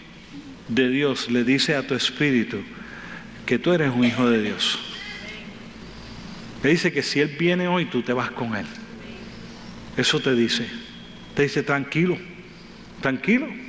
de 0.68 0.88
Dios 0.88 1.30
le 1.30 1.44
dice 1.44 1.76
a 1.76 1.86
tu 1.86 1.94
espíritu 1.94 2.62
que 3.44 3.58
tú 3.58 3.74
eres 3.74 3.92
un 3.94 4.06
hijo 4.06 4.26
de 4.30 4.40
Dios. 4.40 4.78
Le 6.62 6.70
dice 6.70 6.94
que 6.94 7.02
si 7.02 7.20
Él 7.20 7.36
viene 7.38 7.68
hoy, 7.68 7.84
tú 7.84 8.00
te 8.00 8.14
vas 8.14 8.30
con 8.30 8.56
Él. 8.56 8.64
Eso 9.98 10.18
te 10.18 10.34
dice. 10.34 10.66
Te 11.34 11.42
dice, 11.42 11.62
tranquilo, 11.62 12.16
tranquilo. 13.02 13.63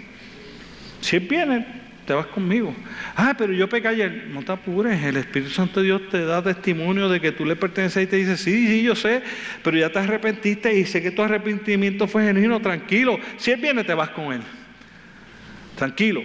Si 1.05 1.19
viene, 1.19 1.63
te 2.07 2.13
vas 2.13 2.25
conmigo. 2.25 2.73
Ah, 3.15 3.35
pero 3.37 3.53
yo 3.53 3.69
pequé 3.69 3.89
ayer. 3.89 4.27
No 4.31 4.41
te 4.41 4.51
apures, 4.51 5.03
el 5.03 5.17
Espíritu 5.17 5.51
Santo 5.51 5.79
de 5.79 5.85
Dios 5.85 6.01
te 6.09 6.25
da 6.25 6.41
testimonio 6.41 7.07
de 7.09 7.21
que 7.21 7.31
tú 7.31 7.45
le 7.45 7.55
perteneces 7.55 8.03
y 8.03 8.07
te 8.07 8.15
dice, 8.15 8.37
sí, 8.37 8.65
sí, 8.65 8.81
yo 8.81 8.95
sé, 8.95 9.21
pero 9.63 9.77
ya 9.77 9.91
te 9.91 9.99
arrepentiste 9.99 10.75
y 10.75 10.83
sé 10.85 11.03
que 11.03 11.11
tu 11.11 11.21
arrepentimiento 11.21 12.07
fue 12.07 12.23
genuino, 12.23 12.59
tranquilo. 12.59 13.19
Si 13.37 13.51
Él 13.51 13.61
viene, 13.61 13.83
te 13.83 13.93
vas 13.93 14.09
con 14.09 14.33
Él. 14.33 14.41
Tranquilo. 15.75 16.23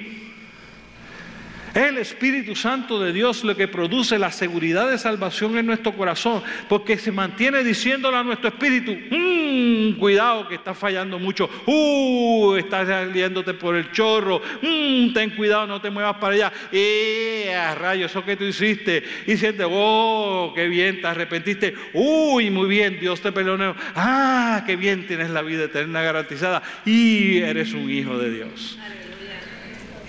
El 1.75 1.99
Espíritu 1.99 2.57
Santo 2.57 3.01
de 3.01 3.13
Dios 3.13 3.45
lo 3.45 3.57
que 3.57 3.69
produce 3.69 4.19
la 4.19 4.33
seguridad 4.33 4.91
de 4.91 4.99
salvación 4.99 5.57
en 5.57 5.67
nuestro 5.67 5.93
corazón, 5.93 6.43
porque 6.69 6.99
se 6.99 7.13
mantiene 7.13 7.63
diciéndole 7.63 8.17
a 8.17 8.25
nuestro 8.25 8.49
espíritu, 8.49 8.93
mmm, 8.93 9.99
cuidado 9.99 10.49
que 10.49 10.57
estás 10.57 10.77
fallando 10.77 11.19
mucho, 11.19 11.49
uh, 11.67 12.57
estás 12.57 12.89
saliéndote 12.89 13.55
por 13.55 13.77
el 13.77 13.93
chorro, 13.93 14.43
mmm, 14.63 15.13
ten 15.13 15.31
cuidado, 15.31 15.67
no 15.67 15.81
te 15.81 15.91
muevas 15.91 16.17
para 16.17 16.35
allá, 16.35 16.53
eh, 16.73 17.55
rayo, 17.79 18.07
eso 18.07 18.25
que 18.25 18.37
tú 18.37 18.45
hiciste, 18.45 19.05
y 19.27 19.37
sientes, 19.37 19.67
oh, 19.71 20.53
qué 20.55 20.67
bien, 20.67 21.01
te 21.01 21.07
arrepentiste, 21.07 21.75
uy, 21.95 22.51
muy 22.51 22.69
bien, 22.69 22.99
Dios 22.99 23.21
te 23.21 23.31
perdonó, 23.31 23.77
ah, 23.95 24.65
qué 24.67 24.75
bien, 24.75 25.07
tienes 25.07 25.31
la 25.31 25.43
vida 25.43 25.65
eterna 25.65 26.03
garantizada, 26.03 26.63
y 26.85 27.39
eres 27.39 27.73
un 27.75 27.89
hijo 27.91 28.19
de 28.19 28.31
Dios. 28.31 28.79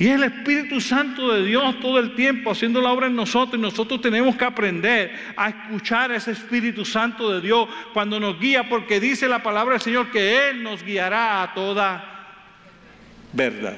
Y 0.02 0.08
el 0.08 0.24
Espíritu 0.24 0.82
Santo 0.82 1.32
de 1.32 1.46
Dios 1.46 1.80
todo 1.80 2.00
el 2.00 2.16
tiempo 2.16 2.50
haciendo 2.50 2.82
la 2.82 2.92
obra 2.92 3.06
en 3.06 3.16
nosotros. 3.16 3.60
Y 3.60 3.62
nosotros 3.62 4.02
tenemos 4.02 4.36
que 4.36 4.44
aprender 4.44 5.14
a 5.38 5.50
escuchar 5.50 6.12
a 6.12 6.16
ese 6.16 6.32
Espíritu 6.32 6.84
Santo 6.84 7.32
de 7.32 7.40
Dios 7.40 7.70
cuando 7.94 8.20
nos 8.20 8.40
guía, 8.40 8.68
porque 8.68 9.00
dice 9.00 9.28
la 9.28 9.44
palabra 9.44 9.74
del 9.74 9.82
Señor 9.82 10.10
que 10.10 10.50
Él 10.50 10.64
nos 10.64 10.84
guiará 10.84 11.44
a 11.44 11.54
toda 11.54 12.34
verdad. 13.32 13.78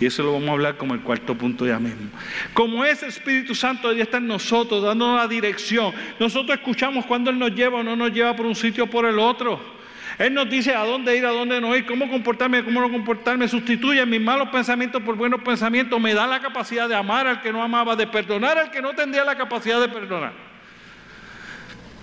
Y 0.00 0.06
eso 0.06 0.24
lo 0.24 0.32
vamos 0.32 0.48
a 0.48 0.52
hablar 0.52 0.76
como 0.76 0.94
el 0.94 1.00
cuarto 1.02 1.38
punto 1.38 1.64
ya 1.64 1.78
mismo. 1.78 2.10
Como 2.52 2.84
ese 2.84 3.06
Espíritu 3.06 3.54
Santo 3.54 3.88
de 3.88 3.94
Dios 3.94 4.08
está 4.08 4.16
en 4.16 4.26
nosotros, 4.26 4.82
dándonos 4.82 5.16
la 5.16 5.28
dirección, 5.28 5.94
nosotros 6.18 6.58
escuchamos 6.58 7.06
cuando 7.06 7.30
Él 7.30 7.38
nos 7.38 7.54
lleva 7.54 7.78
o 7.78 7.82
no 7.84 7.94
nos 7.94 8.12
lleva 8.12 8.34
por 8.34 8.46
un 8.46 8.56
sitio 8.56 8.82
o 8.82 8.90
por 8.90 9.06
el 9.06 9.20
otro. 9.20 9.80
Él 10.18 10.34
nos 10.34 10.48
dice 10.48 10.74
a 10.74 10.84
dónde 10.84 11.16
ir, 11.16 11.24
a 11.24 11.30
dónde 11.30 11.60
no 11.60 11.74
ir, 11.76 11.86
cómo 11.86 12.08
comportarme, 12.08 12.64
cómo 12.64 12.80
no 12.80 12.90
comportarme. 12.90 13.48
Sustituye 13.48 14.04
mis 14.06 14.20
malos 14.20 14.48
pensamientos 14.50 15.02
por 15.02 15.16
buenos 15.16 15.40
pensamientos. 15.42 16.00
Me 16.00 16.14
da 16.14 16.26
la 16.26 16.40
capacidad 16.40 16.88
de 16.88 16.94
amar 16.94 17.26
al 17.26 17.40
que 17.40 17.52
no 17.52 17.62
amaba, 17.62 17.96
de 17.96 18.06
perdonar 18.06 18.58
al 18.58 18.70
que 18.70 18.82
no 18.82 18.94
tendría 18.94 19.24
la 19.24 19.36
capacidad 19.36 19.80
de 19.80 19.88
perdonar. 19.88 20.32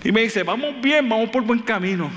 Y 0.02 0.12
me 0.12 0.22
dice, 0.22 0.42
vamos 0.42 0.80
bien, 0.80 1.08
vamos 1.08 1.30
por 1.30 1.42
buen 1.42 1.60
camino. 1.60 2.10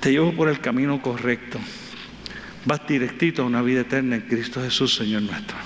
Te 0.00 0.12
llevo 0.12 0.32
por 0.32 0.48
el 0.48 0.60
camino 0.60 1.02
correcto. 1.02 1.58
Vas 2.64 2.86
directito 2.86 3.42
a 3.42 3.46
una 3.46 3.62
vida 3.62 3.80
eterna 3.80 4.16
en 4.16 4.22
Cristo 4.22 4.62
Jesús, 4.62 4.94
Señor 4.94 5.22
nuestro. 5.22 5.56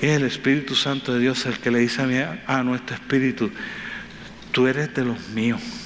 es 0.00 0.10
el 0.16 0.24
Espíritu 0.24 0.74
Santo 0.74 1.14
de 1.14 1.20
Dios 1.20 1.46
el 1.46 1.58
que 1.58 1.70
le 1.70 1.78
dice 1.78 2.02
a, 2.02 2.42
a 2.46 2.62
nuestro 2.62 2.94
espíritu, 2.96 3.50
tú 4.50 4.66
eres 4.66 4.94
de 4.94 5.04
los 5.04 5.28
míos 5.30 5.81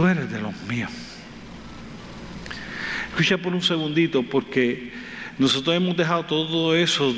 tú 0.00 0.06
eres 0.06 0.32
de 0.32 0.40
los 0.40 0.54
míos. 0.62 0.90
Escucha 3.10 3.36
por 3.36 3.52
un 3.52 3.60
segundito, 3.60 4.22
porque 4.22 4.92
nosotros 5.38 5.76
hemos 5.76 5.94
dejado 5.94 6.24
todo 6.24 6.74
eso 6.74 7.14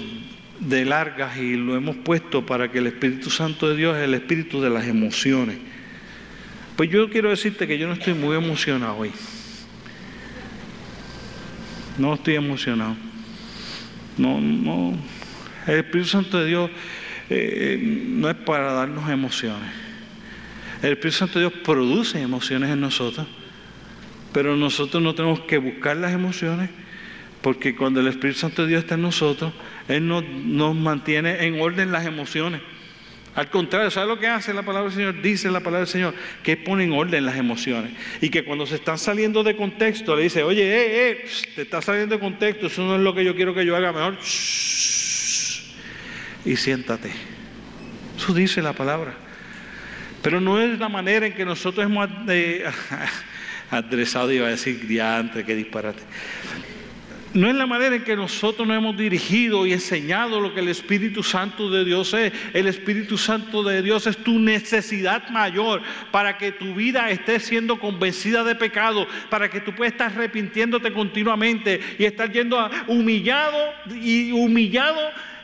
de 0.58 0.84
largas 0.84 1.36
y 1.36 1.54
lo 1.54 1.76
hemos 1.76 1.94
puesto 1.94 2.44
para 2.44 2.72
que 2.72 2.78
el 2.78 2.88
Espíritu 2.88 3.30
Santo 3.30 3.68
de 3.68 3.76
Dios 3.76 3.96
es 3.96 4.02
el 4.02 4.14
espíritu 4.14 4.60
de 4.60 4.68
las 4.68 4.84
emociones. 4.88 5.58
Pues 6.74 6.90
yo 6.90 7.08
quiero 7.08 7.30
decirte 7.30 7.68
que 7.68 7.78
yo 7.78 7.86
no 7.86 7.92
estoy 7.92 8.14
muy 8.14 8.36
emocionado 8.36 8.96
hoy. 8.96 9.12
No 11.98 12.14
estoy 12.14 12.34
emocionado. 12.34 12.96
No, 14.18 14.40
no. 14.40 14.98
El 15.68 15.76
Espíritu 15.76 16.08
Santo 16.08 16.40
de 16.40 16.46
Dios 16.48 16.68
eh, 17.30 17.78
no 18.08 18.28
es 18.28 18.34
para 18.38 18.72
darnos 18.72 19.08
emociones. 19.08 19.81
El 20.82 20.94
Espíritu 20.94 21.18
Santo 21.18 21.38
de 21.38 21.46
Dios 21.48 21.60
produce 21.62 22.20
emociones 22.20 22.70
en 22.70 22.80
nosotros, 22.80 23.26
pero 24.32 24.56
nosotros 24.56 25.00
no 25.00 25.14
tenemos 25.14 25.40
que 25.40 25.58
buscar 25.58 25.96
las 25.96 26.12
emociones, 26.12 26.70
porque 27.40 27.76
cuando 27.76 28.00
el 28.00 28.08
Espíritu 28.08 28.40
Santo 28.40 28.62
de 28.62 28.68
Dios 28.68 28.82
está 28.82 28.96
en 28.96 29.02
nosotros, 29.02 29.52
Él 29.86 30.08
nos, 30.08 30.74
mantiene 30.74 31.46
en 31.46 31.60
orden 31.60 31.92
las 31.92 32.04
emociones. 32.04 32.60
Al 33.36 33.48
contrario, 33.48 33.90
¿sabe 33.90 34.08
lo 34.08 34.18
que 34.18 34.26
hace 34.26 34.52
la 34.52 34.62
palabra 34.62 34.90
del 34.90 34.98
Señor? 34.98 35.22
Dice 35.22 35.50
la 35.50 35.60
palabra 35.60 35.80
del 35.80 35.88
Señor 35.88 36.14
que 36.42 36.56
pone 36.56 36.84
en 36.84 36.92
orden 36.92 37.24
las 37.24 37.36
emociones. 37.36 37.92
Y 38.20 38.28
que 38.28 38.44
cuando 38.44 38.66
se 38.66 38.74
están 38.74 38.98
saliendo 38.98 39.42
de 39.42 39.56
contexto, 39.56 40.16
le 40.16 40.24
dice, 40.24 40.42
oye, 40.42 40.62
eh, 40.62 41.10
eh, 41.10 41.24
te 41.54 41.62
está 41.62 41.80
saliendo 41.80 42.16
de 42.16 42.20
contexto, 42.20 42.66
eso 42.66 42.82
no 42.82 42.96
es 42.96 43.00
lo 43.00 43.14
que 43.14 43.24
yo 43.24 43.34
quiero 43.36 43.54
que 43.54 43.64
yo 43.64 43.76
haga, 43.76 43.92
mejor. 43.92 44.18
y 46.44 46.56
siéntate. 46.56 47.12
Eso 48.18 48.34
dice 48.34 48.60
la 48.60 48.72
palabra. 48.72 49.14
Pero 50.22 50.40
no 50.40 50.60
es 50.60 50.78
la 50.78 50.88
manera 50.88 51.26
en 51.26 51.34
que 51.34 51.44
nosotros 51.44 51.84
hemos 51.84 52.08
adresado, 53.70 54.32
iba 54.32 54.46
a 54.46 54.50
decir, 54.50 54.86
ya 54.88 55.18
antes 55.18 55.44
que 55.44 55.54
disparate 55.54 56.02
no 57.34 57.48
es 57.48 57.54
la 57.54 57.66
manera 57.66 57.96
en 57.96 58.04
que 58.04 58.16
nosotros 58.16 58.66
nos 58.66 58.76
hemos 58.76 58.96
dirigido 58.96 59.66
y 59.66 59.72
enseñado 59.72 60.40
lo 60.40 60.54
que 60.54 60.60
el 60.60 60.68
Espíritu 60.68 61.22
Santo 61.22 61.70
de 61.70 61.84
Dios 61.84 62.12
es. 62.14 62.32
El 62.52 62.66
Espíritu 62.66 63.16
Santo 63.16 63.62
de 63.62 63.82
Dios 63.82 64.06
es 64.06 64.16
tu 64.18 64.38
necesidad 64.38 65.28
mayor 65.30 65.82
para 66.10 66.36
que 66.36 66.52
tu 66.52 66.74
vida 66.74 67.10
esté 67.10 67.40
siendo 67.40 67.78
convencida 67.78 68.44
de 68.44 68.54
pecado, 68.54 69.06
para 69.30 69.48
que 69.48 69.60
tú 69.60 69.74
puedas 69.74 69.92
estar 69.92 70.12
arrepintiéndote 70.12 70.92
continuamente 70.92 71.80
y 71.98 72.04
estar 72.04 72.30
yendo 72.30 72.70
humillado 72.86 73.58
y 73.94 74.32
humillado 74.32 75.00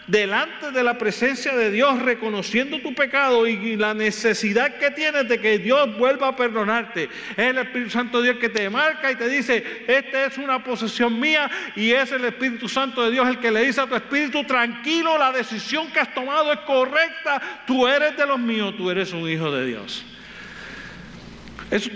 delante 0.09 0.73
de 0.73 0.83
la 0.83 0.97
presencia 0.99 1.55
de 1.55 1.71
Dios, 1.71 2.01
reconociendo 2.03 2.81
tu 2.81 2.95
pecado 2.95 3.47
y 3.47 3.77
la 3.77 3.95
necesidad 3.95 4.77
que 4.79 4.91
tienes 4.91 5.29
de 5.29 5.39
que 5.39 5.59
Dios 5.59 5.97
vuelva 5.97 6.29
a 6.29 6.37
perdonarte. 6.37 7.05
Es 7.37 7.39
el 7.39 7.59
Espíritu 7.59 7.91
Santo 7.91 8.21
de 8.21 8.33
Dios 8.33 8.41
que 8.41 8.49
te 8.49 8.69
marca 8.71 9.13
y 9.13 9.17
te 9.17 9.29
dice, 9.29 9.85
esta 9.87 10.25
es 10.25 10.39
una 10.39 10.65
posesión 10.65 11.21
mía 11.21 11.51
y 11.77 11.93
es 11.93 12.11
el 12.11 12.25
Espíritu 12.25 12.69
Santo 12.69 13.05
de 13.05 13.13
Dios 13.13 13.29
el 13.29 13.39
que 13.39 13.51
le 13.51 13.65
dice 13.65 13.83
a 13.83 13.87
tu 13.87 13.95
espíritu, 13.95 14.45
tranquilo, 14.45 15.19
la 15.19 15.31
decisión 15.31 15.93
que 15.93 16.01
has 16.01 16.15
tomado 16.15 16.53
es 16.53 16.61
correcta, 16.61 17.65
tú 17.67 17.87
eres 17.87 18.17
de 18.17 18.27
los 18.27 18.39
míos, 18.39 18.75
tú 18.77 18.91
eres 18.91 19.13
un 19.13 19.29
hijo 19.29 19.53
de 19.53 19.67
Dios. 19.67 20.05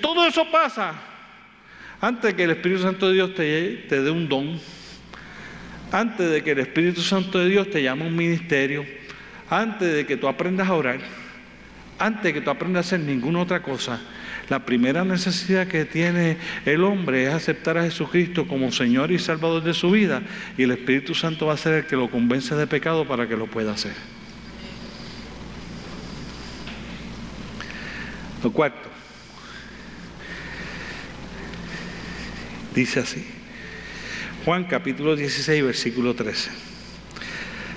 todo 0.02 0.26
eso 0.26 0.50
pasa 0.50 0.94
antes 1.98 2.34
que 2.34 2.44
el 2.44 2.50
Espíritu 2.50 2.82
Santo 2.82 3.08
de 3.08 3.14
Dios 3.14 3.34
te, 3.34 3.86
te 3.88 4.02
dé 4.02 4.10
un 4.10 4.28
don 4.28 4.60
antes 5.92 6.30
de 6.30 6.42
que 6.42 6.52
el 6.52 6.58
Espíritu 6.58 7.02
Santo 7.02 7.38
de 7.38 7.50
Dios 7.50 7.70
te 7.70 7.82
llame 7.82 8.04
a 8.04 8.08
un 8.08 8.16
ministerio, 8.16 8.84
antes 9.50 9.94
de 9.94 10.06
que 10.06 10.16
tú 10.16 10.26
aprendas 10.26 10.68
a 10.68 10.74
orar, 10.74 10.98
antes 11.98 12.22
de 12.24 12.32
que 12.32 12.40
tú 12.40 12.50
aprendas 12.50 12.86
a 12.86 12.88
hacer 12.88 13.00
ninguna 13.00 13.40
otra 13.40 13.62
cosa, 13.62 14.00
la 14.48 14.64
primera 14.64 15.04
necesidad 15.04 15.66
que 15.66 15.84
tiene 15.84 16.38
el 16.64 16.82
hombre 16.82 17.26
es 17.26 17.34
aceptar 17.34 17.76
a 17.76 17.84
Jesucristo 17.84 18.48
como 18.48 18.72
Señor 18.72 19.12
y 19.12 19.18
Salvador 19.18 19.62
de 19.62 19.74
su 19.74 19.90
vida 19.90 20.22
y 20.56 20.62
el 20.62 20.72
Espíritu 20.72 21.14
Santo 21.14 21.46
va 21.46 21.54
a 21.54 21.58
ser 21.58 21.74
el 21.74 21.86
que 21.86 21.96
lo 21.96 22.10
convence 22.10 22.54
de 22.54 22.66
pecado 22.66 23.06
para 23.06 23.28
que 23.28 23.36
lo 23.36 23.46
pueda 23.46 23.72
hacer. 23.72 23.92
Lo 28.42 28.50
cuarto, 28.50 28.88
dice 32.74 33.00
así. 33.00 33.31
Juan 34.44 34.64
capítulo 34.64 35.14
16, 35.14 35.64
versículo 35.64 36.14
13. 36.14 36.50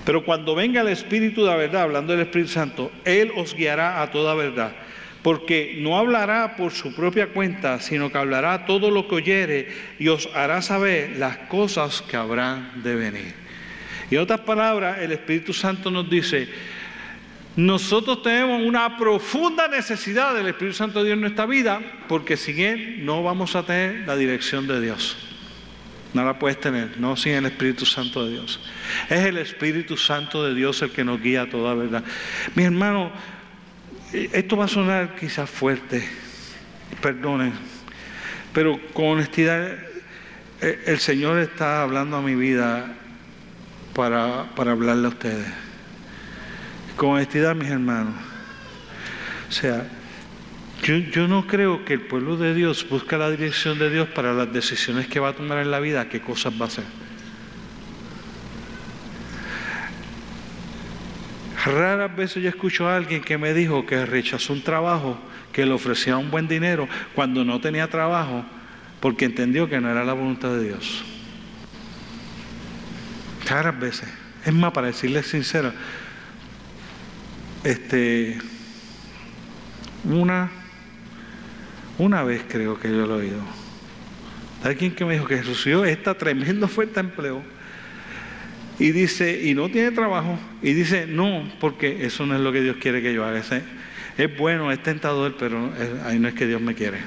Pero 0.03 0.25
cuando 0.25 0.55
venga 0.55 0.81
el 0.81 0.87
Espíritu 0.87 1.41
de 1.41 1.49
la 1.49 1.57
verdad, 1.57 1.83
hablando 1.83 2.13
del 2.13 2.23
Espíritu 2.23 2.49
Santo, 2.49 2.91
Él 3.05 3.31
os 3.35 3.53
guiará 3.53 4.01
a 4.01 4.09
toda 4.09 4.33
verdad, 4.33 4.75
porque 5.21 5.77
no 5.79 5.95
hablará 5.95 6.55
por 6.55 6.71
su 6.71 6.95
propia 6.95 7.27
cuenta, 7.27 7.79
sino 7.79 8.11
que 8.11 8.17
hablará 8.17 8.65
todo 8.65 8.89
lo 8.89 9.07
que 9.07 9.15
oyere 9.15 9.67
y 9.99 10.07
os 10.07 10.27
hará 10.33 10.63
saber 10.63 11.17
las 11.17 11.37
cosas 11.49 12.01
que 12.01 12.17
habrán 12.17 12.81
de 12.81 12.95
venir. 12.95 13.33
Y 14.09 14.15
en 14.15 14.21
otras 14.21 14.39
palabras, 14.39 14.99
el 15.01 15.11
Espíritu 15.11 15.53
Santo 15.53 15.91
nos 15.91 16.09
dice, 16.09 16.47
nosotros 17.55 18.23
tenemos 18.23 18.63
una 18.63 18.97
profunda 18.97 19.67
necesidad 19.67 20.33
del 20.33 20.47
Espíritu 20.47 20.75
Santo 20.75 20.99
de 20.99 21.05
Dios 21.05 21.15
en 21.15 21.21
nuestra 21.21 21.45
vida, 21.45 21.79
porque 22.07 22.37
sin 22.37 22.59
Él 22.59 23.05
no 23.05 23.21
vamos 23.21 23.55
a 23.55 23.63
tener 23.63 24.07
la 24.07 24.15
dirección 24.15 24.67
de 24.67 24.81
Dios. 24.81 25.34
No 26.15 26.23
la 26.23 26.39
puedes 26.39 26.57
tener, 26.61 26.97
no 26.97 27.17
sin 27.17 27.33
el 27.33 27.45
Espíritu 27.45 27.85
Santo 27.85 28.25
de 28.25 28.31
Dios. 28.31 28.61
Es 29.09 29.25
el 29.25 29.37
Espíritu 29.37 29.97
Santo 29.97 30.45
de 30.45 30.55
Dios 30.55 30.81
el 30.81 30.91
que 30.91 31.03
nos 31.03 31.21
guía 31.21 31.41
a 31.41 31.49
toda 31.49 31.73
verdad. 31.73 32.05
Mi 32.55 32.63
hermano, 32.63 33.11
esto 34.13 34.55
va 34.55 34.63
a 34.63 34.69
sonar 34.69 35.17
quizás 35.19 35.49
fuerte, 35.49 36.07
perdonen, 37.01 37.51
pero 38.53 38.79
con 38.93 39.07
honestidad, 39.07 39.73
eh, 40.61 40.83
el 40.85 40.99
Señor 40.99 41.37
está 41.39 41.83
hablando 41.83 42.15
a 42.15 42.21
mi 42.21 42.35
vida 42.35 42.95
para, 43.93 44.55
para 44.55 44.71
hablarle 44.71 45.07
a 45.07 45.09
ustedes. 45.09 45.47
Con 46.95 47.09
honestidad, 47.09 47.55
mis 47.55 47.69
hermanos. 47.69 48.15
O 49.49 49.51
sea, 49.51 49.85
yo, 50.83 51.27
no 51.27 51.47
creo 51.47 51.83
que 51.85 51.93
el 51.93 52.01
pueblo 52.01 52.37
de 52.37 52.53
Dios 52.53 52.87
busque 52.87 53.17
la 53.17 53.31
dirección 53.31 53.79
de 53.79 53.89
Dios 53.89 54.07
para 54.09 54.33
las 54.33 54.51
decisiones 54.51 55.07
que 55.07 55.19
va 55.19 55.29
a 55.29 55.33
tomar 55.33 55.59
en 55.59 55.71
la 55.71 55.79
vida, 55.79 56.09
qué 56.09 56.21
cosas 56.21 56.53
va 56.53 56.65
a 56.65 56.67
hacer. 56.67 56.83
Raras 61.65 62.15
veces 62.15 62.43
yo 62.43 62.49
escucho 62.49 62.87
a 62.87 62.95
alguien 62.95 63.23
que 63.23 63.39
me 63.39 63.53
dijo 63.53 63.87
que 63.87 64.05
rechazó 64.05 64.53
un 64.53 64.61
trabajo 64.61 65.19
que 65.51 65.65
le 65.65 65.71
ofrecía 65.71 66.17
un 66.17 66.29
buen 66.29 66.47
dinero 66.47 66.87
cuando 67.15 67.43
no 67.43 67.59
tenía 67.59 67.89
trabajo 67.89 68.45
porque 68.99 69.25
entendió 69.25 69.67
que 69.67 69.81
no 69.81 69.89
era 69.89 70.03
la 70.03 70.13
voluntad 70.13 70.49
de 70.49 70.65
Dios. 70.65 71.03
Raras 73.47 73.79
veces. 73.79 74.09
Es 74.45 74.53
más, 74.53 74.71
para 74.73 74.87
decirles 74.87 75.25
sincero, 75.27 75.73
este, 77.63 78.37
una 80.03 80.51
una 81.97 82.23
vez 82.23 82.43
creo 82.47 82.79
que 82.79 82.89
yo 82.89 83.05
lo 83.05 83.19
he 83.19 83.25
oído. 83.25 83.41
Alguien 84.63 84.95
que 84.95 85.05
me 85.05 85.13
dijo 85.13 85.27
que 85.27 85.41
recibió 85.41 85.85
esta 85.85 86.15
tremenda 86.15 86.65
oferta 86.65 87.01
de 87.01 87.09
empleo 87.09 87.43
y 88.79 88.91
dice, 88.91 89.41
y 89.43 89.53
no 89.53 89.69
tiene 89.69 89.91
trabajo, 89.91 90.37
y 90.61 90.73
dice, 90.73 91.05
no, 91.07 91.49
porque 91.59 92.05
eso 92.05 92.25
no 92.25 92.35
es 92.35 92.41
lo 92.41 92.51
que 92.51 92.61
Dios 92.61 92.77
quiere 92.77 93.01
que 93.01 93.13
yo 93.13 93.23
haga. 93.23 93.41
Es 94.17 94.37
bueno, 94.37 94.71
es 94.71 94.81
tentador, 94.81 95.35
pero 95.37 95.71
ahí 96.05 96.19
no 96.19 96.27
es 96.27 96.33
que 96.33 96.47
Dios 96.47 96.61
me 96.61 96.73
quiere. 96.73 96.99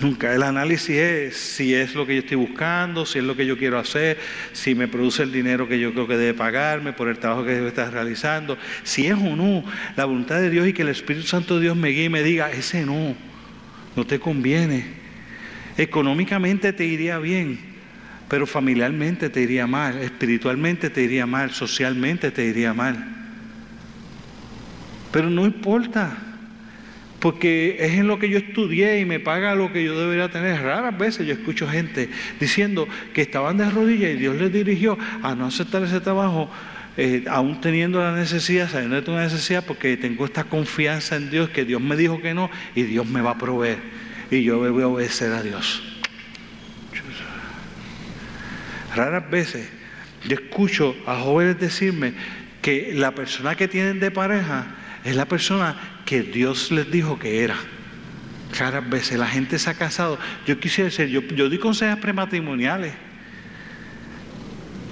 Nunca. 0.00 0.34
El 0.34 0.42
análisis 0.42 0.90
es 0.90 1.36
si 1.36 1.74
es 1.74 1.94
lo 1.94 2.06
que 2.06 2.14
yo 2.14 2.20
estoy 2.20 2.36
buscando, 2.36 3.06
si 3.06 3.18
es 3.18 3.24
lo 3.24 3.34
que 3.34 3.46
yo 3.46 3.56
quiero 3.56 3.78
hacer, 3.78 4.18
si 4.52 4.74
me 4.74 4.88
produce 4.88 5.22
el 5.22 5.32
dinero 5.32 5.68
que 5.68 5.78
yo 5.78 5.92
creo 5.92 6.06
que 6.06 6.18
debe 6.18 6.34
pagarme 6.34 6.92
por 6.92 7.08
el 7.08 7.18
trabajo 7.18 7.44
que 7.44 7.52
debe 7.52 7.68
estar 7.68 7.90
realizando, 7.90 8.58
si 8.82 9.06
es 9.06 9.14
o 9.14 9.36
no 9.36 9.64
la 9.96 10.04
voluntad 10.04 10.38
de 10.40 10.50
Dios 10.50 10.68
y 10.68 10.74
que 10.74 10.82
el 10.82 10.88
Espíritu 10.88 11.26
Santo 11.26 11.56
de 11.56 11.62
Dios 11.62 11.76
me 11.76 11.88
guíe 11.88 12.04
y 12.04 12.08
me 12.10 12.22
diga, 12.22 12.50
ese 12.50 12.84
no, 12.84 13.14
no 13.96 14.06
te 14.06 14.20
conviene. 14.20 14.84
Económicamente 15.78 16.74
te 16.74 16.84
iría 16.84 17.18
bien, 17.18 17.58
pero 18.28 18.46
familiarmente 18.46 19.30
te 19.30 19.40
iría 19.40 19.66
mal, 19.66 19.98
espiritualmente 20.02 20.90
te 20.90 21.02
iría 21.02 21.24
mal, 21.24 21.52
socialmente 21.52 22.30
te 22.30 22.44
iría 22.44 22.74
mal. 22.74 23.14
Pero 25.10 25.30
no 25.30 25.46
importa 25.46 26.25
porque 27.20 27.76
es 27.80 27.94
en 27.94 28.06
lo 28.06 28.18
que 28.18 28.28
yo 28.28 28.38
estudié 28.38 29.00
y 29.00 29.04
me 29.04 29.20
paga 29.20 29.54
lo 29.54 29.72
que 29.72 29.82
yo 29.82 29.98
debería 29.98 30.30
tener. 30.30 30.60
Raras 30.62 30.96
veces 30.96 31.26
yo 31.26 31.32
escucho 31.32 31.68
gente 31.68 32.08
diciendo 32.38 32.86
que 33.14 33.22
estaban 33.22 33.56
de 33.56 33.70
rodillas 33.70 34.10
y 34.12 34.14
Dios 34.16 34.36
les 34.36 34.52
dirigió 34.52 34.98
a 35.22 35.34
no 35.34 35.46
aceptar 35.46 35.82
ese 35.82 36.00
trabajo, 36.00 36.50
eh, 36.96 37.24
aún 37.28 37.60
teniendo 37.60 38.00
la 38.00 38.12
necesidad, 38.12 38.70
sabiendo 38.70 38.96
de 38.96 39.02
tu 39.02 39.12
necesidad, 39.12 39.64
porque 39.64 39.96
tengo 39.96 40.24
esta 40.24 40.44
confianza 40.44 41.16
en 41.16 41.30
Dios, 41.30 41.50
que 41.50 41.64
Dios 41.64 41.80
me 41.80 41.96
dijo 41.96 42.20
que 42.20 42.34
no 42.34 42.50
y 42.74 42.82
Dios 42.82 43.06
me 43.06 43.20
va 43.20 43.32
a 43.32 43.38
proveer. 43.38 43.78
Y 44.30 44.42
yo 44.42 44.58
voy 44.58 44.82
a 44.82 44.88
obedecer 44.88 45.32
a 45.32 45.42
Dios. 45.42 45.82
Raras 48.94 49.30
veces 49.30 49.68
yo 50.26 50.34
escucho 50.34 50.96
a 51.06 51.16
jóvenes 51.16 51.60
decirme 51.60 52.14
que 52.62 52.92
la 52.94 53.14
persona 53.14 53.54
que 53.54 53.68
tienen 53.68 54.00
de 54.00 54.10
pareja 54.10 54.66
es 55.04 55.16
la 55.16 55.26
persona 55.26 55.76
que 56.04 56.22
Dios 56.22 56.70
les 56.70 56.90
dijo 56.90 57.18
que 57.18 57.44
era. 57.44 57.56
Raras 58.58 58.88
veces 58.88 59.18
la 59.18 59.26
gente 59.26 59.58
se 59.58 59.70
ha 59.70 59.74
casado. 59.74 60.18
Yo 60.46 60.58
quisiera 60.58 60.90
decir, 60.90 61.08
yo, 61.08 61.20
yo 61.22 61.48
di 61.48 61.58
consejos 61.58 61.98
prematrimoniales. 61.98 62.94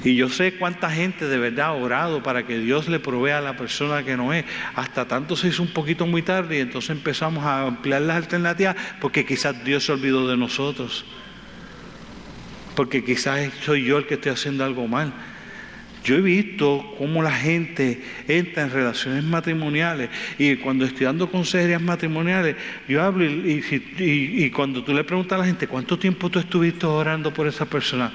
Y 0.04 0.16
yo 0.16 0.28
sé 0.28 0.56
cuánta 0.56 0.90
gente 0.90 1.26
de 1.26 1.38
verdad 1.38 1.68
ha 1.68 1.72
orado 1.72 2.22
para 2.22 2.46
que 2.46 2.58
Dios 2.58 2.88
le 2.88 3.00
provea 3.00 3.38
a 3.38 3.40
la 3.40 3.56
persona 3.56 4.04
que 4.04 4.18
no 4.18 4.34
es. 4.34 4.44
Hasta 4.74 5.08
tanto 5.08 5.34
se 5.34 5.48
hizo 5.48 5.62
un 5.62 5.72
poquito 5.72 6.06
muy 6.06 6.20
tarde 6.20 6.58
y 6.58 6.60
entonces 6.60 6.90
empezamos 6.90 7.42
a 7.44 7.62
ampliar 7.62 8.02
las 8.02 8.16
alternativas 8.16 8.76
porque 9.00 9.24
quizás 9.24 9.64
Dios 9.64 9.86
se 9.86 9.92
olvidó 9.92 10.28
de 10.28 10.36
nosotros. 10.36 11.06
Porque 12.76 13.02
quizás 13.02 13.50
soy 13.64 13.84
yo 13.84 13.96
el 13.96 14.06
que 14.06 14.14
estoy 14.14 14.32
haciendo 14.32 14.62
algo 14.62 14.86
mal. 14.86 15.14
Yo 16.04 16.16
he 16.16 16.20
visto 16.20 16.94
cómo 16.98 17.22
la 17.22 17.32
gente 17.32 18.04
entra 18.28 18.64
en 18.64 18.70
relaciones 18.70 19.24
matrimoniales 19.24 20.10
y 20.36 20.56
cuando 20.56 20.84
estoy 20.84 21.06
dando 21.06 21.30
consejerías 21.30 21.80
matrimoniales, 21.80 22.56
yo 22.86 23.02
hablo 23.02 23.24
y, 23.24 24.50
cuando 24.50 24.84
tú 24.84 24.92
le 24.92 25.02
preguntas 25.02 25.36
a 25.36 25.38
la 25.38 25.46
gente, 25.46 25.66
¿cuánto 25.66 25.98
tiempo 25.98 26.28
tú 26.28 26.38
estuviste 26.38 26.84
orando 26.84 27.32
por 27.32 27.46
esa 27.46 27.64
persona? 27.64 28.12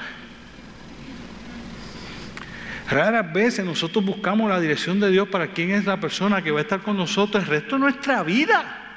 Raras 2.87 3.33
veces 3.33 3.65
nosotros 3.65 4.05
buscamos 4.05 4.49
la 4.49 4.59
dirección 4.59 4.99
de 4.99 5.09
Dios 5.09 5.27
para 5.27 5.47
quién 5.47 5.71
es 5.71 5.85
la 5.85 5.99
persona 5.99 6.43
que 6.43 6.51
va 6.51 6.59
a 6.59 6.61
estar 6.61 6.81
con 6.81 6.95
nosotros 6.95 7.43
el 7.43 7.49
resto 7.49 7.75
de 7.75 7.81
nuestra 7.81 8.21
vida. 8.21 8.88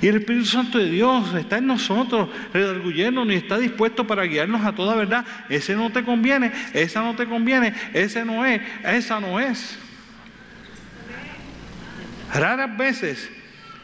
Y 0.00 0.08
el 0.08 0.16
Espíritu 0.16 0.46
Santo 0.46 0.78
de 0.78 0.90
Dios 0.90 1.34
está 1.34 1.58
en 1.58 1.66
nosotros, 1.66 2.28
redarguyéndonos 2.52 3.32
y 3.34 3.38
está 3.38 3.58
dispuesto 3.58 4.06
para 4.06 4.24
guiarnos 4.24 4.64
a 4.64 4.74
toda 4.74 4.94
verdad. 4.94 5.24
Ese 5.48 5.74
no 5.74 5.90
te 5.90 6.04
conviene, 6.04 6.52
esa 6.72 7.02
no 7.02 7.14
te 7.14 7.26
conviene, 7.26 7.74
ese 7.92 8.24
no 8.24 8.44
es, 8.44 8.60
esa 8.84 9.20
no 9.20 9.40
es. 9.40 9.78
Raras 12.32 12.76
veces 12.76 13.30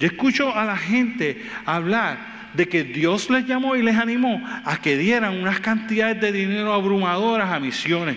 yo 0.01 0.07
escucho 0.07 0.57
a 0.57 0.65
la 0.65 0.77
gente 0.77 1.45
hablar 1.67 2.31
de 2.55 2.69
que 2.69 2.83
Dios 2.83 3.31
les 3.31 3.47
llamó 3.47 3.77
y 3.77 3.83
les 3.83 3.97
animó 3.97 4.43
a 4.65 4.79
que 4.79 4.97
dieran 4.97 5.41
unas 5.41 5.61
cantidades 5.61 6.21
de 6.21 6.33
dinero 6.33 6.73
abrumadoras 6.73 7.53
a 7.53 7.61
misiones. 7.61 8.17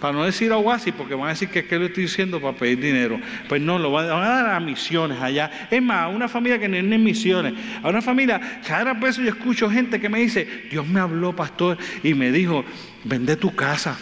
Para 0.00 0.14
no 0.14 0.24
decir 0.24 0.50
algo 0.50 0.72
así, 0.72 0.92
porque 0.92 1.14
van 1.14 1.26
a 1.26 1.30
decir 1.30 1.48
que 1.48 1.60
es 1.60 1.66
que 1.66 1.78
lo 1.78 1.86
estoy 1.86 2.04
diciendo 2.04 2.40
para 2.40 2.56
pedir 2.56 2.80
dinero. 2.80 3.20
Pues 3.48 3.60
no, 3.60 3.78
lo 3.78 3.92
van 3.92 4.06
a 4.06 4.16
dar 4.16 4.54
a 4.54 4.60
misiones 4.60 5.20
allá. 5.20 5.68
Es 5.70 5.82
más, 5.82 6.04
a 6.04 6.08
una 6.08 6.28
familia 6.28 6.58
que 6.58 6.68
no 6.68 6.76
es 6.76 7.00
misiones. 7.00 7.54
A 7.82 7.88
una 7.88 8.00
familia, 8.00 8.40
cada 8.66 8.94
vez 8.94 9.16
yo 9.16 9.28
escucho 9.28 9.70
gente 9.70 10.00
que 10.00 10.08
me 10.08 10.20
dice, 10.20 10.66
Dios 10.70 10.86
me 10.86 11.00
habló, 11.00 11.36
pastor, 11.36 11.76
y 12.02 12.14
me 12.14 12.32
dijo, 12.32 12.64
vende 13.04 13.36
tu 13.36 13.54
casa 13.54 13.98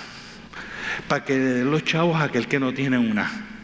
para 1.08 1.24
que 1.24 1.34
le 1.34 1.44
den 1.44 1.70
los 1.70 1.84
chavos 1.84 2.20
a 2.20 2.24
aquel 2.24 2.46
que 2.46 2.60
no 2.60 2.72
tiene 2.72 2.98
una. 2.98 3.57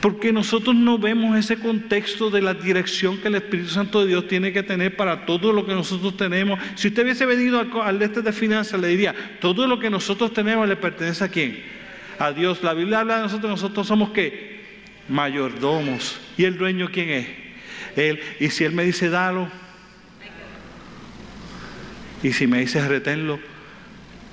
Porque 0.00 0.32
nosotros 0.32 0.76
no 0.76 0.96
vemos 0.98 1.36
ese 1.36 1.58
contexto 1.58 2.30
de 2.30 2.40
la 2.40 2.54
dirección 2.54 3.18
que 3.18 3.28
el 3.28 3.34
Espíritu 3.34 3.70
Santo 3.70 4.00
de 4.00 4.08
Dios 4.08 4.28
tiene 4.28 4.52
que 4.52 4.62
tener 4.62 4.96
para 4.96 5.26
todo 5.26 5.52
lo 5.52 5.66
que 5.66 5.74
nosotros 5.74 6.16
tenemos. 6.16 6.60
Si 6.76 6.88
usted 6.88 7.02
hubiese 7.02 7.26
venido 7.26 7.60
al, 7.82 8.00
este 8.00 8.22
de 8.22 8.32
finanzas, 8.32 8.80
le 8.80 8.88
diría, 8.88 9.14
todo 9.40 9.66
lo 9.66 9.80
que 9.80 9.90
nosotros 9.90 10.32
tenemos 10.32 10.68
le 10.68 10.76
pertenece 10.76 11.24
a 11.24 11.28
quién? 11.28 11.64
A 12.18 12.30
Dios. 12.30 12.62
La 12.62 12.74
Biblia 12.74 13.00
habla 13.00 13.16
de 13.16 13.22
nosotros, 13.22 13.50
nosotros 13.50 13.88
somos 13.88 14.10
qué? 14.10 14.60
Mayordomos. 15.08 16.20
¿Y 16.36 16.44
el 16.44 16.56
dueño 16.56 16.90
quién 16.92 17.10
es? 17.10 17.26
Él. 17.96 18.20
Y 18.38 18.50
si 18.50 18.64
Él 18.64 18.72
me 18.72 18.84
dice, 18.84 19.10
dalo. 19.10 19.48
Y 22.22 22.32
si 22.32 22.46
me 22.46 22.60
dice 22.60 22.86
reténlo, 22.86 23.40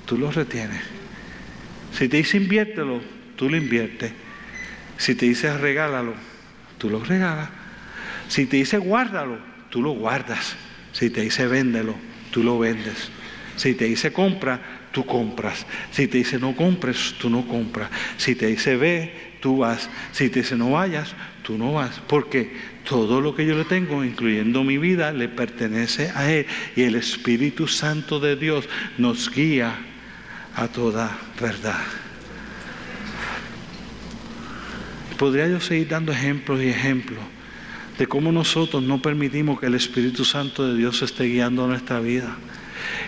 tú 0.06 0.18
lo 0.18 0.32
retienes. 0.32 0.82
Si 1.92 2.08
te 2.08 2.18
dice 2.18 2.38
inviértelo, 2.38 3.02
tú 3.36 3.50
lo 3.50 3.58
inviertes. 3.58 4.12
Si 4.98 5.16
te 5.16 5.26
dice 5.26 5.56
regálalo, 5.58 6.14
tú 6.78 6.90
lo 6.90 7.04
regalas. 7.04 7.50
Si 8.28 8.46
te 8.46 8.58
dice 8.58 8.78
guárdalo, 8.78 9.38
tú 9.70 9.82
lo 9.82 9.92
guardas. 9.92 10.56
Si 10.92 11.10
te 11.10 11.22
dice 11.22 11.48
véndelo, 11.48 11.96
tú 12.32 12.44
lo 12.44 12.60
vendes. 12.60 13.10
Si 13.56 13.74
te 13.74 13.86
dice 13.86 14.12
compra, 14.12 14.60
tú 14.92 15.06
compras. 15.06 15.66
Si 15.92 16.08
te 16.08 16.18
dice 16.20 16.40
no 16.40 16.56
compres, 16.56 17.16
tú 17.20 17.30
no 17.30 17.48
compras. 17.48 17.90
Si 18.18 18.36
te 18.36 18.48
dice 18.48 18.76
ve, 18.78 19.36
tú 19.42 19.58
vas. 19.58 19.90
Si 20.12 20.30
te 20.30 20.42
dice 20.42 20.56
no 20.56 20.72
vayas, 20.72 21.14
tú 21.44 21.58
no 21.58 21.74
vas. 21.74 22.02
Porque 22.08 22.52
todo 22.88 23.22
lo 23.22 23.36
que 23.36 23.46
yo 23.46 23.56
le 23.56 23.66
tengo, 23.66 24.04
incluyendo 24.04 24.64
mi 24.64 24.78
vida, 24.78 25.12
le 25.12 25.28
pertenece 25.28 26.12
a 26.16 26.32
Él. 26.32 26.46
Y 26.76 26.84
el 26.84 26.96
Espíritu 26.96 27.68
Santo 27.68 28.20
de 28.20 28.36
Dios 28.36 28.68
nos 28.98 29.30
guía 29.30 29.76
a 30.56 30.68
toda 30.68 31.18
verdad. 31.40 32.05
Podría 35.18 35.48
yo 35.48 35.60
seguir 35.60 35.88
dando 35.88 36.12
ejemplos 36.12 36.62
y 36.62 36.68
ejemplos 36.68 37.20
de 37.98 38.08
cómo 38.08 38.32
nosotros 38.32 38.84
no 38.84 39.02
permitimos 39.02 39.60
que 39.60 39.68
el 39.68 39.76
Espíritu 39.76 40.26
Santo 40.26 40.68
de 40.68 40.78
Dios 40.78 41.02
esté 41.02 41.26
guiando 41.26 41.68
nuestra 41.68 42.00
vida. 42.00 42.36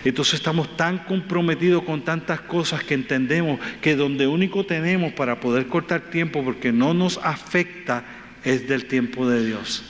Entonces 0.04 0.34
estamos 0.34 0.76
tan 0.76 0.98
comprometidos 0.98 1.82
con 1.82 2.02
tantas 2.02 2.40
cosas 2.40 2.82
que 2.82 2.94
entendemos 2.94 3.60
que 3.82 3.96
donde 3.96 4.26
único 4.26 4.64
tenemos 4.64 5.12
para 5.12 5.40
poder 5.40 5.66
cortar 5.66 6.10
tiempo 6.10 6.42
porque 6.42 6.72
no 6.72 6.94
nos 6.94 7.18
afecta 7.18 8.04
es 8.44 8.66
del 8.66 8.86
tiempo 8.86 9.28
de 9.28 9.44
Dios. 9.44 9.84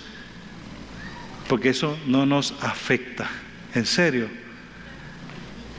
Porque 1.48 1.70
eso 1.70 1.98
no 2.06 2.26
nos 2.26 2.52
afecta. 2.62 3.30
En 3.74 3.86
serio. 3.86 4.28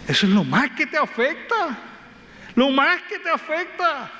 Eso 0.07 0.25
es 0.25 0.31
lo 0.31 0.43
más 0.43 0.71
que 0.71 0.85
te 0.85 0.97
afecta. 0.97 1.77
Lo 2.55 2.69
más 2.69 3.01
que 3.03 3.19
te 3.19 3.29
afecta. 3.29 4.18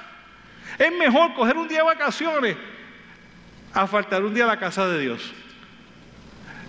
Es 0.78 0.92
mejor 0.98 1.34
coger 1.34 1.58
un 1.58 1.68
día 1.68 1.80
de 1.80 1.84
vacaciones 1.86 2.56
a 3.74 3.88
faltar 3.88 4.24
un 4.24 4.34
día 4.34 4.46
a 4.46 4.48
la 4.48 4.60
casa 4.60 4.88
de 4.88 5.02
Dios. 5.02 5.34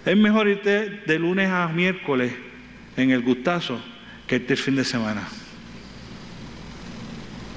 Es 0.05 0.16
mejor 0.16 0.48
irte 0.48 1.03
de 1.07 1.18
lunes 1.18 1.51
a 1.51 1.68
miércoles 1.68 2.32
en 2.96 3.11
el 3.11 3.22
gustazo 3.22 3.80
que 4.26 4.36
irte 4.36 4.55
el 4.55 4.59
fin 4.59 4.76
de 4.76 4.84
semana 4.84 5.28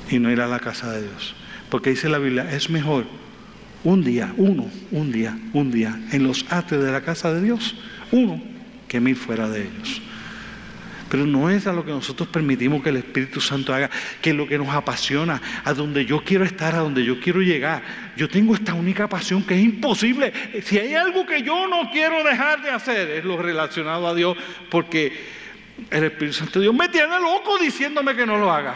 y 0.09 0.19
no 0.19 0.31
ir 0.31 0.41
a 0.41 0.47
la 0.47 0.59
casa 0.59 0.91
de 0.91 1.03
Dios. 1.03 1.35
Porque 1.69 1.91
dice 1.91 2.09
la 2.09 2.19
Biblia, 2.19 2.51
es 2.51 2.69
mejor 2.69 3.05
un 3.83 4.03
día, 4.03 4.33
uno, 4.37 4.69
un 4.91 5.11
día, 5.11 5.37
un 5.53 5.71
día 5.71 5.99
en 6.11 6.23
los 6.23 6.45
atrios 6.51 6.83
de 6.83 6.91
la 6.91 7.01
casa 7.01 7.33
de 7.33 7.41
Dios, 7.41 7.75
uno 8.11 8.41
que 8.87 8.99
mil 8.99 9.15
fuera 9.15 9.49
de 9.49 9.63
ellos. 9.63 10.01
Pero 11.13 11.27
no 11.27 11.47
es 11.47 11.67
a 11.67 11.73
lo 11.73 11.85
que 11.85 11.91
nosotros 11.91 12.27
permitimos 12.27 12.81
que 12.81 12.89
el 12.89 12.97
Espíritu 12.97 13.39
Santo 13.39 13.71
haga, 13.71 13.87
que 14.19 14.31
es 14.31 14.35
lo 14.35 14.47
que 14.47 14.57
nos 14.57 14.69
apasiona, 14.69 15.39
a 15.63 15.71
donde 15.71 16.05
yo 16.05 16.23
quiero 16.23 16.43
estar, 16.43 16.73
a 16.73 16.79
donde 16.79 17.05
yo 17.05 17.19
quiero 17.19 17.39
llegar. 17.39 17.83
Yo 18.17 18.27
tengo 18.27 18.55
esta 18.55 18.73
única 18.73 19.07
pasión 19.07 19.43
que 19.43 19.53
es 19.53 19.63
imposible. 19.63 20.33
Si 20.63 20.79
hay 20.79 20.95
algo 20.95 21.23
que 21.23 21.43
yo 21.43 21.67
no 21.67 21.91
quiero 21.91 22.23
dejar 22.23 22.63
de 22.63 22.71
hacer, 22.71 23.11
es 23.11 23.25
lo 23.25 23.39
relacionado 23.39 24.07
a 24.07 24.15
Dios, 24.15 24.35
porque 24.71 25.15
el 25.91 26.03
Espíritu 26.05 26.33
Santo 26.33 26.57
de 26.57 26.63
Dios 26.63 26.73
me 26.73 26.89
tiene 26.89 27.19
loco 27.19 27.59
diciéndome 27.59 28.15
que 28.15 28.25
no 28.25 28.39
lo 28.39 28.51
haga. 28.51 28.73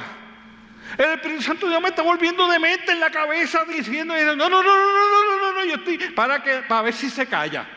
El 0.95 1.13
Espíritu 1.13 1.41
Santo 1.41 1.65
de 1.65 1.71
Dios 1.71 1.81
me 1.81 1.89
está 1.89 2.03
volviendo 2.03 2.47
de 2.47 2.59
mente 2.59 2.91
en 2.91 2.99
la 2.99 3.09
cabeza 3.09 3.65
diciendo, 3.67 4.13
no, 4.13 4.35
no, 4.35 4.47
no, 4.47 4.61
no, 4.61 4.61
no, 4.61 5.25
no, 5.25 5.39
no, 5.41 5.53
no, 5.53 5.65
yo 5.65 5.73
estoy 5.73 5.97
para 6.13 6.43
que 6.43 6.59
para 6.67 6.83
ver 6.83 6.93
si 6.93 7.09
se 7.09 7.25
calla 7.25 7.76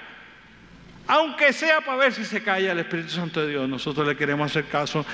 aunque 1.11 1.53
sea 1.53 1.81
para 1.81 1.97
ver 1.97 2.13
si 2.13 2.25
se 2.25 2.41
calla 2.41 2.71
el 2.71 2.79
Espíritu 2.79 3.11
Santo 3.11 3.41
de 3.41 3.49
Dios, 3.49 3.69
nosotros 3.69 4.07
le 4.07 4.17
queremos 4.17 4.49
hacer 4.49 4.67
caso 4.67 5.05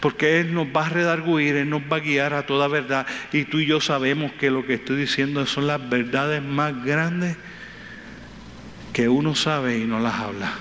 porque 0.00 0.38
Él 0.38 0.52
nos 0.52 0.66
va 0.66 0.84
a 0.84 0.88
redarguir, 0.90 1.56
Él 1.56 1.70
nos 1.70 1.80
va 1.80 1.96
a 1.96 2.00
guiar 2.00 2.34
a 2.34 2.44
toda 2.44 2.68
verdad. 2.68 3.06
Y 3.32 3.46
tú 3.46 3.58
y 3.60 3.66
yo 3.66 3.80
sabemos 3.80 4.32
que 4.32 4.50
lo 4.50 4.66
que 4.66 4.74
estoy 4.74 4.96
diciendo 4.96 5.46
son 5.46 5.66
las 5.66 5.88
verdades 5.88 6.42
más 6.42 6.84
grandes 6.84 7.38
que 8.92 9.08
uno 9.08 9.34
sabe 9.34 9.78
y 9.78 9.84
no 9.84 9.98
las 9.98 10.16
habla. 10.16 10.52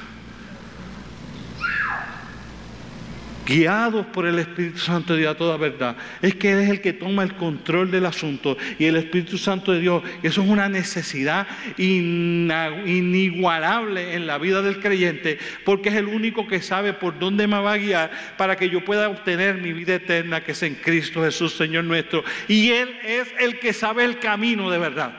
Guiados 3.45 4.05
por 4.07 4.25
el 4.25 4.39
Espíritu 4.39 4.79
Santo 4.79 5.13
de 5.13 5.19
Dios 5.19 5.35
a 5.35 5.37
toda 5.37 5.57
verdad. 5.57 5.95
Es 6.21 6.35
que 6.35 6.51
Él 6.51 6.59
es 6.59 6.69
el 6.69 6.81
que 6.81 6.93
toma 6.93 7.23
el 7.23 7.35
control 7.35 7.91
del 7.91 8.05
asunto 8.05 8.57
y 8.79 8.85
el 8.85 8.95
Espíritu 8.95 9.37
Santo 9.37 9.71
de 9.71 9.81
Dios, 9.81 10.03
eso 10.23 10.41
es 10.41 10.49
una 10.49 10.67
necesidad 10.67 11.47
inigualable 11.77 14.15
en 14.15 14.27
la 14.27 14.37
vida 14.37 14.61
del 14.61 14.79
creyente, 14.79 15.37
porque 15.63 15.89
es 15.89 15.95
el 15.95 16.07
único 16.07 16.47
que 16.47 16.61
sabe 16.61 16.93
por 16.93 17.19
dónde 17.19 17.47
me 17.47 17.59
va 17.59 17.73
a 17.73 17.77
guiar 17.77 18.11
para 18.37 18.55
que 18.55 18.69
yo 18.69 18.83
pueda 18.83 19.09
obtener 19.09 19.55
mi 19.55 19.73
vida 19.73 19.95
eterna 19.95 20.41
que 20.41 20.53
es 20.53 20.63
en 20.63 20.75
Cristo 20.75 21.23
Jesús, 21.23 21.53
Señor 21.53 21.83
nuestro. 21.83 22.23
Y 22.47 22.71
Él 22.71 22.89
es 23.03 23.27
el 23.39 23.59
que 23.59 23.73
sabe 23.73 24.05
el 24.05 24.19
camino 24.19 24.71
de 24.71 24.79
verdad. 24.79 25.13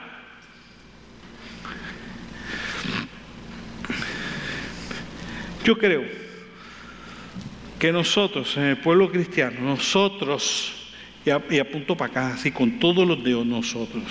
Yo 5.63 5.77
creo 5.77 6.26
que 7.79 7.91
nosotros, 7.91 8.57
en 8.57 8.63
el 8.63 8.77
pueblo 8.77 9.11
cristiano, 9.11 9.59
nosotros, 9.61 10.73
y, 11.25 11.59
apunto 11.59 11.95
para 11.95 12.11
acá, 12.11 12.27
así 12.33 12.51
con 12.51 12.79
todos 12.79 13.07
los 13.07 13.23
de 13.23 13.33
nosotros, 13.45 14.03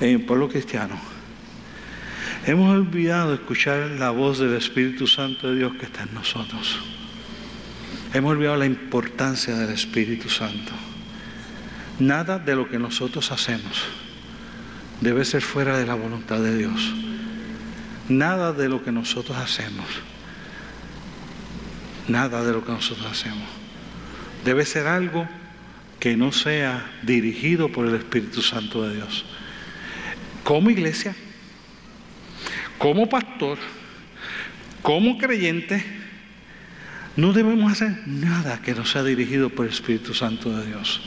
en 0.00 0.20
el 0.20 0.24
pueblo 0.24 0.48
cristiano, 0.48 0.98
hemos 2.46 2.74
olvidado 2.74 3.34
escuchar 3.34 3.90
la 3.98 4.10
voz 4.10 4.38
del 4.38 4.54
Espíritu 4.54 5.06
Santo 5.06 5.50
de 5.50 5.56
Dios 5.56 5.72
que 5.78 5.86
está 5.86 6.04
en 6.04 6.14
nosotros. 6.14 6.78
Hemos 8.14 8.32
olvidado 8.32 8.56
la 8.56 8.66
importancia 8.66 9.54
del 9.56 9.70
Espíritu 9.70 10.28
Santo. 10.28 10.72
Nada 11.98 12.38
de 12.38 12.54
lo 12.54 12.68
que 12.68 12.78
nosotros 12.78 13.32
hacemos 13.32 13.82
debe 15.00 15.24
ser 15.24 15.42
fuera 15.42 15.76
de 15.76 15.86
la 15.86 15.94
voluntad 15.94 16.40
de 16.40 16.56
Dios. 16.56 16.94
Nada 18.08 18.52
de 18.52 18.68
lo 18.68 18.82
que 18.82 18.92
nosotros 18.92 19.36
hacemos, 19.36 19.86
nada 22.08 22.44
de 22.44 22.52
lo 22.52 22.64
que 22.64 22.72
nosotros 22.72 23.06
hacemos, 23.06 23.48
debe 24.44 24.64
ser 24.64 24.86
algo 24.86 25.28
que 26.00 26.16
no 26.16 26.32
sea 26.32 26.90
dirigido 27.02 27.70
por 27.70 27.86
el 27.86 27.94
Espíritu 27.94 28.42
Santo 28.42 28.86
de 28.86 28.96
Dios. 28.96 29.24
Como 30.44 30.70
iglesia, 30.70 31.14
como 32.78 33.08
pastor, 33.08 33.58
como 34.82 35.18
creyente, 35.18 35.84
no 37.16 37.32
debemos 37.32 37.72
hacer 37.72 38.06
nada 38.06 38.62
que 38.62 38.74
no 38.74 38.84
sea 38.84 39.02
dirigido 39.02 39.50
por 39.50 39.66
el 39.66 39.72
Espíritu 39.72 40.14
Santo 40.14 40.56
de 40.56 40.66
Dios. 40.66 41.00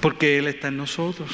Porque 0.00 0.38
Él 0.38 0.48
está 0.48 0.68
en 0.68 0.76
nosotros. 0.76 1.30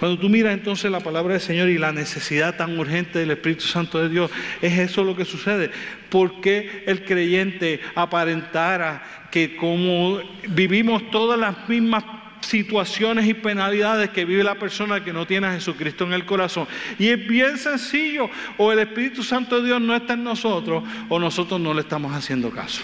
Cuando 0.00 0.18
tú 0.18 0.28
miras 0.28 0.54
entonces 0.54 0.90
la 0.90 1.00
palabra 1.00 1.34
del 1.34 1.40
Señor 1.40 1.68
y 1.68 1.78
la 1.78 1.92
necesidad 1.92 2.56
tan 2.56 2.78
urgente 2.78 3.20
del 3.20 3.30
Espíritu 3.30 3.64
Santo 3.64 4.00
de 4.00 4.08
Dios, 4.08 4.30
es 4.60 4.78
eso 4.78 5.04
lo 5.04 5.14
que 5.14 5.24
sucede. 5.24 5.70
¿Por 6.12 6.42
qué 6.42 6.84
el 6.86 7.06
creyente 7.06 7.80
aparentara 7.94 9.02
que 9.30 9.56
como 9.56 10.20
vivimos 10.50 11.10
todas 11.10 11.40
las 11.40 11.66
mismas 11.70 12.04
situaciones 12.44 13.26
y 13.26 13.32
penalidades 13.32 14.10
que 14.10 14.26
vive 14.26 14.44
la 14.44 14.56
persona 14.56 15.02
que 15.02 15.10
no 15.10 15.26
tiene 15.26 15.46
a 15.46 15.52
Jesucristo 15.54 16.04
en 16.04 16.12
el 16.12 16.26
corazón. 16.26 16.68
Y 16.98 17.08
es 17.08 17.26
bien 17.26 17.56
sencillo, 17.56 18.28
o 18.58 18.70
el 18.70 18.80
Espíritu 18.80 19.22
Santo 19.22 19.58
de 19.58 19.68
Dios 19.68 19.80
no 19.80 19.96
está 19.96 20.12
en 20.12 20.24
nosotros, 20.24 20.84
o 21.08 21.18
nosotros 21.18 21.58
no 21.58 21.72
le 21.72 21.80
estamos 21.80 22.12
haciendo 22.12 22.50
caso. 22.50 22.82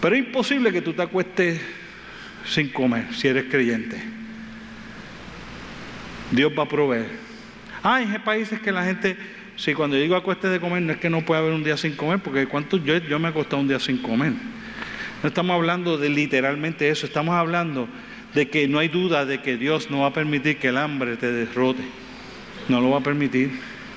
Pero 0.00 0.14
es 0.14 0.24
imposible 0.24 0.72
que 0.72 0.82
tú 0.82 0.92
te 0.92 1.02
acuestes 1.02 1.60
sin 2.44 2.68
comer 2.68 3.12
si 3.12 3.26
eres 3.26 3.46
creyente. 3.50 4.00
Dios 6.30 6.52
va 6.56 6.62
a 6.62 6.68
proveer. 6.68 7.10
Ah, 7.82 7.96
hay 7.96 8.06
países 8.18 8.60
que 8.60 8.70
la 8.70 8.84
gente, 8.84 9.16
si 9.56 9.74
cuando 9.74 9.96
digo 9.96 10.14
acueste 10.14 10.48
de 10.48 10.60
comer, 10.60 10.82
no 10.82 10.92
es 10.92 10.98
que 10.98 11.10
no 11.10 11.22
pueda 11.22 11.40
haber 11.40 11.52
un 11.52 11.64
día 11.64 11.76
sin 11.76 11.96
comer, 11.96 12.18
porque 12.20 12.46
¿cuántos 12.46 12.84
yo, 12.84 12.98
yo 12.98 13.18
me 13.18 13.28
he 13.28 13.30
acostado 13.30 13.60
un 13.60 13.68
día 13.68 13.80
sin 13.80 13.98
comer. 13.98 14.32
No 15.22 15.28
estamos 15.28 15.54
hablando 15.54 15.96
de 15.96 16.10
literalmente 16.10 16.88
eso, 16.90 17.06
estamos 17.06 17.34
hablando 17.34 17.88
de 18.34 18.48
que 18.48 18.68
no 18.68 18.78
hay 18.78 18.88
duda 18.88 19.24
de 19.24 19.40
que 19.40 19.56
Dios 19.56 19.90
no 19.90 20.00
va 20.00 20.08
a 20.08 20.12
permitir 20.12 20.58
que 20.58 20.68
el 20.68 20.76
hambre 20.76 21.16
te 21.16 21.32
derrote. 21.32 21.82
No 22.68 22.80
lo 22.80 22.90
va 22.90 22.98
a 22.98 23.02
permitir, 23.02 23.50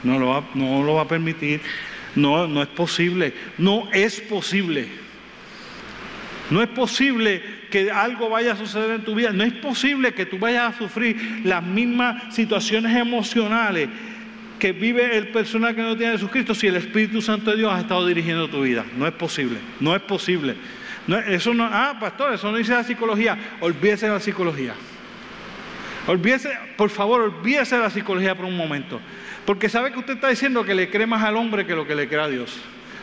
no 0.04 0.18
lo 0.18 0.28
va, 0.28 0.44
no 0.54 0.82
lo 0.84 0.94
va 0.94 1.02
a 1.02 1.08
permitir. 1.08 1.62
No, 2.16 2.48
no 2.48 2.62
es 2.62 2.70
posible, 2.70 3.34
no 3.58 3.90
es 3.92 4.22
posible. 4.22 4.88
No 6.50 6.64
es 6.64 6.70
posible 6.70 7.44
que 7.70 7.92
algo 7.92 8.30
vaya 8.30 8.54
a 8.54 8.56
suceder 8.56 8.92
en 8.92 9.04
tu 9.04 9.14
vida. 9.14 9.32
No 9.32 9.44
es 9.44 9.54
posible 9.54 10.14
que 10.14 10.26
tú 10.26 10.40
vayas 10.40 10.74
a 10.74 10.78
sufrir 10.78 11.42
las 11.44 11.62
mismas 11.62 12.34
situaciones 12.34 12.96
emocionales 12.96 13.90
que 14.60 14.74
vive 14.74 15.18
el 15.18 15.30
personal 15.30 15.74
que 15.74 15.82
no 15.82 15.96
tiene 15.96 16.14
a 16.14 16.18
Jesucristo 16.18 16.54
si 16.54 16.68
el 16.68 16.76
Espíritu 16.76 17.22
Santo 17.22 17.52
de 17.52 17.58
Dios 17.58 17.74
ha 17.74 17.80
estado 17.80 18.06
dirigiendo 18.06 18.50
tu 18.50 18.62
vida. 18.62 18.86
No 18.96 19.08
es 19.08 19.14
posible, 19.14 19.58
no 19.80 19.96
es 19.96 20.02
posible. 20.02 20.56
eso 21.28 21.54
no, 21.54 21.64
ah, 21.64 21.98
pastor, 22.00 22.34
eso 22.34 22.52
no 22.52 22.58
dice 22.58 22.74
la 22.74 22.84
psicología. 22.84 23.38
Olvídese 23.62 24.08
de 24.08 24.12
la 24.12 24.20
psicología. 24.20 24.76
Olvídese, 26.08 26.52
por 26.76 26.90
favor, 26.90 27.22
olvídese 27.22 27.76
de 27.76 27.82
la 27.82 27.90
psicología 27.90 28.36
por 28.36 28.46
un 28.46 28.58
momento. 28.58 29.00
Porque 29.46 29.70
sabe 29.70 29.92
que 29.92 30.00
usted 30.00 30.16
está 30.16 30.28
diciendo 30.28 30.64
que 30.64 30.76
le 30.76 30.90
cree 30.90 31.08
más 31.08 31.24
al 31.24 31.38
hombre 31.38 31.66
que 31.66 31.76
lo 31.76 31.88
que 31.88 31.96
le 31.96 32.08
cree 32.08 32.22
a 32.22 32.28
Dios. 32.28 32.60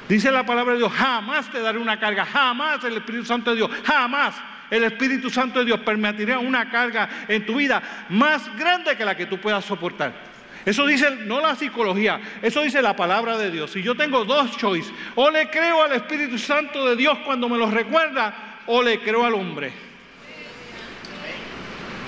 Dice 0.09 0.31
la 0.31 0.47
palabra 0.47 0.75
de 0.75 0.79
Dios, 0.79 0.93
jamás 0.93 1.51
te 1.51 1.61
daré 1.61 1.79
una 1.79 1.99
carga, 1.99 2.25
jamás 2.25 2.85
el 2.85 2.99
Espíritu 2.99 3.25
Santo 3.25 3.51
de 3.51 3.57
Dios, 3.57 3.71
jamás 3.85 4.37
el 4.71 4.85
Espíritu 4.85 5.31
Santo 5.31 5.61
de 5.61 5.65
Dios 5.65 5.81
permitirá 5.81 6.39
una 6.39 6.71
carga 6.71 7.09
en 7.27 7.45
tu 7.45 7.57
vida 7.57 7.83
más 8.09 8.57
grande 8.57 8.97
que 8.97 9.05
la 9.05 9.17
que 9.17 9.27
tú 9.27 9.39
puedas 9.39 9.65
soportar. 9.65 10.36
Eso 10.67 10.85
dice 10.85 11.09
no 11.11 11.41
la 11.41 11.55
psicología, 11.55 12.21
eso 12.43 12.61
dice 12.63 12.83
la 12.83 12.97
palabra 12.97 13.39
de 13.39 13.53
Dios. 13.53 13.71
Si 13.71 13.83
yo 13.83 13.95
tengo 13.95 14.25
dos 14.25 14.57
choices, 14.57 14.93
o 15.15 15.31
le 15.31 15.49
creo 15.49 15.81
al 15.85 15.93
Espíritu 15.93 16.39
Santo 16.39 16.85
de 16.89 16.97
Dios 16.97 17.19
cuando 17.25 17.49
me 17.49 17.57
lo 17.57 17.71
recuerda, 17.71 18.63
o 18.67 18.83
le 18.83 18.99
creo 18.99 19.25
al 19.25 19.35
hombre. 19.35 19.73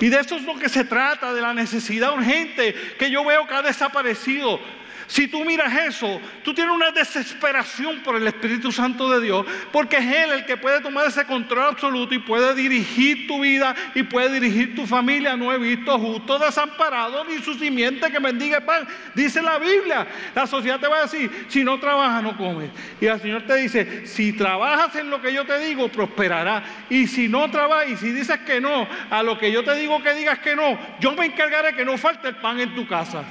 Y 0.01 0.09
de 0.09 0.19
eso 0.19 0.37
es 0.37 0.43
lo 0.43 0.59
que 0.59 0.69
se 0.69 0.85
trata, 0.85 1.33
de 1.33 1.41
la 1.41 1.55
necesidad 1.55 2.13
urgente 2.13 2.75
que 2.99 3.11
yo 3.13 3.25
veo 3.25 3.47
que 3.47 3.55
ha 3.55 3.63
desaparecido. 3.63 4.61
Si 5.09 5.27
tú 5.27 5.43
miras 5.43 5.75
eso, 5.75 6.21
tú 6.45 6.53
tienes 6.53 6.75
una 6.75 6.91
desesperación 6.91 8.01
por 8.01 8.15
el 8.17 8.27
Espíritu 8.27 8.71
Santo 8.71 9.09
de 9.09 9.25
Dios, 9.25 9.47
porque 9.73 9.97
es 9.97 10.05
Él 10.05 10.33
el 10.33 10.45
que 10.45 10.59
puede 10.59 10.83
tomar 10.83 11.09
ese 11.09 11.25
control 11.25 11.71
absoluto 11.71 12.15
y 12.15 12.19
puede 12.19 12.55
dirigir 12.55 13.27
tu 13.27 13.41
vida 13.41 13.75
y 13.95 14.03
puede 14.03 14.39
dirigir 14.39 14.77
tu 14.77 14.87
familia. 14.87 15.35
No 15.35 15.51
he 15.51 15.57
visto 15.57 15.99
justo 15.99 16.39
desamparado 16.39 17.25
ni 17.25 17.39
su 17.39 17.55
simiente 17.55 18.11
que 18.11 18.19
bendiga 18.19 18.59
el 18.59 18.65
pan. 18.65 18.87
Dice 19.15 19.41
la 19.41 19.59
Biblia. 19.59 20.07
La 20.35 20.47
sociedad 20.47 20.79
te 20.79 20.89
va 20.89 20.99
a 20.99 21.03
decir, 21.03 21.47
si 21.49 21.65
no 21.65 21.81
trabajas, 21.81 22.23
no 22.23 22.37
comes. 22.37 22.71
Y 23.01 23.07
el 23.07 23.19
Señor 23.19 23.47
te 23.47 23.57
dice, 23.57 24.07
si 24.07 24.35
trabajas 24.35 24.95
en 24.97 25.09
lo 25.09 25.23
que 25.23 25.33
yo 25.33 25.47
te 25.47 25.59
digo, 25.59 25.89
prosperará. 25.89 26.63
Y 26.91 27.07
si 27.07 27.29
no 27.29 27.51
trabajas, 27.51 27.89
y 27.89 27.97
si 27.97 28.13
dices 28.13 28.41
que 28.41 28.61
no, 28.61 28.87
a 29.09 29.23
lo 29.23 29.39
que 29.39 29.51
yo 29.51 29.65
te 29.65 29.75
digo 29.75 30.03
que 30.03 30.13
digas 30.13 30.41
que 30.41 30.55
no, 30.55 30.79
yo 31.01 31.13
me 31.13 31.25
encargaré 31.25 31.75
que 31.75 31.87
no 31.87 31.97
falte 31.97 32.29
el 32.29 32.37
pan 32.37 32.61
en 32.61 32.75
tu 32.75 32.87
casa. 32.87 33.25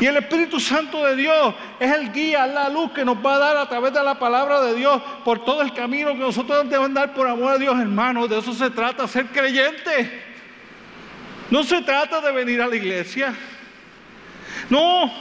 Y 0.00 0.06
el 0.06 0.16
Espíritu 0.16 0.60
Santo 0.60 1.04
de 1.04 1.16
Dios 1.16 1.54
es 1.80 1.92
el 1.92 2.12
guía, 2.12 2.46
la 2.46 2.68
luz 2.68 2.92
que 2.92 3.04
nos 3.04 3.16
va 3.24 3.34
a 3.34 3.38
dar 3.38 3.56
a 3.56 3.68
través 3.68 3.92
de 3.92 4.02
la 4.02 4.16
palabra 4.16 4.60
de 4.60 4.74
Dios 4.74 5.02
por 5.24 5.44
todo 5.44 5.60
el 5.60 5.72
camino 5.72 6.12
que 6.12 6.18
nosotros 6.18 6.68
debemos 6.68 6.94
dar 6.94 7.12
por 7.14 7.26
amor 7.26 7.54
a 7.54 7.58
Dios, 7.58 7.78
hermanos. 7.78 8.30
De 8.30 8.38
eso 8.38 8.54
se 8.54 8.70
trata, 8.70 9.08
ser 9.08 9.26
creyente. 9.26 10.22
No 11.50 11.64
se 11.64 11.82
trata 11.82 12.20
de 12.20 12.30
venir 12.30 12.62
a 12.62 12.68
la 12.68 12.76
iglesia. 12.76 13.34
No. 14.70 15.12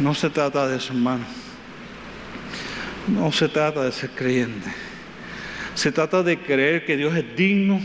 No 0.00 0.14
se 0.14 0.28
trata 0.28 0.66
de 0.66 0.76
eso, 0.76 0.92
hermano. 0.92 1.24
No 3.06 3.30
se 3.30 3.48
trata 3.48 3.84
de 3.84 3.92
ser 3.92 4.10
creyente. 4.10 4.72
Se 5.74 5.92
trata 5.92 6.24
de 6.24 6.40
creer 6.40 6.84
que 6.84 6.96
Dios 6.96 7.14
es 7.14 7.36
digno 7.36 7.80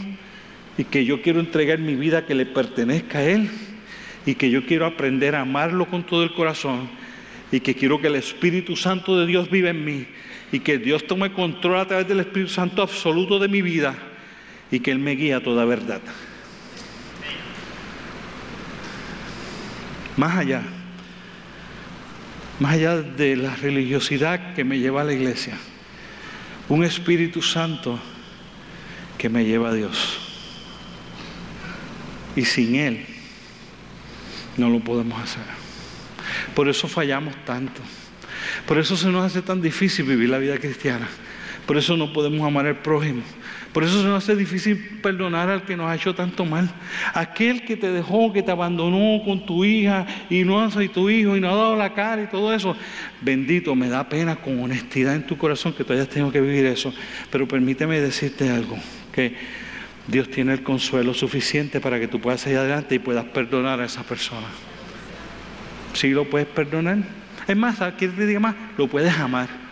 y 0.76 0.86
que 0.86 1.06
yo 1.06 1.22
quiero 1.22 1.40
entregar 1.40 1.78
mi 1.78 1.94
vida 1.94 2.26
que 2.26 2.34
le 2.34 2.48
pertenezca 2.48 3.20
a 3.20 3.24
Él 3.24 3.52
y 4.26 4.36
que 4.36 4.50
yo 4.50 4.66
quiero 4.66 4.86
aprender 4.86 5.36
a 5.36 5.42
amarlo 5.42 5.88
con 5.88 6.04
todo 6.04 6.24
el 6.24 6.34
corazón 6.34 6.90
y 7.52 7.60
que 7.60 7.76
quiero 7.76 8.00
que 8.02 8.08
el 8.08 8.16
Espíritu 8.16 8.76
Santo 8.76 9.20
de 9.20 9.28
Dios 9.28 9.50
viva 9.50 9.70
en 9.70 9.84
mí 9.84 10.08
y 10.52 10.60
que 10.60 10.78
Dios 10.78 11.06
tome 11.06 11.34
control 11.34 11.80
a 11.80 11.88
través 11.88 12.08
del 12.08 12.22
Espíritu 12.22 12.52
Santo 12.52 12.82
absoluto 12.82 13.38
de 13.40 13.48
mi 13.48 13.62
vida 13.62 13.96
y 14.72 14.80
que 14.80 14.92
Él 14.92 15.00
me 15.00 15.12
guíe 15.12 15.34
a 15.34 15.44
toda 15.44 15.66
verdad. 15.66 16.02
Más 20.16 20.38
allá, 20.38 20.62
más 22.60 22.74
allá 22.74 23.02
de 23.02 23.36
la 23.36 23.56
religiosidad 23.56 24.54
que 24.54 24.64
me 24.64 24.80
lleva 24.80 25.02
a 25.02 25.06
la 25.06 25.14
iglesia, 25.14 25.58
un 26.70 26.84
Espíritu 26.84 27.42
Santo 27.42 28.00
que 29.18 29.30
me 29.30 29.44
lleva 29.46 29.70
a 29.70 29.74
Dios. 29.74 30.20
Y 32.36 32.46
sin 32.46 32.76
Él 32.76 33.13
no 34.58 34.70
lo 34.70 34.80
podemos 34.80 35.22
hacer. 35.22 35.44
Por 36.56 36.70
eso 36.70 36.88
fallamos 36.88 37.36
tanto. 37.46 37.82
Por 38.66 38.78
eso 38.78 38.96
se 38.96 39.08
nos 39.10 39.26
hace 39.26 39.42
tan 39.42 39.62
difícil 39.62 40.06
vivir 40.06 40.30
la 40.30 40.38
vida 40.38 40.58
cristiana. 40.58 41.08
Por 41.66 41.78
eso 41.78 41.96
no 41.96 42.12
podemos 42.12 42.46
amar 42.46 42.66
al 42.66 42.82
prójimo. 42.82 43.22
Por 43.72 43.84
eso 43.84 44.02
se 44.02 44.08
nos 44.08 44.24
hace 44.24 44.36
difícil 44.36 45.00
perdonar 45.02 45.50
al 45.50 45.64
que 45.64 45.76
nos 45.76 45.90
ha 45.90 45.96
hecho 45.96 46.14
tanto 46.14 46.46
mal. 46.46 46.70
Aquel 47.14 47.66
que 47.66 47.76
te 47.76 47.92
dejó, 47.92 48.32
que 48.32 48.44
te 48.44 48.52
abandonó 48.52 49.24
con 49.24 49.46
tu 49.46 49.66
hija 49.66 50.06
y 50.30 50.44
no 50.44 50.62
hace 50.62 50.90
tu 50.90 51.10
hijo 51.10 51.36
y 51.36 51.40
no 51.40 51.50
ha 51.50 51.56
dado 51.56 51.76
la 51.76 51.94
cara 51.94 52.22
y 52.22 52.28
todo 52.28 52.54
eso. 52.54 52.76
Bendito, 53.22 53.74
me 53.76 53.90
da 53.90 54.08
pena 54.08 54.36
con 54.36 54.60
honestidad 54.60 55.16
en 55.16 55.26
tu 55.26 55.38
corazón 55.38 55.74
que 55.74 55.84
tú 55.84 55.94
hayas 55.94 56.10
tenido 56.10 56.32
que 56.32 56.42
vivir 56.42 56.66
eso. 56.66 56.94
Pero 57.32 57.48
permíteme 57.48 58.00
decirte 58.00 58.50
algo, 58.50 58.78
que 59.12 59.36
Dios 60.08 60.30
tiene 60.30 60.54
el 60.54 60.64
consuelo 60.64 61.14
suficiente 61.14 61.80
para 61.80 62.00
que 62.00 62.08
tú 62.08 62.20
puedas 62.20 62.42
seguir 62.42 62.60
adelante 62.60 62.96
y 62.96 63.00
puedas 63.00 63.26
perdonar 63.26 63.80
a 63.80 63.86
esa 63.86 64.04
persona. 64.04 64.48
Si 65.94 66.10
lo 66.10 66.30
puedes 66.30 66.48
perdonar, 66.48 66.98
es 67.48 67.56
más, 67.56 67.78
¿quieres 67.78 68.16
que 68.16 68.22
te 68.22 68.26
diga 68.26 68.40
más? 68.40 68.56
Lo 68.78 68.88
puedes 68.88 69.18
amar. 69.18 69.63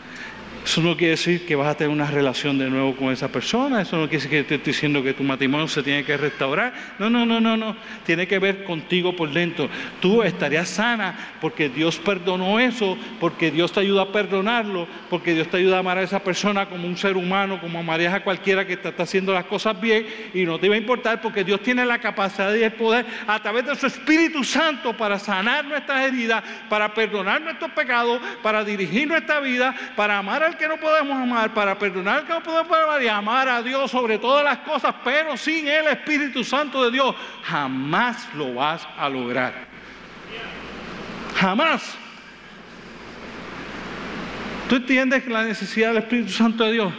Eso 0.64 0.80
no 0.82 0.95
quiere 0.95 1.12
decir 1.12 1.45
que 1.45 1.55
vas 1.55 1.68
a 1.68 1.76
tener 1.76 1.91
una 1.91 2.05
relación 2.05 2.57
de 2.57 2.70
nuevo 2.70 2.95
con 2.95 3.12
esa 3.12 3.28
persona, 3.30 3.82
eso 3.82 3.97
no 3.97 4.03
quiere 4.03 4.24
decir 4.24 4.30
que 4.30 4.43
te 4.43 4.55
estoy 4.55 4.74
diciendo 4.74 5.01
que 5.01 5.14
tu 5.14 5.24
matrimonio 5.24 5.68
se 5.68 5.82
tiene 5.82 6.03
que 6.03 6.16
restaurar. 6.16 6.74
No, 6.99 7.09
no, 7.09 7.26
no, 7.26 7.41
no, 7.41 7.57
no. 7.57 7.76
Tiene 8.05 8.28
que 8.28 8.38
ver 8.38 8.64
contigo 8.64 9.16
por 9.16 9.32
dentro. 9.32 9.70
Tú 9.99 10.22
estarías 10.22 10.70
sana 10.70 11.36
porque 11.41 11.68
Dios 11.68 11.97
perdonó 11.97 12.59
eso, 12.59 12.95
porque 13.20 13.49
Dios 13.49 13.72
te 13.72 13.80
ayuda 13.80 14.03
a 14.03 14.12
perdonarlo, 14.12 14.88
porque 15.09 15.34
Dios 15.34 15.47
te 15.49 15.57
ayuda 15.57 15.78
a 15.78 15.80
amar 15.80 15.97
a 15.97 16.03
esa 16.03 16.24
persona 16.24 16.68
como 16.70 16.88
un 16.88 16.95
ser 16.95 17.18
humano, 17.18 17.59
como 17.59 17.80
amarías 17.80 18.14
a 18.14 18.24
cualquiera 18.24 18.66
que 18.66 18.74
está 18.74 18.93
haciendo 19.01 19.34
las 19.34 19.45
cosas 19.45 19.80
bien 19.82 20.05
y 20.34 20.43
no 20.45 20.59
te 20.59 20.70
va 20.70 20.76
a 20.76 20.78
importar 20.78 21.22
porque 21.22 21.43
Dios 21.43 21.62
tiene 21.62 21.84
la 21.86 21.99
capacidad 21.99 22.53
y 22.53 22.64
el 22.64 22.74
poder 22.74 23.05
a 23.26 23.41
través 23.41 23.66
de 23.66 23.76
su 23.76 23.88
Espíritu 23.88 24.43
Santo 24.43 24.95
para 24.95 25.18
sanar 25.18 25.66
nuestras 25.66 26.07
heridas, 26.07 26.43
para 26.70 26.93
perdonar 26.93 27.41
nuestros 27.41 27.72
pecados, 27.72 28.22
para 28.43 28.64
dirigir 28.64 29.07
nuestra 29.07 29.39
vida, 29.39 29.76
para 29.95 30.20
amar 30.20 30.43
a 30.43 30.50
que 30.55 30.67
no 30.67 30.77
podemos 30.77 31.17
amar, 31.17 31.53
para 31.53 31.77
perdonar 31.77 32.25
que 32.25 32.33
no 32.33 32.43
podemos 32.43 32.77
amar 32.77 33.01
y 33.01 33.07
amar 33.07 33.49
a 33.49 33.61
Dios 33.61 33.91
sobre 33.91 34.17
todas 34.17 34.43
las 34.43 34.59
cosas, 34.59 34.95
pero 35.03 35.37
sin 35.37 35.67
el 35.67 35.87
Espíritu 35.87 36.43
Santo 36.43 36.83
de 36.83 36.91
Dios, 36.91 37.15
jamás 37.43 38.27
lo 38.35 38.53
vas 38.53 38.87
a 38.97 39.09
lograr. 39.09 39.53
Jamás. 41.35 41.97
¿Tú 44.69 44.75
entiendes 44.75 45.27
la 45.27 45.43
necesidad 45.43 45.89
del 45.89 45.97
Espíritu 45.97 46.31
Santo 46.31 46.63
de 46.63 46.73
Dios? 46.73 46.93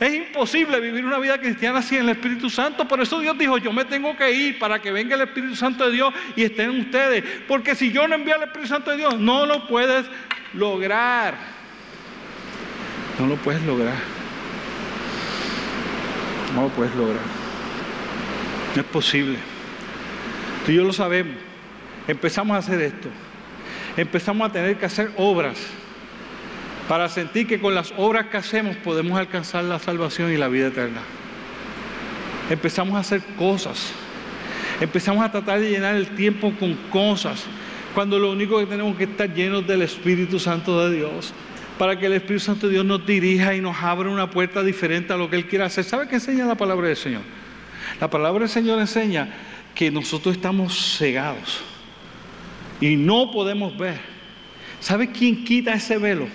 Es 0.00 0.14
imposible 0.14 0.78
vivir 0.80 1.04
una 1.04 1.18
vida 1.18 1.38
cristiana 1.38 1.82
sin 1.82 1.98
el 1.98 2.08
Espíritu 2.10 2.48
Santo. 2.48 2.86
Por 2.86 3.00
eso 3.00 3.18
Dios 3.18 3.36
dijo, 3.36 3.58
yo 3.58 3.72
me 3.72 3.84
tengo 3.84 4.16
que 4.16 4.30
ir 4.30 4.58
para 4.58 4.80
que 4.80 4.92
venga 4.92 5.16
el 5.16 5.22
Espíritu 5.22 5.56
Santo 5.56 5.86
de 5.86 5.92
Dios 5.92 6.14
y 6.36 6.44
estén 6.44 6.70
ustedes. 6.70 7.24
Porque 7.48 7.74
si 7.74 7.90
yo 7.90 8.06
no 8.06 8.14
envío 8.14 8.36
al 8.36 8.44
Espíritu 8.44 8.68
Santo 8.68 8.92
de 8.92 8.98
Dios, 8.98 9.18
no 9.18 9.44
lo 9.44 9.66
puedes 9.66 10.06
lograr. 10.54 11.57
No 13.18 13.26
lo 13.26 13.36
puedes 13.36 13.62
lograr. 13.62 13.96
No 16.54 16.62
lo 16.62 16.68
puedes 16.68 16.94
lograr. 16.94 17.22
No 18.74 18.80
es 18.80 18.88
posible. 18.88 19.38
Tú 20.64 20.72
y 20.72 20.76
yo 20.76 20.84
lo 20.84 20.92
sabemos. 20.92 21.36
Empezamos 22.06 22.54
a 22.54 22.58
hacer 22.58 22.80
esto. 22.80 23.08
Empezamos 23.96 24.48
a 24.48 24.52
tener 24.52 24.78
que 24.78 24.86
hacer 24.86 25.10
obras 25.16 25.58
para 26.88 27.08
sentir 27.08 27.46
que 27.46 27.60
con 27.60 27.74
las 27.74 27.92
obras 27.96 28.26
que 28.26 28.38
hacemos 28.38 28.76
podemos 28.76 29.18
alcanzar 29.18 29.64
la 29.64 29.78
salvación 29.78 30.32
y 30.32 30.36
la 30.36 30.48
vida 30.48 30.68
eterna. 30.68 31.00
Empezamos 32.48 32.96
a 32.96 33.00
hacer 33.00 33.20
cosas. 33.36 33.92
Empezamos 34.80 35.24
a 35.24 35.30
tratar 35.30 35.60
de 35.60 35.70
llenar 35.70 35.96
el 35.96 36.14
tiempo 36.14 36.52
con 36.58 36.74
cosas, 36.90 37.44
cuando 37.94 38.18
lo 38.18 38.30
único 38.30 38.58
que 38.58 38.66
tenemos 38.66 38.96
que 38.96 39.04
estar 39.04 39.32
llenos 39.34 39.66
del 39.66 39.82
Espíritu 39.82 40.38
Santo 40.38 40.88
de 40.88 40.96
Dios, 40.96 41.34
para 41.78 41.98
que 41.98 42.06
el 42.06 42.14
Espíritu 42.14 42.44
Santo 42.44 42.66
de 42.66 42.74
Dios 42.74 42.84
nos 42.84 43.06
dirija 43.06 43.54
y 43.54 43.60
nos 43.60 43.76
abra 43.76 44.10
una 44.10 44.30
puerta 44.30 44.62
diferente 44.62 45.12
a 45.12 45.16
lo 45.16 45.30
que 45.30 45.36
Él 45.36 45.46
quiere 45.46 45.64
hacer. 45.64 45.84
¿Sabe 45.84 46.08
qué 46.08 46.16
enseña 46.16 46.44
la 46.44 46.56
palabra 46.56 46.88
del 46.88 46.96
Señor? 46.96 47.22
La 48.00 48.10
palabra 48.10 48.40
del 48.40 48.48
Señor 48.48 48.80
enseña 48.80 49.28
que 49.74 49.90
nosotros 49.90 50.34
estamos 50.34 50.96
cegados 50.98 51.60
y 52.80 52.96
no 52.96 53.30
podemos 53.30 53.76
ver. 53.78 54.00
¿Sabe 54.80 55.10
quién 55.10 55.44
quita 55.44 55.74
ese 55.74 55.98
velo? 55.98 56.28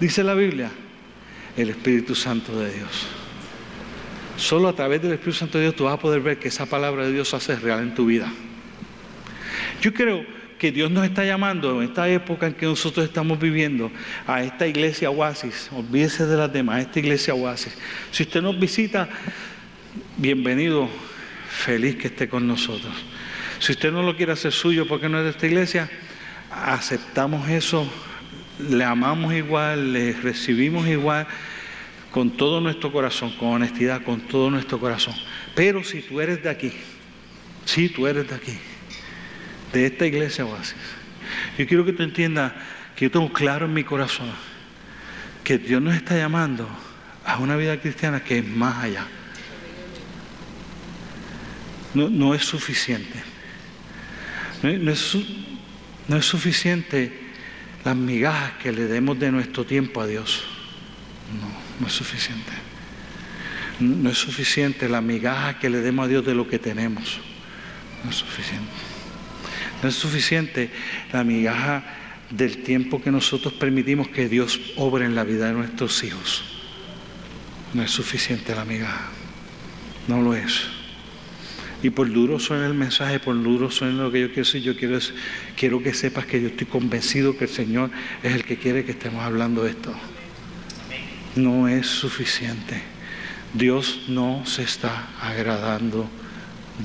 Dice 0.00 0.22
la 0.22 0.34
Biblia, 0.34 0.70
el 1.56 1.70
Espíritu 1.70 2.14
Santo 2.14 2.58
de 2.58 2.72
Dios. 2.72 3.06
Solo 4.36 4.68
a 4.68 4.72
través 4.74 5.02
del 5.02 5.12
Espíritu 5.12 5.38
Santo 5.38 5.58
de 5.58 5.64
Dios 5.64 5.76
tú 5.76 5.84
vas 5.84 5.94
a 5.94 5.98
poder 5.98 6.20
ver 6.20 6.38
que 6.38 6.48
esa 6.48 6.66
palabra 6.66 7.06
de 7.06 7.12
Dios 7.12 7.32
hace 7.34 7.56
real 7.56 7.80
en 7.80 7.94
tu 7.94 8.06
vida. 8.06 8.32
Yo 9.80 9.92
creo 9.92 10.24
que 10.64 10.72
Dios 10.72 10.90
nos 10.90 11.04
está 11.04 11.26
llamando 11.26 11.82
en 11.82 11.88
esta 11.90 12.08
época 12.08 12.46
en 12.46 12.54
que 12.54 12.64
nosotros 12.64 13.04
estamos 13.04 13.38
viviendo 13.38 13.92
a 14.26 14.42
esta 14.42 14.66
iglesia 14.66 15.10
oasis. 15.10 15.68
Olvídese 15.70 16.24
de 16.24 16.38
las 16.38 16.50
demás, 16.50 16.80
esta 16.80 17.00
iglesia 17.00 17.34
oasis. 17.34 17.76
Si 18.10 18.22
usted 18.22 18.40
nos 18.40 18.58
visita, 18.58 19.06
bienvenido, 20.16 20.88
feliz 21.50 21.96
que 21.96 22.06
esté 22.06 22.30
con 22.30 22.48
nosotros. 22.48 22.94
Si 23.58 23.72
usted 23.72 23.92
no 23.92 24.02
lo 24.02 24.16
quiere 24.16 24.32
hacer 24.32 24.52
suyo 24.52 24.88
porque 24.88 25.06
no 25.06 25.18
es 25.18 25.24
de 25.24 25.30
esta 25.32 25.46
iglesia, 25.46 25.90
aceptamos 26.50 27.46
eso 27.50 27.86
le 28.58 28.84
amamos 28.84 29.34
igual, 29.34 29.92
le 29.92 30.14
recibimos 30.14 30.88
igual, 30.88 31.26
con 32.10 32.30
todo 32.38 32.62
nuestro 32.62 32.90
corazón, 32.90 33.32
con 33.36 33.48
honestidad, 33.50 34.02
con 34.02 34.18
todo 34.22 34.50
nuestro 34.50 34.80
corazón. 34.80 35.14
Pero 35.54 35.84
si 35.84 36.00
tú 36.00 36.22
eres 36.22 36.42
de 36.42 36.48
aquí, 36.48 36.72
si 37.66 37.90
tú 37.90 38.06
eres 38.06 38.26
de 38.30 38.34
aquí, 38.34 38.56
de 39.74 39.86
esta 39.86 40.06
iglesia 40.06 40.46
oasis, 40.46 40.76
yo 41.58 41.66
quiero 41.66 41.84
que 41.84 41.92
tú 41.92 42.02
entiendas 42.02 42.52
que 42.94 43.06
yo 43.06 43.10
tengo 43.10 43.32
claro 43.32 43.66
en 43.66 43.74
mi 43.74 43.84
corazón 43.84 44.30
que 45.42 45.58
Dios 45.58 45.82
nos 45.82 45.94
está 45.94 46.16
llamando 46.16 46.66
a 47.24 47.38
una 47.38 47.56
vida 47.56 47.78
cristiana 47.80 48.22
que 48.22 48.38
es 48.38 48.46
más 48.46 48.82
allá. 48.84 49.06
No, 51.92 52.08
no 52.08 52.34
es 52.34 52.44
suficiente. 52.44 53.22
No, 54.62 54.70
es, 54.90 55.16
no 56.08 56.16
es 56.16 56.24
suficiente 56.24 57.12
las 57.84 57.94
migajas 57.94 58.52
que 58.62 58.72
le 58.72 58.86
demos 58.86 59.18
de 59.18 59.30
nuestro 59.30 59.64
tiempo 59.64 60.00
a 60.00 60.06
Dios. 60.06 60.44
No, 61.40 61.80
no 61.80 61.86
es 61.86 61.92
suficiente. 61.92 62.52
No 63.80 64.08
es 64.08 64.18
suficiente 64.18 64.88
la 64.88 65.00
migaja 65.00 65.58
que 65.58 65.68
le 65.68 65.80
demos 65.80 66.06
a 66.06 66.08
Dios 66.08 66.24
de 66.24 66.34
lo 66.34 66.48
que 66.48 66.58
tenemos. 66.58 67.20
No 68.02 68.10
es 68.10 68.16
suficiente. 68.16 68.93
No 69.84 69.90
es 69.90 69.96
suficiente 69.96 70.70
la 71.12 71.24
migaja 71.24 71.84
del 72.30 72.62
tiempo 72.62 73.02
que 73.02 73.10
nosotros 73.10 73.52
permitimos 73.52 74.08
que 74.08 74.30
Dios 74.30 74.58
obre 74.76 75.04
en 75.04 75.14
la 75.14 75.24
vida 75.24 75.48
de 75.48 75.52
nuestros 75.52 76.02
hijos. 76.04 76.42
No 77.74 77.82
es 77.82 77.90
suficiente 77.90 78.54
la 78.54 78.64
migaja. 78.64 79.10
No 80.08 80.22
lo 80.22 80.34
es. 80.34 80.62
Y 81.82 81.90
por 81.90 82.10
duro 82.10 82.38
suena 82.40 82.66
el 82.66 82.72
mensaje, 82.72 83.20
por 83.20 83.34
duro 83.42 83.70
suena 83.70 84.04
lo 84.04 84.10
que 84.10 84.22
yo 84.22 84.28
quiero 84.28 84.44
decir, 84.46 84.62
yo 84.62 84.74
quiero, 84.74 84.98
quiero 85.54 85.82
que 85.82 85.92
sepas 85.92 86.24
que 86.24 86.40
yo 86.40 86.48
estoy 86.48 86.66
convencido 86.66 87.36
que 87.36 87.44
el 87.44 87.50
Señor 87.50 87.90
es 88.22 88.32
el 88.32 88.44
que 88.44 88.56
quiere 88.56 88.86
que 88.86 88.92
estemos 88.92 89.22
hablando 89.22 89.64
de 89.64 89.72
esto. 89.72 89.94
No 91.36 91.68
es 91.68 91.86
suficiente. 91.86 92.80
Dios 93.52 94.04
no 94.08 94.46
se 94.46 94.62
está 94.62 95.08
agradando 95.20 96.08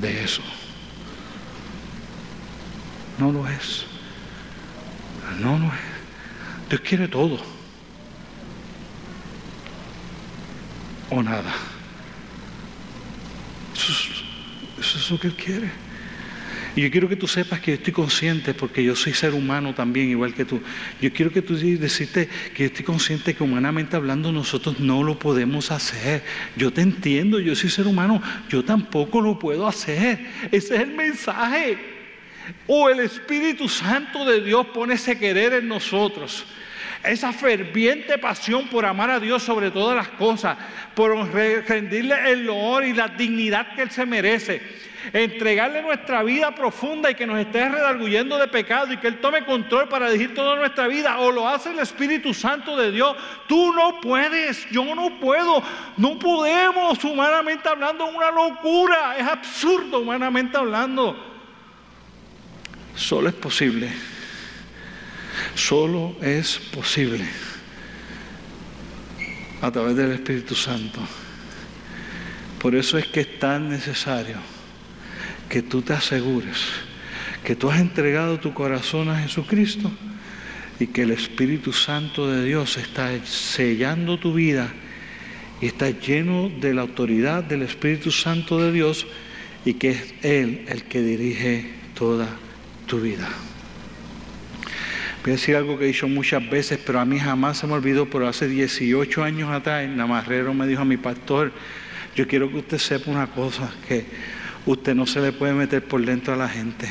de 0.01 0.21
eso. 0.21 0.43
No 3.20 3.32
lo 3.32 3.47
es. 3.47 3.86
No 5.41 5.59
lo 5.59 5.65
es. 5.65 6.70
Dios 6.70 6.82
quiere 6.82 7.07
todo. 7.07 7.39
O 11.09 11.22
nada. 11.22 11.53
Eso 14.80 14.97
es 14.97 15.11
lo 15.11 15.20
que 15.20 15.28
Él 15.28 15.34
quiere. 15.36 15.70
Y 16.76 16.82
yo 16.82 16.91
quiero 16.91 17.09
que 17.09 17.15
tú 17.15 17.28
sepas 17.28 17.59
que 17.59 17.72
yo 17.72 17.76
estoy 17.76 17.91
consciente, 17.91 18.53
porque 18.53 18.84
yo 18.84 18.95
soy 18.95 19.13
ser 19.13 19.34
humano 19.34 19.74
también, 19.74 20.09
igual 20.09 20.34
que 20.34 20.45
tú. 20.45 20.61
Yo 21.01 21.11
quiero 21.11 21.32
que 21.32 21.41
tú 21.41 21.57
decirte 21.57 22.30
que 22.53 22.63
yo 22.63 22.67
estoy 22.67 22.86
consciente 22.86 23.34
que 23.34 23.43
humanamente 23.43 23.97
hablando 23.97 24.32
nosotros 24.32 24.80
no 24.80 25.03
lo 25.03 25.20
podemos 25.20 25.72
hacer. 25.72 26.24
Yo 26.55 26.72
te 26.72 26.82
entiendo, 26.82 27.39
yo 27.39 27.55
soy 27.55 27.70
ser 27.70 27.88
humano, 27.88 28.22
yo 28.47 28.63
tampoco 28.63 29.20
lo 29.20 29.38
puedo 29.39 29.67
hacer. 29.67 30.26
Ese 30.51 30.76
es 30.76 30.82
el 30.82 30.91
mensaje. 30.93 31.98
O 32.67 32.89
el 32.89 32.99
Espíritu 32.99 33.67
Santo 33.67 34.25
de 34.25 34.41
Dios 34.41 34.67
pone 34.67 34.95
ese 34.95 35.17
querer 35.17 35.53
en 35.53 35.67
nosotros 35.67 36.45
esa 37.03 37.31
ferviente 37.31 38.17
pasión 38.17 38.67
por 38.67 38.85
amar 38.85 39.09
a 39.09 39.19
Dios 39.19 39.43
sobre 39.43 39.71
todas 39.71 39.95
las 39.95 40.09
cosas, 40.09 40.57
por 40.95 41.15
rendirle 41.33 42.15
el 42.31 42.49
honor 42.49 42.83
y 42.83 42.93
la 42.93 43.07
dignidad 43.07 43.73
que 43.73 43.83
Él 43.83 43.91
se 43.91 44.05
merece, 44.05 44.61
entregarle 45.13 45.81
nuestra 45.81 46.23
vida 46.23 46.53
profunda 46.53 47.09
y 47.09 47.15
que 47.15 47.25
nos 47.25 47.39
esté 47.39 47.69
redarguyendo 47.69 48.37
de 48.37 48.47
pecado 48.49 48.91
y 48.91 48.97
que 48.97 49.07
Él 49.07 49.19
tome 49.21 49.45
control 49.45 49.87
para 49.87 50.09
dirigir 50.09 50.35
toda 50.35 50.57
nuestra 50.57 50.87
vida, 50.87 51.19
o 51.19 51.31
lo 51.31 51.47
hace 51.47 51.71
el 51.71 51.79
Espíritu 51.79 52.33
Santo 52.33 52.75
de 52.75 52.91
Dios. 52.91 53.15
Tú 53.47 53.71
no 53.73 54.01
puedes, 54.01 54.69
yo 54.69 54.93
no 54.93 55.19
puedo, 55.19 55.63
no 55.95 56.19
podemos 56.19 57.01
humanamente 57.05 57.69
hablando, 57.69 58.07
una 58.07 58.29
locura, 58.29 59.15
es 59.17 59.25
absurdo 59.25 59.99
humanamente 59.99 60.57
hablando. 60.57 61.28
Solo 62.99 63.29
es 63.29 63.35
posible 63.35 63.89
Solo 65.55 66.15
es 66.21 66.57
posible 66.57 67.25
a 69.61 69.71
través 69.71 69.95
del 69.95 70.11
Espíritu 70.11 70.55
Santo. 70.55 70.99
Por 72.59 72.75
eso 72.75 72.97
es 72.97 73.07
que 73.07 73.21
es 73.21 73.39
tan 73.39 73.69
necesario 73.69 74.37
que 75.49 75.61
tú 75.61 75.81
te 75.81 75.93
asegures 75.93 76.57
que 77.43 77.55
tú 77.55 77.69
has 77.69 77.79
entregado 77.79 78.39
tu 78.39 78.53
corazón 78.53 79.09
a 79.09 79.19
Jesucristo 79.21 79.91
y 80.79 80.87
que 80.87 81.03
el 81.03 81.11
Espíritu 81.11 81.73
Santo 81.73 82.29
de 82.29 82.45
Dios 82.45 82.77
está 82.77 83.09
sellando 83.25 84.19
tu 84.19 84.33
vida 84.33 84.71
y 85.61 85.67
está 85.67 85.89
lleno 85.89 86.49
de 86.49 86.73
la 86.73 86.81
autoridad 86.81 87.43
del 87.43 87.63
Espíritu 87.63 88.11
Santo 88.11 88.59
de 88.59 88.71
Dios 88.71 89.07
y 89.65 89.73
que 89.75 89.89
es 89.91 90.13
Él 90.21 90.65
el 90.67 90.83
que 90.83 91.01
dirige 91.01 91.69
toda 91.95 92.27
tu 92.89 92.99
vida. 92.99 93.29
Voy 95.23 95.31
a 95.31 95.35
decir 95.35 95.55
algo 95.55 95.77
que 95.77 95.85
he 95.85 95.87
dicho 95.87 96.07
muchas 96.07 96.49
veces, 96.49 96.79
pero 96.83 96.99
a 96.99 97.05
mí 97.05 97.19
jamás 97.19 97.59
se 97.59 97.67
me 97.67 97.73
olvidó, 97.73 98.09
pero 98.09 98.27
hace 98.27 98.47
18 98.47 99.23
años 99.23 99.51
atrás, 99.51 99.83
el 99.83 99.95
namarrero 99.95 100.53
me 100.53 100.65
dijo 100.65 100.81
a 100.81 100.85
mi 100.85 100.97
pastor, 100.97 101.51
yo 102.15 102.27
quiero 102.27 102.49
que 102.49 102.57
usted 102.57 102.77
sepa 102.79 103.11
una 103.11 103.27
cosa, 103.27 103.71
que 103.87 104.05
usted 104.65 104.95
no 104.95 105.05
se 105.05 105.21
le 105.21 105.31
puede 105.31 105.53
meter 105.53 105.83
por 105.83 106.03
dentro 106.03 106.33
a 106.33 106.37
la 106.37 106.49
gente. 106.49 106.89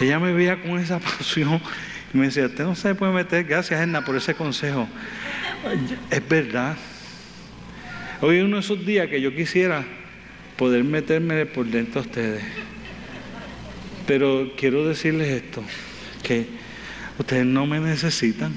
Ella 0.00 0.18
me 0.18 0.32
veía 0.32 0.60
con 0.60 0.78
esa 0.78 0.98
pasión 1.18 1.60
y 2.12 2.18
me 2.18 2.26
decía, 2.26 2.46
usted 2.46 2.64
no 2.64 2.74
se 2.74 2.88
le 2.88 2.94
puede 2.94 3.12
meter, 3.12 3.44
gracias 3.44 3.80
Edna 3.80 4.04
por 4.04 4.16
ese 4.16 4.34
consejo. 4.34 4.86
Es 6.10 6.28
verdad. 6.28 6.76
Hoy 8.20 8.38
es 8.38 8.44
uno 8.44 8.56
de 8.56 8.60
esos 8.60 8.84
días 8.84 9.08
que 9.08 9.20
yo 9.20 9.34
quisiera 9.34 9.84
poder 10.56 10.84
meterme 10.84 11.46
por 11.46 11.64
dentro 11.66 12.00
a 12.00 12.04
ustedes. 12.04 12.42
Pero 14.06 14.52
quiero 14.56 14.86
decirles 14.86 15.42
esto, 15.42 15.62
que 16.22 16.46
ustedes 17.18 17.46
no 17.46 17.66
me 17.66 17.80
necesitan. 17.80 18.52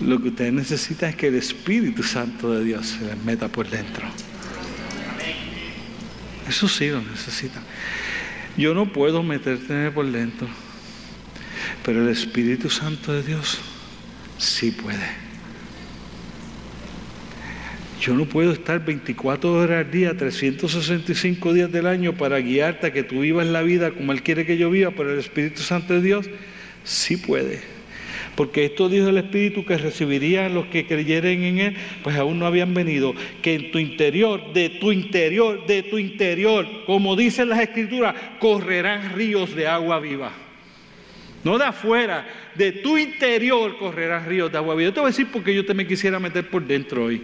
Lo 0.00 0.20
que 0.20 0.28
ustedes 0.28 0.52
necesitan 0.52 1.10
es 1.10 1.16
que 1.16 1.26
el 1.26 1.34
Espíritu 1.34 2.02
Santo 2.02 2.52
de 2.52 2.64
Dios 2.64 2.86
se 2.86 3.04
les 3.04 3.22
meta 3.22 3.48
por 3.48 3.68
dentro. 3.68 4.08
Eso 6.48 6.68
sí 6.68 6.88
lo 6.88 7.02
necesitan. 7.02 7.62
Yo 8.56 8.74
no 8.74 8.92
puedo 8.92 9.22
meterte 9.22 9.90
por 9.90 10.10
dentro, 10.10 10.48
pero 11.84 12.02
el 12.02 12.08
Espíritu 12.08 12.70
Santo 12.70 13.12
de 13.12 13.22
Dios 13.22 13.58
sí 14.38 14.70
puede. 14.70 15.29
Yo 18.00 18.14
no 18.14 18.24
puedo 18.24 18.52
estar 18.52 18.82
24 18.82 19.52
horas 19.52 19.84
al 19.84 19.90
día, 19.90 20.16
365 20.16 21.52
días 21.52 21.70
del 21.70 21.86
año 21.86 22.14
para 22.14 22.38
guiarte 22.38 22.86
a 22.86 22.92
que 22.94 23.02
tú 23.02 23.20
vivas 23.20 23.46
la 23.46 23.60
vida 23.60 23.90
como 23.90 24.12
Él 24.12 24.22
quiere 24.22 24.46
que 24.46 24.56
yo 24.56 24.70
viva, 24.70 24.90
pero 24.90 25.12
el 25.12 25.18
Espíritu 25.18 25.60
Santo 25.60 25.92
de 25.92 26.00
Dios 26.00 26.30
sí 26.82 27.18
puede. 27.18 27.60
Porque 28.36 28.64
esto 28.64 28.88
dijo 28.88 29.10
el 29.10 29.18
Espíritu 29.18 29.66
que 29.66 29.76
recibirían 29.76 30.54
los 30.54 30.64
que 30.68 30.86
creyeren 30.86 31.42
en 31.42 31.58
Él, 31.58 31.76
pues 32.02 32.16
aún 32.16 32.38
no 32.38 32.46
habían 32.46 32.72
venido. 32.72 33.14
Que 33.42 33.52
en 33.52 33.70
tu 33.70 33.78
interior, 33.78 34.54
de 34.54 34.70
tu 34.70 34.92
interior, 34.92 35.66
de 35.66 35.82
tu 35.82 35.98
interior, 35.98 36.66
como 36.86 37.16
dicen 37.16 37.50
las 37.50 37.60
Escrituras, 37.60 38.14
correrán 38.38 39.14
ríos 39.14 39.54
de 39.54 39.66
agua 39.66 40.00
viva. 40.00 40.32
No 41.44 41.58
de 41.58 41.66
afuera, 41.66 42.26
de 42.54 42.72
tu 42.72 42.96
interior 42.96 43.76
correrán 43.76 44.26
ríos 44.26 44.50
de 44.50 44.56
agua 44.56 44.74
viva. 44.74 44.88
Yo 44.88 44.94
te 44.94 45.00
voy 45.00 45.08
a 45.08 45.12
decir 45.12 45.28
porque 45.30 45.54
yo 45.54 45.62
me 45.74 45.86
quisiera 45.86 46.18
meter 46.18 46.48
por 46.48 46.66
dentro 46.66 47.04
hoy. 47.04 47.22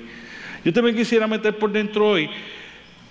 Yo 0.66 0.72
también 0.72 0.96
quisiera 0.96 1.28
meter 1.28 1.56
por 1.56 1.70
dentro 1.70 2.08
hoy, 2.08 2.28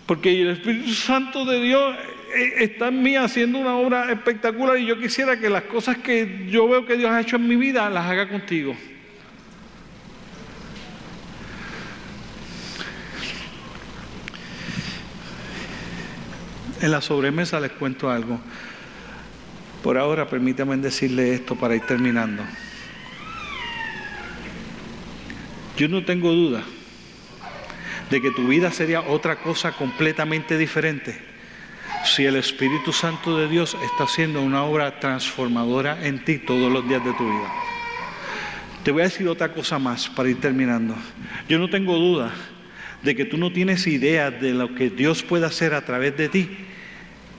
porque 0.06 0.41
el 0.41 0.49
Espíritu 0.49 0.93
Santo 0.93 1.45
de 1.45 1.62
Dios 1.62 1.95
eh, 2.36 2.53
está 2.58 2.89
en 2.89 3.01
mí 3.01 3.16
haciendo 3.16 3.60
una 3.60 3.78
obra 3.78 4.12
espectacular 4.12 4.78
y 4.78 4.86
yo 4.86 4.99
quisiera 4.99 5.39
que 5.39 5.49
las 5.49 5.64
cosas 5.64 5.99
que 5.99 6.47
yo 6.49 6.68
veo 6.68 6.86
que 6.86 6.97
Dios 6.97 7.10
ha 7.10 7.22
hecho 7.22 7.38
en 7.38 7.47
mi 7.47 7.56
vida 7.56 7.89
las 7.89 8.08
haga 8.08 8.28
contigo. 8.28 8.76
En 16.82 16.91
la 16.91 16.99
sobremesa 16.99 17.62
les 17.62 17.72
cuento 17.72 18.12
algo. 18.12 18.38
Por 19.82 19.97
ahora 19.97 20.28
permítanme 20.28 20.76
decirle 20.76 21.34
esto 21.34 21.56
para 21.56 21.74
ir 21.74 21.84
terminando. 21.84 22.43
Yo 25.78 25.88
no 25.88 26.03
tengo 26.03 26.34
duda 26.34 26.62
de 28.10 28.22
que 28.22 28.32
tu 28.32 28.47
vida 28.47 28.72
sería 28.72 29.01
otra 29.01 29.38
cosa 29.38 29.72
completamente 29.72 30.58
diferente 30.58 31.36
si 32.06 32.26
el 32.26 32.36
Espíritu 32.36 32.93
Santo 32.93 33.38
de 33.38 33.47
Dios 33.47 33.76
está 33.84 34.03
haciendo 34.03 34.41
una 34.41 34.64
obra 34.64 34.99
transformadora 34.99 36.06
en 36.06 36.24
ti 36.24 36.38
todos 36.38 36.72
los 36.72 36.88
días 36.88 37.03
de 37.03 37.14
tu 37.14 37.26
vida. 37.26 37.51
Te 38.84 38.91
voy 38.91 39.01
a 39.01 39.06
decir 39.06 39.28
otra 39.28 39.51
cosa 39.51 39.80
más 39.80 40.08
para 40.10 40.30
ir 40.30 40.39
terminando. 40.39 40.95
Yo 41.49 41.58
no 41.58 41.70
tengo 41.70 41.97
duda 41.97 42.32
de 43.01 43.16
que 43.16 43.26
tú 43.26 43.38
no 43.38 43.51
tienes 43.51 43.88
idea 43.88 44.30
de 44.30 44.53
lo 44.53 44.76
que 44.76 44.91
Dios 44.91 45.24
puede 45.24 45.47
hacer 45.47 45.74
a 45.74 45.84
través 45.84 46.16
de 46.16 46.30
ti 46.30 46.49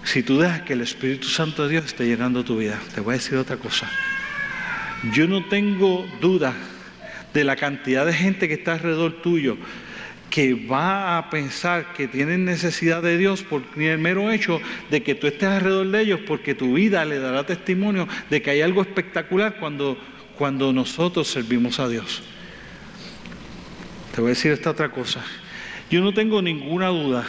si 0.02 0.22
tú 0.22 0.38
dejas 0.38 0.62
que 0.62 0.72
el 0.72 0.80
Espíritu 0.80 1.28
Santo 1.28 1.64
de 1.64 1.70
Dios 1.70 1.86
esté 1.86 2.06
llenando 2.06 2.44
tu 2.44 2.58
vida. 2.58 2.80
Te 2.94 3.00
voy 3.00 3.14
a 3.14 3.18
decir 3.18 3.38
otra 3.38 3.56
cosa. 3.56 3.88
Yo 5.12 5.28
no 5.28 5.44
tengo 5.44 6.06
duda 6.20 6.54
de 7.32 7.44
la 7.44 7.54
cantidad 7.54 8.06
de 8.06 8.14
gente 8.14 8.48
que 8.48 8.54
está 8.54 8.74
alrededor 8.74 9.22
tuyo 9.22 9.56
que 10.36 10.52
va 10.52 11.16
a 11.16 11.30
pensar 11.30 11.94
que 11.94 12.08
tienen 12.08 12.44
necesidad 12.44 13.00
de 13.00 13.16
Dios 13.16 13.42
por 13.42 13.62
el 13.74 13.98
mero 13.98 14.30
hecho 14.30 14.60
de 14.90 15.02
que 15.02 15.14
tú 15.14 15.28
estés 15.28 15.48
alrededor 15.48 15.86
de 15.86 16.02
ellos, 16.02 16.20
porque 16.26 16.54
tu 16.54 16.74
vida 16.74 17.06
le 17.06 17.18
dará 17.18 17.46
testimonio 17.46 18.06
de 18.28 18.42
que 18.42 18.50
hay 18.50 18.60
algo 18.60 18.82
espectacular 18.82 19.56
cuando, 19.58 19.96
cuando 20.36 20.74
nosotros 20.74 21.26
servimos 21.26 21.80
a 21.80 21.88
Dios. 21.88 22.22
Te 24.14 24.20
voy 24.20 24.28
a 24.28 24.34
decir 24.34 24.52
esta 24.52 24.72
otra 24.72 24.90
cosa. 24.90 25.24
Yo 25.88 26.02
no 26.02 26.12
tengo 26.12 26.42
ninguna 26.42 26.88
duda 26.88 27.24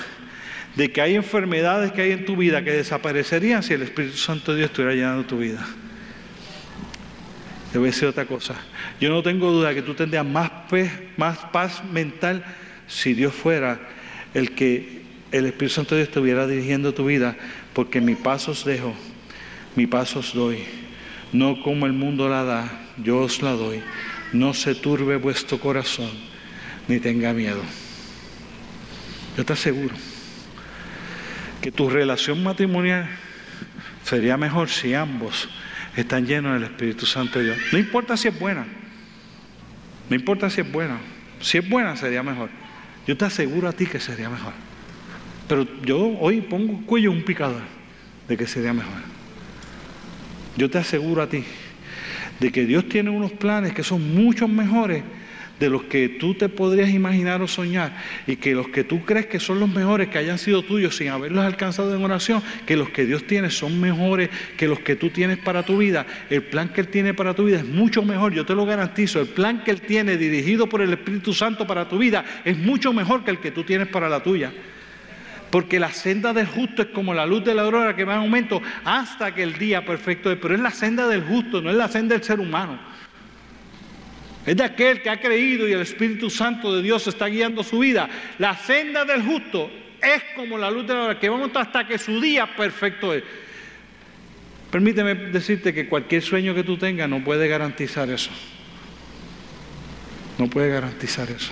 de 0.75 0.91
que 0.91 0.99
hay 0.99 1.15
enfermedades 1.15 1.93
que 1.93 2.01
hay 2.01 2.11
en 2.11 2.25
tu 2.25 2.35
vida 2.35 2.61
que 2.61 2.73
desaparecerían 2.73 3.63
si 3.63 3.73
el 3.73 3.83
Espíritu 3.83 4.17
Santo 4.17 4.51
de 4.51 4.57
Dios 4.57 4.71
estuviera 4.71 4.93
llenando 4.93 5.25
tu 5.25 5.37
vida. 5.37 5.65
Te 7.71 7.77
voy 7.77 7.87
a 7.87 7.91
decir 7.91 8.09
otra 8.09 8.25
cosa. 8.25 8.55
Yo 8.99 9.09
no 9.09 9.23
tengo 9.23 9.49
duda 9.49 9.69
de 9.69 9.75
que 9.75 9.81
tú 9.81 9.93
tendrías 9.93 10.25
más, 10.25 10.51
más 11.15 11.37
paz 11.53 11.81
mental 11.85 12.43
si 12.87 13.13
Dios 13.13 13.33
fuera 13.33 13.79
el 14.33 14.51
que 14.55 15.01
el 15.31 15.45
Espíritu 15.45 15.75
Santo 15.75 15.95
de 15.95 16.01
Dios 16.01 16.09
estuviera 16.09 16.47
dirigiendo 16.47 16.93
tu 16.93 17.05
vida, 17.05 17.35
porque 17.73 18.01
mi 18.01 18.15
paso 18.15 18.51
os 18.51 18.65
dejo, 18.65 18.93
mi 19.75 19.87
paso 19.87 20.19
os 20.19 20.33
doy, 20.33 20.63
no 21.33 21.61
como 21.61 21.85
el 21.85 21.93
mundo 21.93 22.29
la 22.29 22.43
da, 22.43 22.71
yo 22.97 23.19
os 23.19 23.41
la 23.41 23.51
doy, 23.51 23.81
no 24.33 24.53
se 24.53 24.75
turbe 24.75 25.17
vuestro 25.17 25.59
corazón, 25.59 26.09
ni 26.87 26.99
tenga 26.99 27.33
miedo. 27.33 27.61
Yo 29.37 29.45
te 29.45 29.53
aseguro 29.53 29.95
que 31.61 31.71
tu 31.71 31.89
relación 31.89 32.43
matrimonial 32.43 33.09
sería 34.03 34.37
mejor 34.37 34.69
si 34.69 34.93
ambos 34.93 35.49
están 35.95 36.25
llenos 36.25 36.53
del 36.53 36.63
Espíritu 36.63 37.05
Santo 37.05 37.39
de 37.39 37.45
Dios. 37.45 37.57
No 37.71 37.77
importa 37.77 38.15
si 38.15 38.29
es 38.29 38.39
buena, 38.39 38.65
no 40.09 40.15
importa 40.15 40.49
si 40.49 40.61
es 40.61 40.71
buena, 40.71 40.97
si 41.41 41.57
es 41.57 41.69
buena 41.69 41.95
sería 41.97 42.23
mejor. 42.23 42.49
Yo 43.07 43.15
te 43.15 43.25
aseguro 43.25 43.69
a 43.69 43.71
ti 43.71 43.85
que 43.85 43.99
sería 43.99 44.29
mejor. 44.29 44.53
Pero 45.47 45.65
yo 45.83 46.17
hoy 46.19 46.41
pongo 46.41 46.85
cuello 46.85 47.11
un 47.11 47.23
picador 47.23 47.61
de 48.27 48.37
que 48.37 48.45
sería 48.45 48.73
mejor. 48.73 49.01
Yo 50.57 50.69
te 50.69 50.77
aseguro 50.77 51.21
a 51.21 51.29
ti 51.29 51.43
de 52.39 52.51
que 52.51 52.65
Dios 52.65 52.89
tiene 52.89 53.09
unos 53.09 53.31
planes 53.31 53.73
que 53.73 53.83
son 53.83 54.13
mucho 54.13 54.47
mejores 54.47 55.03
de 55.59 55.69
los 55.69 55.83
que 55.83 56.09
tú 56.09 56.33
te 56.33 56.49
podrías 56.49 56.89
imaginar 56.89 57.41
o 57.41 57.47
soñar 57.47 57.95
y 58.27 58.35
que 58.35 58.53
los 58.53 58.67
que 58.69 58.83
tú 58.83 59.03
crees 59.05 59.25
que 59.25 59.39
son 59.39 59.59
los 59.59 59.69
mejores 59.69 60.09
que 60.09 60.17
hayan 60.17 60.37
sido 60.37 60.61
tuyos 60.61 60.95
sin 60.95 61.09
haberlos 61.09 61.43
alcanzado 61.43 61.95
en 61.95 62.03
oración, 62.03 62.43
que 62.65 62.77
los 62.77 62.89
que 62.89 63.05
Dios 63.05 63.25
tiene 63.25 63.49
son 63.49 63.79
mejores 63.79 64.29
que 64.57 64.67
los 64.67 64.79
que 64.79 64.95
tú 64.95 65.09
tienes 65.09 65.37
para 65.37 65.63
tu 65.63 65.77
vida. 65.77 66.05
El 66.29 66.43
plan 66.43 66.69
que 66.69 66.81
Él 66.81 66.87
tiene 66.87 67.13
para 67.13 67.33
tu 67.33 67.45
vida 67.45 67.57
es 67.57 67.65
mucho 67.65 68.03
mejor, 68.03 68.33
yo 68.33 68.45
te 68.45 68.55
lo 68.55 68.65
garantizo. 68.65 69.19
El 69.19 69.27
plan 69.27 69.63
que 69.63 69.71
Él 69.71 69.81
tiene 69.81 70.17
dirigido 70.17 70.67
por 70.67 70.81
el 70.81 70.93
Espíritu 70.93 71.33
Santo 71.33 71.65
para 71.65 71.87
tu 71.87 71.97
vida 71.97 72.23
es 72.45 72.57
mucho 72.57 72.93
mejor 72.93 73.23
que 73.23 73.31
el 73.31 73.39
que 73.39 73.51
tú 73.51 73.63
tienes 73.63 73.87
para 73.87 74.09
la 74.09 74.21
tuya. 74.21 74.51
Porque 75.49 75.79
la 75.79 75.91
senda 75.91 76.33
del 76.33 76.45
justo 76.45 76.81
es 76.81 76.89
como 76.89 77.13
la 77.13 77.25
luz 77.25 77.43
de 77.45 77.55
la 77.55 77.61
aurora 77.61 77.95
que 77.95 78.03
va 78.03 78.15
en 78.15 78.19
aumento 78.19 78.61
hasta 78.83 79.33
que 79.33 79.43
el 79.43 79.57
día 79.57 79.85
perfecto 79.85 80.31
es. 80.31 80.37
Pero 80.37 80.53
es 80.53 80.59
la 80.59 80.71
senda 80.71 81.07
del 81.07 81.23
justo, 81.23 81.61
no 81.61 81.69
es 81.69 81.77
la 81.77 81.87
senda 81.87 82.15
del 82.15 82.23
ser 82.23 82.39
humano. 82.39 82.77
Es 84.47 84.55
de 84.55 84.63
aquel 84.63 85.01
que 85.01 85.09
ha 85.09 85.19
creído 85.19 85.67
y 85.67 85.73
el 85.73 85.81
Espíritu 85.81 86.29
Santo 86.29 86.73
de 86.73 86.81
Dios 86.81 87.05
está 87.05 87.27
guiando 87.27 87.63
su 87.63 87.79
vida. 87.79 88.09
La 88.39 88.55
senda 88.55 89.03
del 89.03 89.21
justo 89.21 89.69
es 90.01 90.23
como 90.37 90.57
la 90.57 90.71
luz 90.71 90.87
de 90.87 90.93
la 90.93 91.03
hora 91.03 91.19
que 91.19 91.27
vamos 91.27 91.51
hasta 91.53 91.85
que 91.85 91.97
su 91.97 92.21
día 92.21 92.55
perfecto 92.55 93.13
es. 93.13 93.23
Permíteme 94.71 95.15
decirte 95.15 95.73
que 95.73 95.89
cualquier 95.89 96.21
sueño 96.21 96.55
que 96.55 96.63
tú 96.63 96.77
tengas 96.77 97.09
no 97.09 97.25
puede 97.25 97.49
garantizar 97.49 98.09
eso. 98.09 98.31
No 100.37 100.49
puede 100.49 100.69
garantizar 100.69 101.29
eso. 101.29 101.51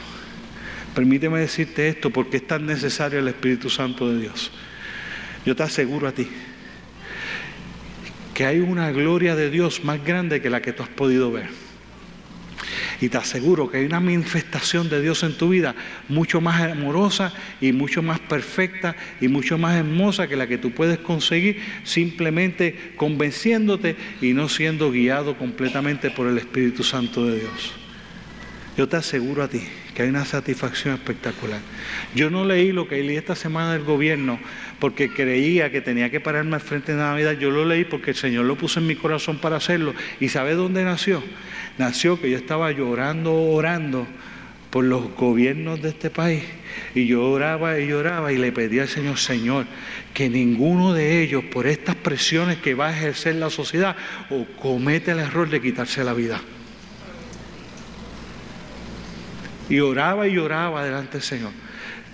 Permíteme 0.96 1.40
decirte 1.40 1.90
esto 1.90 2.12
porque 2.12 2.38
es 2.38 2.48
tan 2.48 2.66
necesario 2.66 3.20
el 3.20 3.28
Espíritu 3.28 3.70
Santo 3.70 4.10
de 4.10 4.22
Dios. 4.22 4.52
Yo 5.46 5.54
te 5.54 5.64
aseguro 5.64 6.08
a 6.08 6.14
ti 6.14 6.30
que 8.34 8.46
hay 8.46 8.60
una 8.60 8.90
gloria 8.92 9.36
de 9.36 9.50
Dios 9.50 9.84
más 9.84 10.02
grande 10.02 10.42
que 10.42 10.50
la 10.50 10.62
que 10.62 10.72
tú 10.72 10.82
has 10.82 10.90
podido 10.90 11.30
ver. 11.30 11.65
Y 13.02 13.10
te 13.10 13.18
aseguro 13.18 13.70
que 13.70 13.78
hay 13.78 13.86
una 13.86 14.00
manifestación 14.00 14.90
de 14.90 15.02
Dios 15.02 15.24
en 15.24 15.38
tu 15.38 15.50
vida 15.50 15.76
mucho 16.08 16.42
más 16.42 16.62
amorosa 16.62 17.34
y 17.62 17.72
mucho 17.72 18.02
más 18.02 18.20
perfecta 18.20 18.96
y 19.22 19.28
mucho 19.28 19.58
más 19.58 19.76
hermosa 19.76 20.28
que 20.28 20.36
la 20.36 20.48
que 20.48 20.58
tú 20.58 20.72
puedes 20.72 21.00
conseguir 21.00 21.62
simplemente 21.84 22.94
convenciéndote 22.96 23.96
y 24.22 24.34
no 24.34 24.50
siendo 24.50 24.92
guiado 24.92 25.38
completamente 25.38 26.10
por 26.12 26.28
el 26.28 26.38
Espíritu 26.38 26.84
Santo 26.84 27.26
de 27.26 27.40
Dios. 27.40 27.74
Yo 28.78 28.88
te 28.88 28.98
aseguro 28.98 29.44
a 29.44 29.48
ti 29.48 29.62
que 29.96 30.04
hay 30.04 30.10
una 30.10 30.26
satisfacción 30.26 30.94
espectacular. 30.94 31.62
Yo 32.14 32.30
no 32.30 32.44
leí 32.44 32.74
lo 32.74 32.88
que 32.88 33.02
leí 33.02 33.16
esta 33.16 33.36
semana 33.36 33.74
del 33.74 33.84
gobierno 33.84 34.38
porque 34.80 35.10
creía 35.10 35.72
que 35.72 35.80
tenía 35.80 36.12
que 36.12 36.20
pararme 36.20 36.56
al 36.56 36.62
frente 36.62 36.92
de 36.92 36.98
Navidad. 36.98 37.32
Yo 37.40 37.50
lo 37.50 37.64
leí 37.66 37.86
porque 37.86 38.12
el 38.12 38.18
Señor 38.18 38.46
lo 38.46 38.58
puso 38.58 38.82
en 38.82 38.88
mi 38.88 38.96
corazón 38.96 39.40
para 39.40 39.56
hacerlo. 39.56 39.96
¿Y 40.20 40.28
sabe 40.28 40.54
dónde 40.54 40.84
nació? 40.84 41.24
Nació 41.78 42.20
que 42.20 42.30
yo 42.30 42.38
estaba 42.38 42.72
llorando, 42.74 43.34
orando 43.34 44.06
por 44.70 44.84
los 44.84 45.16
gobiernos 45.16 45.82
de 45.82 45.90
este 45.90 46.10
país. 46.10 46.44
Y 46.94 47.08
yo 47.08 47.30
oraba 47.32 47.80
y 47.80 47.88
lloraba 47.88 48.34
y 48.34 48.38
le 48.38 48.52
pedía 48.52 48.82
al 48.82 48.90
Señor, 48.90 49.18
Señor, 49.18 49.66
que 50.14 50.28
ninguno 50.28 50.94
de 50.94 51.22
ellos, 51.22 51.46
por 51.46 51.68
estas 51.68 51.96
presiones 51.96 52.58
que 52.58 52.74
va 52.74 52.90
a 52.90 52.92
ejercer 52.92 53.36
la 53.36 53.50
sociedad, 53.50 53.96
o 54.30 54.46
cometa 54.62 55.14
el 55.14 55.20
error 55.20 55.50
de 55.50 55.62
quitarse 55.62 56.04
la 56.04 56.14
vida. 56.14 56.42
Y 59.70 59.80
oraba 59.80 60.28
y 60.28 60.34
lloraba 60.34 60.84
delante 60.84 61.14
del 61.14 61.22
Señor. 61.22 61.52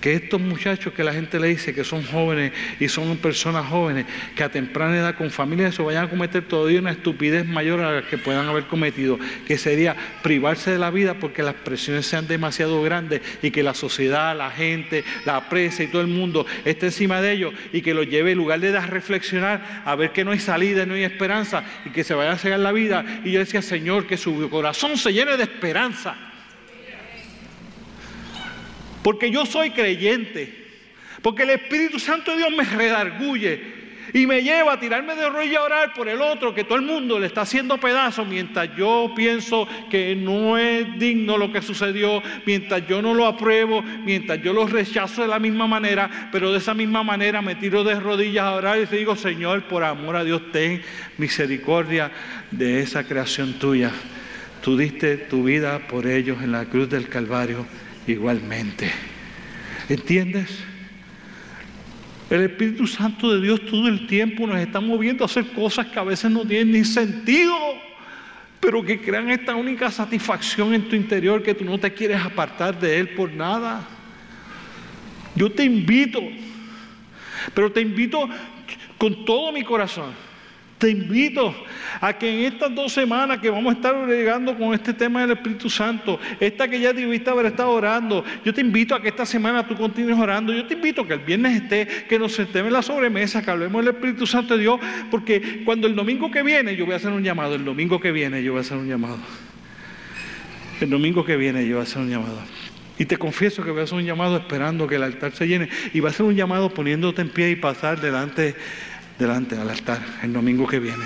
que 0.01 0.15
estos 0.15 0.41
muchachos 0.41 0.93
que 0.93 1.03
la 1.03 1.13
gente 1.13 1.39
le 1.39 1.47
dice 1.47 1.75
que 1.75 1.83
son 1.83 2.03
jóvenes 2.03 2.51
y 2.79 2.89
son 2.89 3.15
personas 3.17 3.67
jóvenes, 3.67 4.07
que 4.35 4.43
a 4.43 4.49
temprana 4.49 4.97
edad 4.97 5.15
con 5.15 5.29
familia 5.29 5.67
eso 5.67 5.85
vayan 5.85 6.05
a 6.05 6.09
cometer 6.09 6.43
todavía 6.43 6.79
una 6.79 6.91
estupidez 6.91 7.45
mayor 7.45 7.79
a 7.81 7.91
la 7.91 8.07
que 8.07 8.17
puedan 8.17 8.47
haber 8.49 8.63
cometido, 8.63 9.19
que 9.45 9.59
sería 9.59 9.95
privarse 10.23 10.71
de 10.71 10.79
la 10.79 10.89
vida 10.89 11.13
porque 11.13 11.43
las 11.43 11.53
presiones 11.53 12.07
sean 12.07 12.27
demasiado 12.27 12.81
grandes 12.81 13.21
y 13.43 13.51
que 13.51 13.61
la 13.61 13.75
sociedad, 13.75 14.35
la 14.35 14.49
gente, 14.49 15.03
la 15.23 15.47
presa 15.47 15.83
y 15.83 15.87
todo 15.87 16.01
el 16.01 16.07
mundo 16.07 16.47
esté 16.65 16.87
encima 16.87 17.21
de 17.21 17.33
ellos 17.33 17.53
y 17.71 17.81
que 17.81 17.93
los 17.93 18.07
lleve 18.07 18.31
en 18.31 18.39
lugar 18.39 18.59
de 18.59 18.75
a 18.75 18.87
reflexionar, 18.87 19.83
a 19.85 19.95
ver 19.95 20.11
que 20.11 20.25
no 20.25 20.31
hay 20.31 20.39
salida, 20.39 20.85
no 20.87 20.95
hay 20.95 21.03
esperanza 21.03 21.63
y 21.85 21.91
que 21.91 22.03
se 22.03 22.15
vaya 22.15 22.31
a 22.31 22.37
cegar 22.37 22.59
la 22.59 22.71
vida. 22.71 23.05
Y 23.23 23.31
yo 23.31 23.39
decía, 23.39 23.61
Señor, 23.61 24.07
que 24.07 24.17
su 24.17 24.49
corazón 24.49 24.97
se 24.97 25.13
llene 25.13 25.37
de 25.37 25.43
esperanza 25.43 26.30
porque 29.03 29.31
yo 29.31 29.45
soy 29.45 29.71
creyente. 29.71 30.61
Porque 31.21 31.43
el 31.43 31.51
Espíritu 31.51 31.99
Santo 31.99 32.31
de 32.31 32.37
Dios 32.37 32.51
me 32.51 32.63
redarguye 32.63 33.81
y 34.13 34.25
me 34.25 34.41
lleva 34.41 34.73
a 34.73 34.79
tirarme 34.79 35.15
de 35.15 35.29
rodillas 35.29 35.61
a 35.61 35.65
orar 35.65 35.93
por 35.93 36.09
el 36.09 36.21
otro 36.21 36.53
que 36.53 36.63
todo 36.63 36.77
el 36.77 36.85
mundo 36.85 37.19
le 37.19 37.27
está 37.27 37.41
haciendo 37.41 37.77
pedazos 37.77 38.27
mientras 38.27 38.75
yo 38.75 39.13
pienso 39.15 39.67
que 39.89 40.15
no 40.15 40.57
es 40.57 40.97
digno 40.97 41.37
lo 41.37 41.51
que 41.51 41.61
sucedió, 41.61 42.21
mientras 42.45 42.85
yo 42.87 43.01
no 43.01 43.13
lo 43.13 43.25
apruebo, 43.25 43.81
mientras 43.81 44.41
yo 44.41 44.51
lo 44.51 44.65
rechazo 44.65 45.21
de 45.21 45.27
la 45.27 45.39
misma 45.39 45.67
manera, 45.67 46.29
pero 46.31 46.51
de 46.51 46.57
esa 46.57 46.73
misma 46.73 47.03
manera 47.03 47.41
me 47.41 47.55
tiro 47.55 47.83
de 47.83 47.99
rodillas 47.99 48.43
a 48.43 48.55
orar 48.55 48.79
y 48.81 48.85
te 48.85 48.97
digo, 48.97 49.15
Señor, 49.15 49.63
por 49.63 49.83
amor 49.83 50.15
a 50.15 50.23
Dios, 50.23 50.51
ten 50.51 50.81
misericordia 51.17 52.11
de 52.49 52.81
esa 52.81 53.05
creación 53.05 53.53
tuya. 53.53 53.91
Tú 54.61 54.75
diste 54.75 55.17
tu 55.17 55.43
vida 55.43 55.79
por 55.87 56.05
ellos 56.05 56.43
en 56.43 56.51
la 56.51 56.65
cruz 56.65 56.89
del 56.89 57.07
Calvario 57.07 57.65
igualmente. 58.07 58.91
¿Entiendes? 59.89 60.63
El 62.29 62.43
Espíritu 62.43 62.87
Santo 62.87 63.33
de 63.33 63.41
Dios 63.41 63.65
todo 63.65 63.87
el 63.87 64.07
tiempo 64.07 64.47
nos 64.47 64.57
está 64.59 64.79
moviendo 64.79 65.23
a 65.23 65.25
hacer 65.25 65.47
cosas 65.51 65.87
que 65.87 65.99
a 65.99 66.03
veces 66.03 66.31
no 66.31 66.45
tienen 66.45 66.71
ni 66.71 66.85
sentido, 66.85 67.53
pero 68.59 68.83
que 68.83 69.01
crean 69.01 69.29
esta 69.29 69.53
única 69.55 69.91
satisfacción 69.91 70.73
en 70.73 70.87
tu 70.87 70.95
interior 70.95 71.43
que 71.43 71.53
tú 71.53 71.65
no 71.65 71.77
te 71.77 71.93
quieres 71.93 72.21
apartar 72.21 72.79
de 72.79 72.99
Él 72.99 73.09
por 73.09 73.31
nada. 73.31 73.85
Yo 75.35 75.51
te 75.51 75.63
invito, 75.63 76.21
pero 77.53 77.71
te 77.71 77.81
invito 77.81 78.29
con 78.97 79.25
todo 79.25 79.51
mi 79.51 79.63
corazón 79.63 80.30
te 80.81 80.89
invito 80.89 81.53
a 82.01 82.17
que 82.17 82.27
en 82.27 82.51
estas 82.51 82.73
dos 82.73 82.91
semanas 82.91 83.37
que 83.37 83.51
vamos 83.51 83.71
a 83.71 83.75
estar 83.75 84.07
llegando 84.07 84.57
con 84.57 84.73
este 84.73 84.95
tema 84.95 85.21
del 85.21 85.37
Espíritu 85.37 85.69
Santo, 85.69 86.19
esta 86.39 86.67
que 86.67 86.79
ya 86.79 86.91
debiste 86.91 87.29
haber 87.29 87.45
estado 87.45 87.69
orando, 87.69 88.25
yo 88.43 88.51
te 88.51 88.61
invito 88.61 88.95
a 88.95 89.01
que 89.01 89.09
esta 89.09 89.23
semana 89.23 89.67
tú 89.67 89.75
continúes 89.75 90.17
orando. 90.17 90.51
Yo 90.51 90.65
te 90.65 90.73
invito 90.73 91.03
a 91.03 91.07
que 91.07 91.13
el 91.13 91.19
viernes 91.19 91.61
esté, 91.61 91.87
que 92.09 92.17
nos 92.17 92.33
sentemos 92.33 92.69
en 92.69 92.73
la 92.73 92.81
sobremesa, 92.81 93.43
que 93.43 93.51
hablemos 93.51 93.85
del 93.85 93.93
Espíritu 93.93 94.25
Santo 94.25 94.55
de 94.55 94.61
Dios, 94.61 94.79
porque 95.11 95.61
cuando 95.63 95.85
el 95.85 95.95
domingo 95.95 96.31
que 96.31 96.41
viene 96.41 96.75
yo 96.75 96.85
voy 96.85 96.95
a 96.95 96.97
hacer 96.97 97.11
un 97.11 97.21
llamado, 97.21 97.53
el 97.53 97.63
domingo 97.63 97.99
que 97.99 98.11
viene 98.11 98.41
yo 98.41 98.53
voy 98.53 98.57
a 98.57 98.61
hacer 98.61 98.77
un 98.77 98.87
llamado. 98.87 99.19
El 100.79 100.89
domingo 100.89 101.23
que 101.23 101.37
viene 101.37 101.63
yo 101.67 101.75
voy 101.75 101.81
a 101.81 101.83
hacer 101.83 102.01
un 102.01 102.09
llamado. 102.09 102.41
Y 102.97 103.05
te 103.05 103.17
confieso 103.17 103.63
que 103.63 103.71
voy 103.71 103.81
a 103.81 103.83
hacer 103.83 103.97
un 103.97 104.05
llamado 104.05 104.37
esperando 104.37 104.87
que 104.87 104.95
el 104.95 105.03
altar 105.03 105.31
se 105.33 105.47
llene. 105.47 105.69
Y 105.93 105.99
va 105.99 106.09
a 106.09 106.13
ser 106.13 106.25
un 106.25 106.35
llamado 106.35 106.71
poniéndote 106.71 107.21
en 107.21 107.29
pie 107.29 107.49
y 107.51 107.55
pasar 107.55 107.99
delante 107.99 108.55
delante 109.21 109.55
al 109.55 109.69
altar 109.69 110.01
el 110.23 110.33
domingo 110.33 110.67
que 110.67 110.79
viene. 110.79 111.05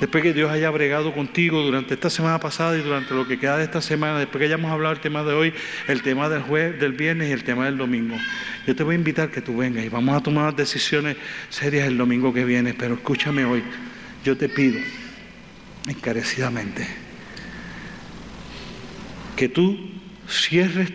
Después 0.00 0.22
que 0.22 0.32
Dios 0.32 0.50
haya 0.50 0.70
bregado 0.70 1.12
contigo 1.12 1.60
durante 1.60 1.92
esta 1.92 2.08
semana 2.08 2.40
pasada 2.40 2.76
y 2.78 2.80
durante 2.80 3.12
lo 3.12 3.28
que 3.28 3.38
queda 3.38 3.58
de 3.58 3.64
esta 3.64 3.82
semana, 3.82 4.18
después 4.18 4.40
que 4.40 4.46
hayamos 4.46 4.70
hablado 4.70 4.94
del 4.94 5.02
tema 5.02 5.22
de 5.22 5.34
hoy, 5.34 5.52
el 5.88 6.02
tema 6.02 6.30
del 6.30 6.40
jueves, 6.40 6.80
del 6.80 6.92
viernes 6.92 7.28
y 7.28 7.32
el 7.32 7.44
tema 7.44 7.66
del 7.66 7.76
domingo, 7.76 8.16
yo 8.66 8.74
te 8.74 8.82
voy 8.82 8.94
a 8.94 8.98
invitar 8.98 9.30
que 9.30 9.42
tú 9.42 9.58
vengas 9.58 9.84
y 9.84 9.90
vamos 9.90 10.16
a 10.16 10.22
tomar 10.22 10.56
decisiones 10.56 11.18
serias 11.50 11.86
el 11.86 11.98
domingo 11.98 12.32
que 12.32 12.46
viene. 12.46 12.72
Pero 12.72 12.94
escúchame 12.94 13.44
hoy, 13.44 13.62
yo 14.24 14.38
te 14.38 14.48
pido 14.48 14.80
encarecidamente 15.86 16.88
que 19.36 19.50
tú 19.50 19.78
cierres 20.26 20.90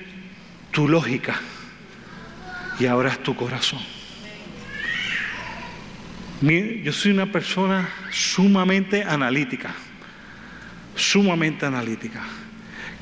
tu 0.72 0.88
lógica 0.88 1.40
y 2.80 2.88
abras 2.88 3.20
tu 3.20 3.36
corazón 3.36 3.95
yo 6.84 6.92
soy 6.92 7.12
una 7.12 7.32
persona 7.32 7.90
sumamente 8.12 9.04
analítica, 9.04 9.74
sumamente 10.96 11.66
analítica. 11.66 12.22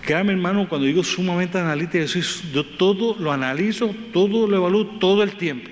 Créame 0.02 0.34
hermano, 0.34 0.68
cuando 0.68 0.88
digo 0.88 1.04
sumamente 1.04 1.58
analítica, 1.58 2.06
yo, 2.06 2.22
yo 2.54 2.66
todo 2.66 3.18
lo 3.20 3.32
analizo, 3.32 3.94
todo 4.12 4.48
lo 4.48 4.56
evalúo 4.56 4.98
todo 5.00 5.24
el 5.24 5.36
tiempo. 5.36 5.70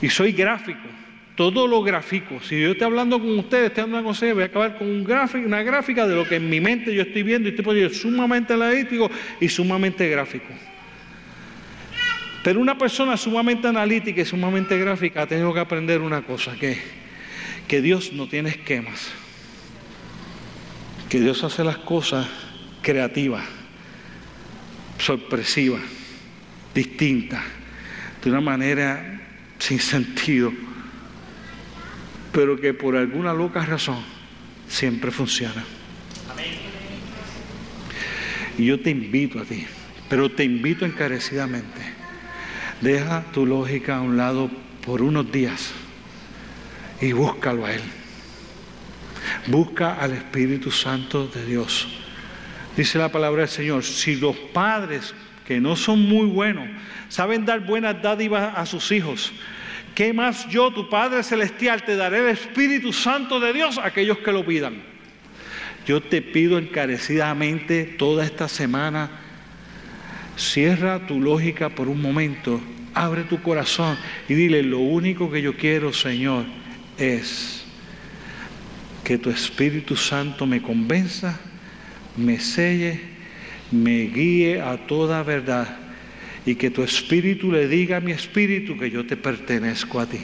Y 0.00 0.08
soy 0.08 0.32
gráfico, 0.32 0.88
todo 1.36 1.66
lo 1.66 1.82
gráfico. 1.82 2.40
Si 2.42 2.60
yo 2.60 2.72
estoy 2.72 2.86
hablando 2.86 3.18
con 3.18 3.38
ustedes, 3.38 3.66
estoy 3.66 3.84
hablando 3.84 4.04
con 4.04 4.12
ustedes, 4.12 4.34
voy 4.34 4.42
a 4.42 4.46
acabar 4.46 4.78
con 4.78 4.88
un 4.88 5.04
gráfico, 5.04 5.46
una 5.46 5.62
gráfica 5.62 6.06
de 6.06 6.14
lo 6.14 6.26
que 6.26 6.36
en 6.36 6.48
mi 6.48 6.60
mente 6.60 6.94
yo 6.94 7.02
estoy 7.02 7.22
viendo 7.22 7.48
y 7.48 7.50
estoy 7.50 7.64
poniendo 7.64 7.94
sumamente 7.94 8.54
analítico 8.54 9.10
y 9.40 9.48
sumamente 9.48 10.08
gráfico. 10.08 10.48
Pero 12.44 12.60
una 12.60 12.76
persona 12.76 13.16
sumamente 13.16 13.66
analítica 13.66 14.20
y 14.20 14.24
sumamente 14.26 14.76
gráfica 14.76 15.22
ha 15.22 15.26
tenido 15.26 15.54
que 15.54 15.60
aprender 15.60 16.02
una 16.02 16.20
cosa, 16.26 16.54
que, 16.56 16.78
que 17.66 17.80
Dios 17.80 18.12
no 18.12 18.28
tiene 18.28 18.50
esquemas, 18.50 19.08
que 21.08 21.20
Dios 21.20 21.42
hace 21.42 21.64
las 21.64 21.78
cosas 21.78 22.28
creativas, 22.82 23.46
sorpresivas, 24.98 25.80
distintas, 26.74 27.42
de 28.22 28.28
una 28.28 28.42
manera 28.42 29.22
sin 29.58 29.80
sentido, 29.80 30.52
pero 32.30 32.60
que 32.60 32.74
por 32.74 32.94
alguna 32.94 33.32
loca 33.32 33.64
razón 33.64 34.04
siempre 34.68 35.10
funciona. 35.10 35.64
Y 38.58 38.66
yo 38.66 38.78
te 38.78 38.90
invito 38.90 39.40
a 39.40 39.44
ti, 39.44 39.64
pero 40.10 40.30
te 40.30 40.44
invito 40.44 40.84
encarecidamente 40.84 41.93
Deja 42.80 43.24
tu 43.32 43.46
lógica 43.46 43.96
a 43.96 44.00
un 44.00 44.16
lado 44.16 44.50
por 44.84 45.02
unos 45.02 45.30
días 45.30 45.72
y 47.00 47.12
búscalo 47.12 47.66
a 47.66 47.72
Él. 47.72 47.82
Busca 49.46 49.94
al 49.94 50.12
Espíritu 50.12 50.70
Santo 50.70 51.26
de 51.26 51.44
Dios. 51.44 51.86
Dice 52.76 52.98
la 52.98 53.10
palabra 53.10 53.42
del 53.42 53.48
Señor, 53.48 53.84
si 53.84 54.16
los 54.16 54.36
padres 54.36 55.14
que 55.46 55.60
no 55.60 55.76
son 55.76 56.02
muy 56.08 56.26
buenos 56.26 56.68
saben 57.08 57.44
dar 57.44 57.60
buenas 57.60 58.00
dádivas 58.02 58.56
a 58.56 58.66
sus 58.66 58.90
hijos, 58.90 59.32
¿qué 59.94 60.12
más 60.12 60.48
yo, 60.48 60.72
tu 60.72 60.88
Padre 60.88 61.22
Celestial, 61.22 61.84
te 61.84 61.96
daré 61.96 62.18
el 62.18 62.28
Espíritu 62.28 62.92
Santo 62.92 63.38
de 63.38 63.52
Dios 63.52 63.78
a 63.78 63.86
aquellos 63.86 64.18
que 64.18 64.32
lo 64.32 64.44
pidan? 64.44 64.82
Yo 65.86 66.02
te 66.02 66.22
pido 66.22 66.58
encarecidamente 66.58 67.84
toda 67.84 68.24
esta 68.24 68.48
semana, 68.48 69.10
cierra 70.36 71.06
tu 71.06 71.20
lógica 71.20 71.68
por 71.68 71.88
un 71.88 72.00
momento 72.00 72.60
Abre 72.94 73.24
tu 73.24 73.42
corazón 73.42 73.98
y 74.28 74.34
dile, 74.34 74.62
lo 74.62 74.78
único 74.78 75.28
que 75.28 75.42
yo 75.42 75.56
quiero, 75.56 75.92
Señor, 75.92 76.44
es 76.96 77.64
que 79.02 79.18
tu 79.18 79.30
Espíritu 79.30 79.96
Santo 79.96 80.46
me 80.46 80.62
convenza, 80.62 81.40
me 82.16 82.38
selle, 82.38 83.00
me 83.72 84.02
guíe 84.02 84.60
a 84.60 84.86
toda 84.86 85.24
verdad 85.24 85.76
y 86.46 86.54
que 86.54 86.70
tu 86.70 86.84
Espíritu 86.84 87.50
le 87.50 87.66
diga 87.66 87.96
a 87.96 88.00
mi 88.00 88.12
Espíritu 88.12 88.78
que 88.78 88.88
yo 88.88 89.04
te 89.04 89.16
pertenezco 89.16 89.98
a 89.98 90.06
ti. 90.06 90.20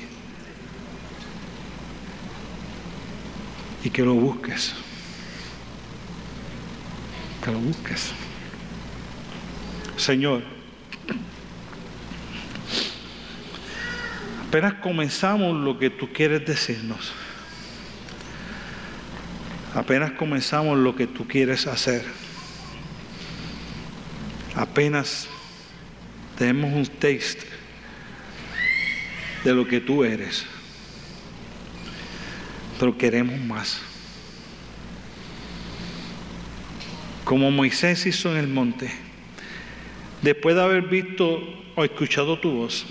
Y 3.83 3.91
que 3.91 4.03
lo 4.03 4.15
busques. 4.15 4.75
Que 7.45 7.51
lo 7.51 7.59
busques. 7.59 8.13
Señor, 10.01 10.43
Apenas 14.51 14.75
comenzamos 14.83 15.57
lo 15.57 15.79
que 15.79 15.91
tú 15.91 16.13
quieres 16.13 16.45
decirnos. 16.45 17.13
Apenas 19.77 20.11
comenzamos 20.11 20.77
lo 20.77 20.97
que 20.97 21.07
tú 21.07 21.29
quieres 21.29 21.69
hacer. 21.69 22.05
Apenas 24.57 25.29
tenemos 26.37 26.73
un 26.73 26.85
taste 26.85 27.47
de 29.45 29.55
lo 29.55 29.69
que 29.69 29.79
tú 29.79 30.03
eres. 30.03 30.45
Pero 32.81 32.99
queremos 32.99 33.39
más. 33.39 33.79
Como 37.25 37.53
Moisés 37.53 38.05
hizo 38.05 38.33
en 38.33 38.39
el 38.39 38.49
monte, 38.49 39.10
después 40.23 40.55
de 40.57 40.63
haber 40.63 40.83
visto 40.83 41.43
o 41.75 41.85
escuchado 41.85 42.39
tu 42.39 42.53
voz, 42.53 42.87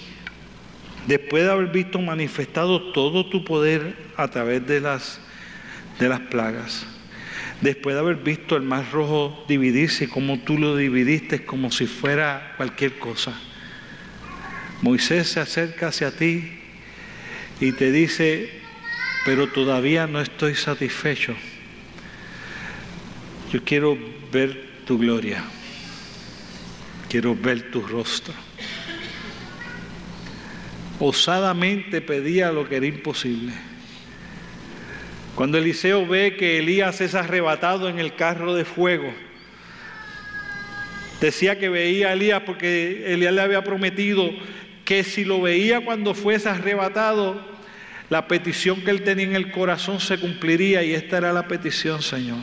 después 1.08 1.44
de 1.44 1.52
haber 1.52 1.68
visto 1.68 2.00
manifestado 2.00 2.92
todo 2.92 3.26
tu 3.26 3.44
poder 3.44 3.96
a 4.18 4.28
través 4.28 4.66
de 4.68 4.82
las, 4.82 5.20
de 6.00 6.10
las 6.10 6.20
plagas, 6.22 6.86
después 7.62 7.96
de 7.96 8.02
haber 8.02 8.18
visto 8.18 8.56
el 8.56 8.64
mar 8.64 8.86
rojo 8.92 9.44
dividirse, 9.48 10.10
como 10.10 10.40
tú 10.40 10.58
lo 10.58 10.76
dividiste 10.76 11.46
como 11.46 11.72
si 11.72 11.88
fuera 11.88 12.54
cualquier 12.58 12.98
cosa. 13.00 13.40
Moisés 14.82 15.28
se 15.30 15.40
acerca 15.40 15.88
hacia 15.88 16.16
ti 16.16 16.60
y 17.60 17.74
te 17.74 17.92
dice, 17.92 18.50
pero 19.26 19.48
todavía 19.48 20.08
no 20.08 20.22
estoy 20.22 20.56
satisfecho. 20.56 21.36
Yo 23.52 23.64
quiero 23.64 23.98
ver 24.32 24.70
tu 24.86 24.98
gloria, 24.98 25.44
quiero 27.10 27.36
ver 27.36 27.72
tu 27.72 27.82
rostro. 27.82 28.34
Osadamente 31.00 32.02
pedía 32.02 32.52
lo 32.52 32.68
que 32.68 32.78
era 32.78 32.86
imposible. 32.86 33.54
Cuando 35.36 35.58
Eliseo 35.58 36.06
ve 36.06 36.36
que 36.38 36.60
Elías 36.60 37.02
es 37.02 37.16
arrebatado 37.16 37.90
en 37.90 38.00
el 38.00 38.16
carro 38.16 38.54
de 38.54 38.66
fuego, 38.66 39.14
decía 41.22 41.58
que 41.58 41.70
veía 41.70 42.10
a 42.10 42.14
Elías 42.14 42.44
porque 42.46 43.14
Elías 43.14 43.34
le 43.34 43.42
había 43.42 43.64
prometido 43.64 44.30
que 44.84 45.04
si 45.04 45.24
lo 45.24 45.42
veía 45.42 45.82
cuando 45.82 46.14
fuese 46.14 46.50
arrebatado, 46.50 47.48
la 48.10 48.28
petición 48.28 48.82
que 48.82 48.92
él 48.92 49.04
tenía 49.04 49.26
en 49.26 49.36
el 49.36 49.52
corazón 49.52 50.00
se 50.00 50.18
cumpliría 50.18 50.84
y 50.84 50.94
esta 50.94 51.20
era 51.20 51.32
la 51.32 51.48
petición, 51.48 52.02
Señor. 52.02 52.40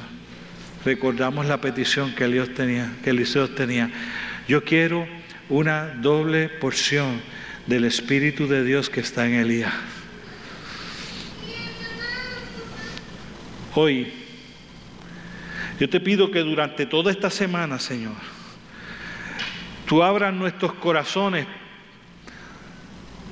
Recordamos 0.84 1.46
la 1.46 1.60
petición 1.60 2.14
que 2.14 2.24
Eliseo 2.24 2.54
tenía, 2.54 2.92
que 3.02 3.10
Eliseo 3.10 3.50
tenía. 3.50 3.90
Yo 4.48 4.62
quiero 4.62 5.08
una 5.48 5.88
doble 5.88 6.48
porción 6.48 7.20
del 7.66 7.84
Espíritu 7.84 8.46
de 8.46 8.62
Dios 8.62 8.88
que 8.88 9.00
está 9.00 9.26
en 9.26 9.34
Elías. 9.34 9.72
Hoy, 13.74 14.12
yo 15.80 15.90
te 15.90 15.98
pido 15.98 16.30
que 16.30 16.40
durante 16.40 16.86
toda 16.86 17.10
esta 17.10 17.28
semana, 17.28 17.80
Señor, 17.80 18.14
tú 19.84 20.04
abras 20.04 20.32
nuestros 20.32 20.74
corazones 20.74 21.48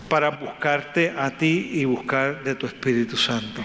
para 0.08 0.30
buscarte 0.30 1.14
a 1.16 1.36
ti 1.38 1.70
y 1.74 1.84
buscar 1.84 2.42
de 2.42 2.56
tu 2.56 2.66
Espíritu 2.66 3.16
Santo. 3.16 3.62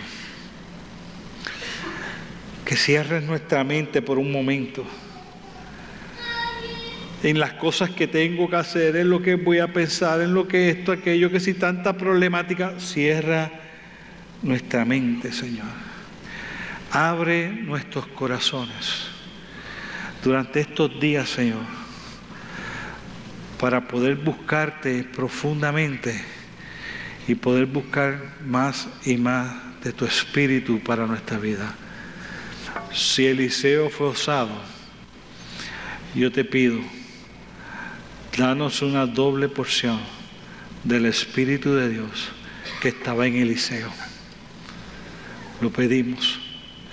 Que 2.63 2.75
cierres 2.75 3.23
nuestra 3.23 3.63
mente 3.63 4.03
por 4.03 4.19
un 4.19 4.31
momento 4.31 4.85
en 7.24 7.39
las 7.39 7.53
cosas 7.53 7.89
que 7.89 8.07
tengo 8.07 8.49
que 8.49 8.55
hacer, 8.55 8.95
en 8.95 9.09
lo 9.09 9.22
que 9.22 9.36
voy 9.36 9.59
a 9.59 9.74
pensar, 9.74 10.22
en 10.22 10.34
lo 10.34 10.47
que 10.47 10.70
esto, 10.70 10.91
aquello, 10.91 11.30
que 11.30 11.39
si 11.39 11.53
tanta 11.53 11.97
problemática, 11.97 12.80
cierra 12.80 13.51
nuestra 14.41 14.86
mente, 14.86 15.32
Señor. 15.32 15.67
Abre 16.91 17.49
nuestros 17.49 18.07
corazones 18.07 19.07
durante 20.24 20.61
estos 20.61 20.99
días, 20.99 21.30
Señor, 21.30 21.61
para 23.59 23.88
poder 23.88 24.15
buscarte 24.15 25.03
profundamente 25.03 26.24
y 27.28 27.36
poder 27.36 27.65
buscar 27.65 28.34
más 28.45 28.88
y 29.05 29.17
más 29.17 29.55
de 29.84 29.91
tu 29.91 30.05
espíritu 30.05 30.80
para 30.80 31.05
nuestra 31.05 31.38
vida. 31.38 31.76
Si 32.93 33.28
Eliseo 33.28 33.89
fue 33.89 34.07
osado, 34.07 34.49
yo 36.15 36.32
te 36.32 36.43
pido, 36.43 36.80
danos 38.38 38.82
una 38.82 39.05
doble 39.05 39.49
porción 39.49 39.99
del 40.84 41.05
Espíritu 41.05 41.73
de 41.73 41.89
Dios 41.89 42.30
que 42.82 42.89
estaba 42.89 43.27
en 43.27 43.36
Eliseo. 43.36 43.91
Lo 45.61 45.71
pedimos 45.71 46.39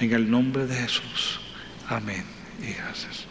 en 0.01 0.13
el 0.13 0.31
nombre 0.31 0.67
de 0.67 0.75
Jesús. 0.75 1.41
Amén 1.89 2.25
y 2.61 2.73
gracias. 2.73 3.26